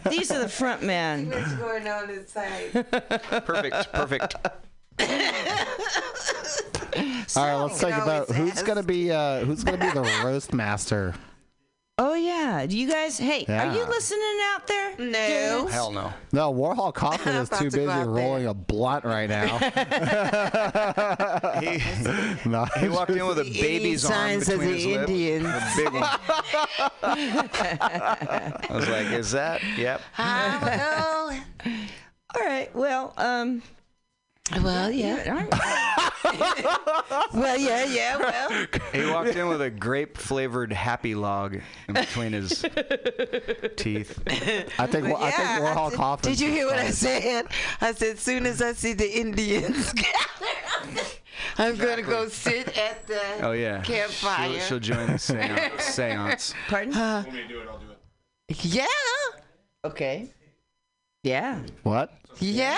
[0.09, 1.29] These are the front men.
[1.29, 2.71] What's going on inside?
[3.45, 3.91] Perfect.
[3.93, 4.35] Perfect.
[6.95, 8.29] All right, let's You take a vote.
[8.29, 11.13] Who's gonna be uh, Who's gonna be the roast master?
[11.97, 12.65] Oh yeah.
[12.65, 13.17] Do you guys?
[13.17, 14.97] Hey, are you listening out there?
[14.97, 15.65] No.
[15.67, 16.11] Hell no.
[16.33, 19.57] No, Warhol Kaufman is too to busy out rolling a blunt right now.
[21.61, 21.81] He,
[22.49, 25.09] no, he walked in with a Indian baby's arm signs of between the his lips.
[25.09, 25.45] Indians.
[25.45, 26.09] A big one.
[27.01, 29.61] I was like, is that?
[29.77, 30.01] Yep.
[32.35, 32.75] All right.
[32.75, 33.61] Well, um.
[34.61, 36.11] Well, yeah.
[37.33, 38.17] Well, yeah, yeah.
[38.17, 42.63] Well, He walked in with a grape flavored happy log in between his
[43.75, 44.19] teeth.
[44.79, 46.31] I think I yeah, think Warhol said- Kaufman.
[46.33, 47.45] Did you hear what I said?
[47.81, 49.93] I said, soon as I see the Indians
[51.57, 53.81] I'm going to go sit at the Oh yeah.
[53.81, 54.51] campfire.
[54.53, 55.83] She'll, she'll join the seance.
[55.83, 56.53] seance.
[56.67, 56.93] Pardon?
[56.93, 57.67] Uh, want me to do it?
[57.69, 57.85] I'll do
[58.49, 58.65] it.
[58.65, 58.85] yeah,
[59.83, 60.29] Okay.
[61.23, 61.59] Yeah.
[61.83, 62.13] What?
[62.39, 62.77] yeah.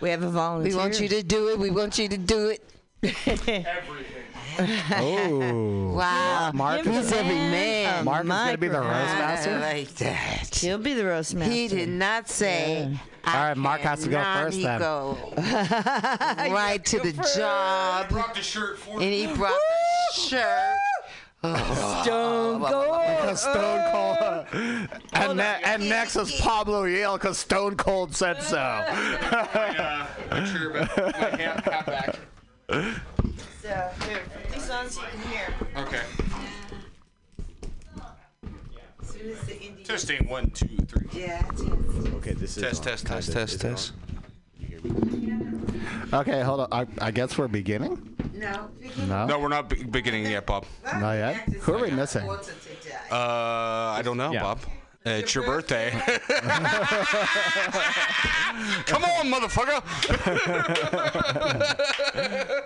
[0.00, 0.72] We have a volunteer.
[0.72, 1.58] We want you to do it.
[1.58, 2.62] We want you to do it.
[4.56, 5.94] Oh.
[5.96, 6.52] Wow.
[6.54, 8.04] Mark He's is, every man.
[8.04, 10.54] Mark is gonna be the roast I like that.
[10.54, 11.52] He'll be the roast master.
[11.52, 12.96] He did not say.
[13.26, 14.78] All right, Mark has to go first then.
[14.78, 19.58] Go right to the job, Brought the shirt for and he brought
[20.14, 20.76] the shirt.
[22.04, 23.36] Stone Cold.
[23.38, 24.46] Stone Cold.
[24.52, 28.56] And and, ne- and next is Pablo Yale because Stone Cold said so.
[28.58, 32.16] uh, my chair back, my hand, hat back.
[32.68, 35.54] So, here, put these on so you can hear.
[35.76, 36.00] Okay.
[39.02, 41.08] Soon as the Indian- Testing one, two, three.
[41.12, 41.42] Yeah,
[42.16, 43.92] Okay, this is Test, on, test, test, test, test.
[46.12, 46.68] okay, hold on.
[46.72, 48.16] I, I guess we're beginning.
[48.34, 48.68] No.
[49.06, 49.26] No.
[49.26, 50.64] No, we're not be- beginning yet, Bob.
[50.84, 51.36] Not yet.
[51.48, 52.28] Who are we missing?
[52.28, 54.60] Uh, I don't know, Bob.
[55.06, 55.90] Uh, it's your birthday.
[58.86, 59.82] Come on, motherfucker.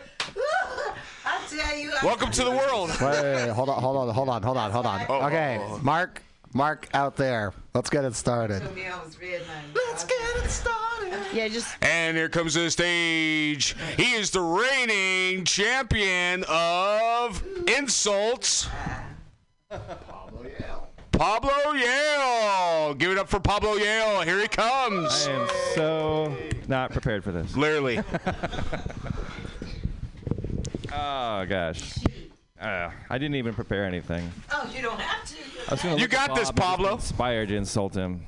[1.24, 1.90] I tell you.
[2.00, 2.90] I- Welcome to the world.
[2.90, 5.04] Wait, wait, wait, hold on, hold on, hold on, hold on, hold on.
[5.08, 5.78] Oh, okay, oh, oh.
[5.82, 6.22] Mark,
[6.54, 7.52] Mark out there.
[7.74, 8.62] Let's get it started.
[8.62, 11.18] Let's get it started.
[11.32, 13.74] Yeah, just And here comes to the stage.
[13.96, 18.68] He is the reigning champion of insults.
[19.68, 20.87] Pablo Yale.
[22.98, 24.22] Give it up for Pablo Yale.
[24.22, 25.26] Here he comes.
[25.26, 26.36] I am so
[26.66, 27.56] not prepared for this.
[27.56, 28.00] Literally.
[31.00, 31.94] Oh gosh.
[32.60, 34.28] Uh, I didn't even prepare anything.
[34.50, 35.36] Oh, you don't have to.
[35.68, 36.94] I was gonna You got this, Bob and Pablo.
[36.94, 38.22] Inspired to insult him.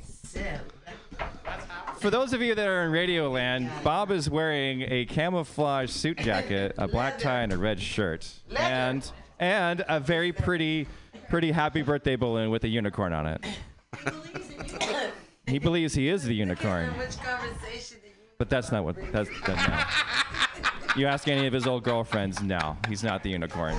[1.99, 6.19] For those of you that are in Radio Land, Bob is wearing a camouflage suit
[6.19, 10.87] jacket, a black tie, and a red shirt, and and a very pretty,
[11.31, 13.47] pretty happy birthday balloon with a unicorn on it.
[15.47, 16.93] He believes he is the unicorn,
[18.37, 19.31] but that's not what that's.
[19.47, 19.95] That,
[20.95, 21.01] no.
[21.01, 23.77] You ask any of his old girlfriends, no, he's not the unicorn.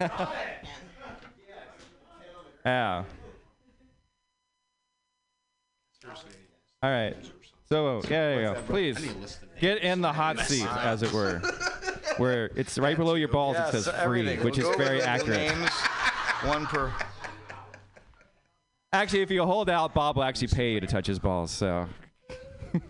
[2.62, 3.04] Yeah.
[6.82, 7.16] All right.
[7.70, 8.62] So yeah, there you go.
[8.66, 9.14] Please
[9.60, 11.38] get in the hot seat, as it were,
[12.16, 13.56] where it's right below your balls.
[13.56, 14.44] Yeah, it says so free, everything.
[14.44, 15.38] which is We'll go very with the accurate.
[15.56, 15.70] names,
[16.44, 16.92] one per.
[18.92, 21.50] Actually, if you hold out, Bob will actually pay you to touch his balls.
[21.52, 21.86] So.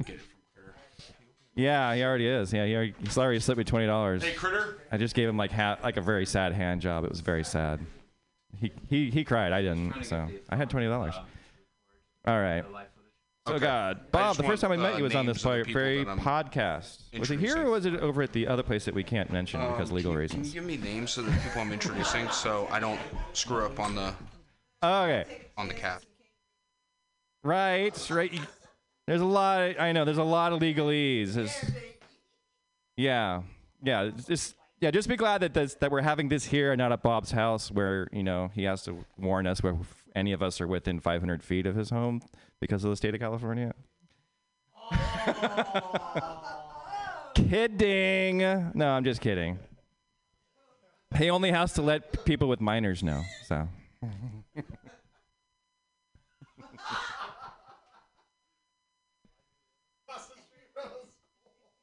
[1.54, 2.52] yeah, he already is.
[2.52, 4.22] Yeah, he already, he's already slipped me twenty dollars.
[4.22, 4.78] Hey, critter.
[4.90, 7.04] I just gave him like ha- like a very sad hand job.
[7.04, 7.80] It was very sad.
[8.60, 9.52] He he he cried.
[9.52, 10.04] I didn't.
[10.04, 11.14] So I had twenty dollars.
[12.26, 12.64] All right.
[13.46, 13.64] So Okay.
[13.64, 15.50] God, Bob, the first time I met uh, you was on this names of the
[15.50, 17.18] very, people very that I'm podcast.
[17.18, 19.60] Was it here or was it over at the other place that we can't mention
[19.60, 20.52] because Um, legal can, reasons?
[20.52, 23.00] Can you give me names of the people I'm introducing so I don't
[23.32, 24.12] screw up on the
[24.84, 25.24] Okay.
[25.56, 26.04] on the cat?
[27.42, 28.38] Right, right.
[29.06, 29.62] There's a lot.
[29.70, 30.04] Of, I know.
[30.04, 31.30] There's a lot of legalese.
[31.38, 31.72] It's-
[32.98, 33.42] yeah,
[33.82, 34.10] yeah.
[34.28, 34.90] Just yeah.
[34.90, 37.70] Just be glad that this, that we're having this here and not at Bob's house,
[37.70, 39.74] where you know he has to warn us where
[40.14, 42.20] any of us are within 500 feet of his home
[42.60, 43.72] because of the state of California.
[44.92, 46.42] Oh.
[47.48, 48.38] kidding.
[48.74, 49.58] No, I'm just kidding.
[51.16, 53.22] He only has to let people with minors know.
[53.46, 53.68] So.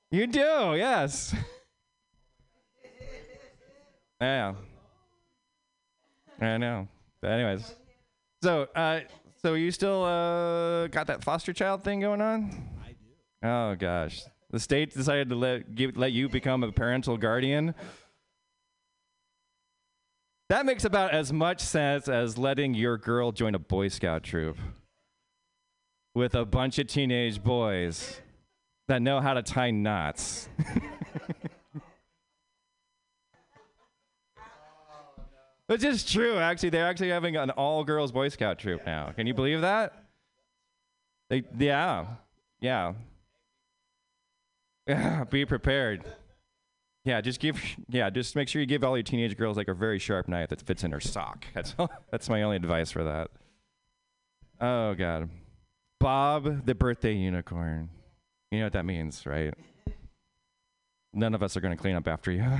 [0.09, 1.35] You do, yes.
[4.21, 4.53] yeah.
[6.39, 6.87] I know.
[7.19, 7.75] But anyways,
[8.41, 9.01] so uh,
[9.41, 12.51] so you still uh got that foster child thing going on?
[12.83, 13.47] I do.
[13.47, 17.75] Oh gosh, the state decided to let give, let you become a parental guardian.
[20.49, 24.57] That makes about as much sense as letting your girl join a Boy Scout troop
[26.15, 28.21] with a bunch of teenage boys
[28.87, 30.47] that know how to tie knots.
[35.67, 36.69] Which is true, actually.
[36.69, 39.11] They're actually having an all girls Boy Scout troop now.
[39.15, 40.05] Can you believe that?
[41.29, 42.05] They, yeah.
[42.61, 42.93] Yeah.
[44.87, 46.05] Yeah, be prepared.
[47.03, 49.73] Yeah, just give yeah, just make sure you give all your teenage girls like a
[49.73, 51.45] very sharp knife that fits in her sock.
[51.53, 51.75] That's
[52.11, 53.29] that's my only advice for that.
[54.59, 55.29] Oh god.
[55.99, 57.89] Bob the birthday unicorn.
[58.51, 59.53] You know what that means, right?
[61.13, 62.45] None of us are going to clean up after you.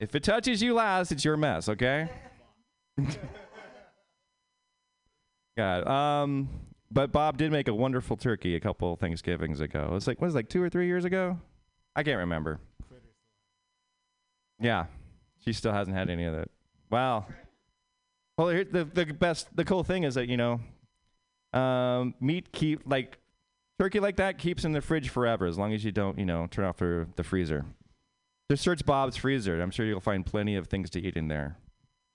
[0.00, 2.08] if it touches you last, it's your mess, okay?
[5.56, 5.86] God.
[5.86, 6.48] Um,
[6.90, 9.84] but Bob did make a wonderful turkey a couple Thanksgivings ago.
[9.84, 11.38] It was like, what was it, like two or three years ago?
[11.94, 12.60] I can't remember.
[14.60, 14.86] Yeah.
[15.44, 16.50] She still hasn't had any of it.
[16.90, 17.26] Wow.
[18.36, 20.60] Well, the the best, the cool thing is that you know,
[21.58, 23.18] um, meat keep like
[23.78, 26.46] turkey like that keeps in the fridge forever as long as you don't you know
[26.50, 27.64] turn off the, the freezer.
[28.50, 29.60] Just search Bob's freezer.
[29.60, 31.56] I'm sure you'll find plenty of things to eat in there.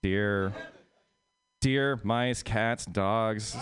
[0.02, 0.54] Deer,
[1.60, 3.56] deer, mice, cats, dogs,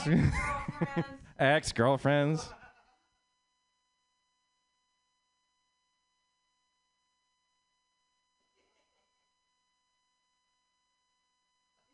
[1.40, 2.48] ex girlfriends.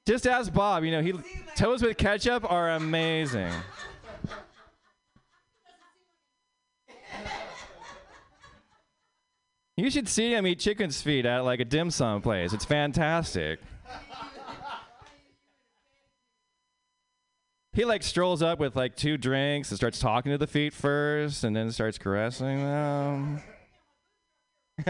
[0.06, 0.84] Just ask Bob.
[0.84, 1.14] You know, he
[1.56, 3.52] toast with ketchup are amazing.
[9.78, 12.54] You should see him eat chicken's feet at like a dim sum place.
[12.54, 13.60] It's fantastic.
[17.74, 21.44] He like strolls up with like two drinks and starts talking to the feet first
[21.44, 23.42] and then starts caressing them.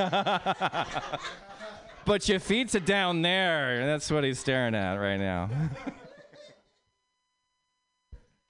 [2.05, 5.49] but your feet's are down there, and that's what he's staring at right now.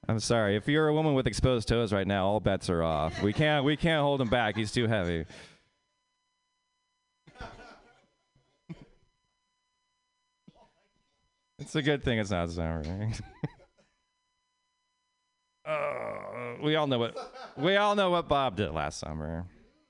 [0.08, 0.58] I'm sorry.
[0.58, 3.24] If you're a woman with exposed toes right now, all bets are off.
[3.24, 4.58] We can't we can't hold him back.
[4.58, 5.26] He's too heavy.
[11.60, 12.84] It's a good thing it's not summer.
[15.66, 17.18] uh, we all know what
[17.58, 19.46] we all know what Bob did last summer.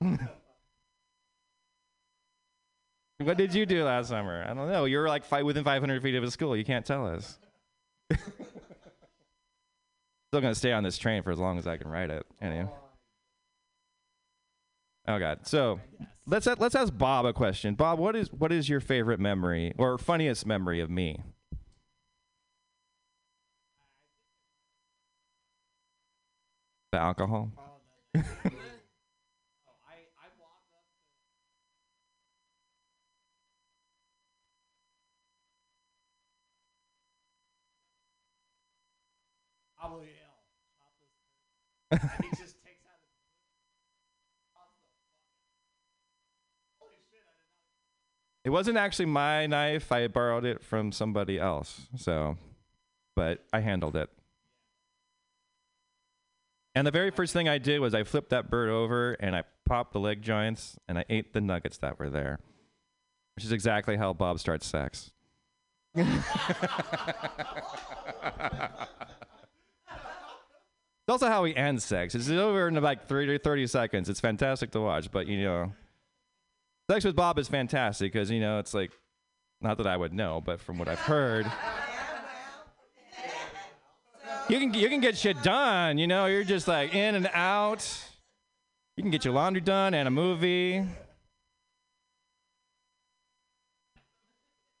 [3.18, 4.44] what did you do last summer?
[4.48, 4.84] I don't know.
[4.84, 6.56] You were like fi- within 500 feet of a school.
[6.56, 7.36] You can't tell us.
[8.12, 8.30] Still
[10.32, 12.24] gonna stay on this train for as long as I can ride it.
[12.40, 12.68] Anyway.
[15.08, 15.48] Oh God.
[15.48, 15.80] So
[16.26, 17.74] let's let's ask Bob a question.
[17.74, 21.24] Bob, what is what is your favorite memory or funniest memory of me?
[26.92, 27.50] The alcohol.
[39.78, 40.08] Probably
[41.92, 41.98] ill.
[42.22, 42.96] he just takes out
[48.44, 49.90] It wasn't actually my knife.
[49.92, 51.88] I borrowed it from somebody else.
[51.96, 52.36] So,
[53.14, 54.08] but I handled it.
[56.76, 59.44] And the very first thing I did was I flipped that bird over and I
[59.64, 62.38] popped the leg joints and I ate the nuggets that were there,
[63.34, 65.10] which is exactly how Bob starts sex.
[71.06, 72.16] It's also how he ends sex.
[72.16, 74.08] It's over in like 30, 30 seconds.
[74.08, 75.72] It's fantastic to watch, but you know,
[76.90, 78.90] sex with Bob is fantastic because you know it's like,
[79.60, 81.46] not that I would know, but from what I've heard,
[84.48, 85.98] you can you can get shit done.
[85.98, 87.86] You know, you're just like in and out.
[88.96, 90.84] You can get your laundry done and a movie.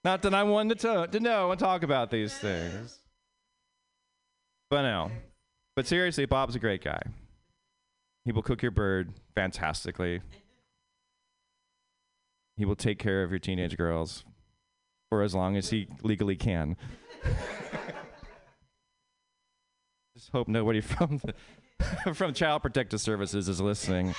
[0.04, 3.00] Not that I'm one to, to, to know and talk about these things.
[4.70, 5.10] But no.
[5.74, 7.02] But seriously, Bob's a great guy.
[8.24, 10.22] He will cook your bird fantastically.
[12.56, 14.24] He will take care of your teenage girls
[15.10, 16.76] for as long as he legally can.
[20.16, 24.14] Just hope nobody from the, from Child Protective Services is listening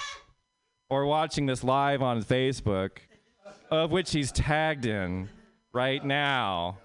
[0.91, 2.99] or watching this live on Facebook,
[3.72, 5.28] of which he's tagged in
[5.74, 6.78] right now.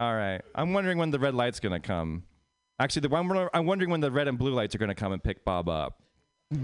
[0.00, 0.40] All right.
[0.56, 2.24] I'm wondering when the red light's going to come.
[2.80, 5.12] Actually, the one I'm wondering when the red and blue lights are going to come
[5.12, 6.02] and pick Bob up.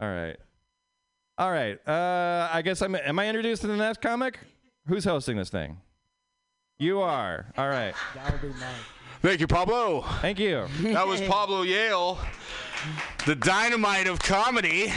[0.00, 0.36] All right.
[1.38, 1.78] All right.
[1.86, 2.96] Uh, I guess I'm.
[2.96, 4.40] Am I introduced to the next comic?
[4.90, 5.76] Who's hosting this thing?
[6.80, 7.46] You are.
[7.56, 7.94] All right.
[8.16, 8.74] That would be nice.
[9.22, 10.00] Thank you, Pablo.
[10.20, 10.66] Thank you.
[10.82, 12.18] That was Pablo Yale,
[13.24, 14.92] the dynamite of comedy.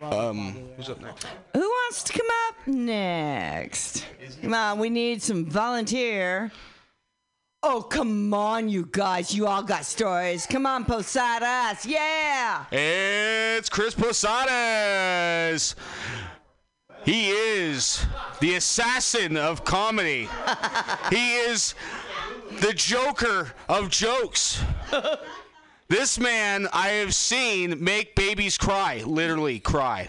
[0.00, 1.28] Um, who's up next?
[1.52, 4.06] Who wants to come up next?
[4.42, 6.50] Come on, we need some volunteer.
[7.62, 9.32] Oh, come on, you guys.
[9.32, 10.46] You all got stories.
[10.46, 11.86] Come on, Posadas.
[11.86, 12.64] Yeah.
[12.72, 15.76] It's Chris Posadas.
[17.04, 18.06] He is
[18.40, 20.28] the assassin of comedy.
[21.10, 21.74] he is
[22.60, 24.62] the Joker of jokes.
[25.88, 30.08] This man I have seen make babies cry, literally cry.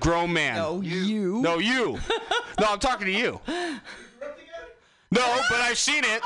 [0.00, 0.56] Grown man.
[0.56, 1.40] No, you.
[1.40, 1.98] No, you.
[2.60, 3.40] No, I'm talking to you.
[3.48, 6.22] No, but I've seen it.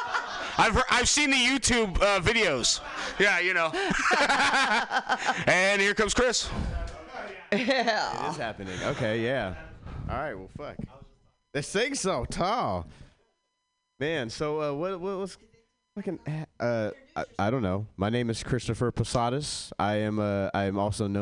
[0.56, 2.80] I've heard, I've seen the YouTube uh, videos.
[3.18, 3.70] Yeah, you know.
[5.46, 6.48] and here comes Chris.
[7.52, 8.26] Yeah.
[8.26, 8.78] It is happening.
[8.84, 9.54] Okay, yeah.
[10.08, 10.76] All right, well, fuck.
[11.52, 12.86] This thing's so tall.
[13.98, 15.38] Man, so uh, what, what was
[15.96, 16.20] fucking,
[16.60, 17.86] uh, I, I don't know.
[17.96, 19.72] My name is Christopher Posadas.
[19.78, 21.16] I am, uh, I am also known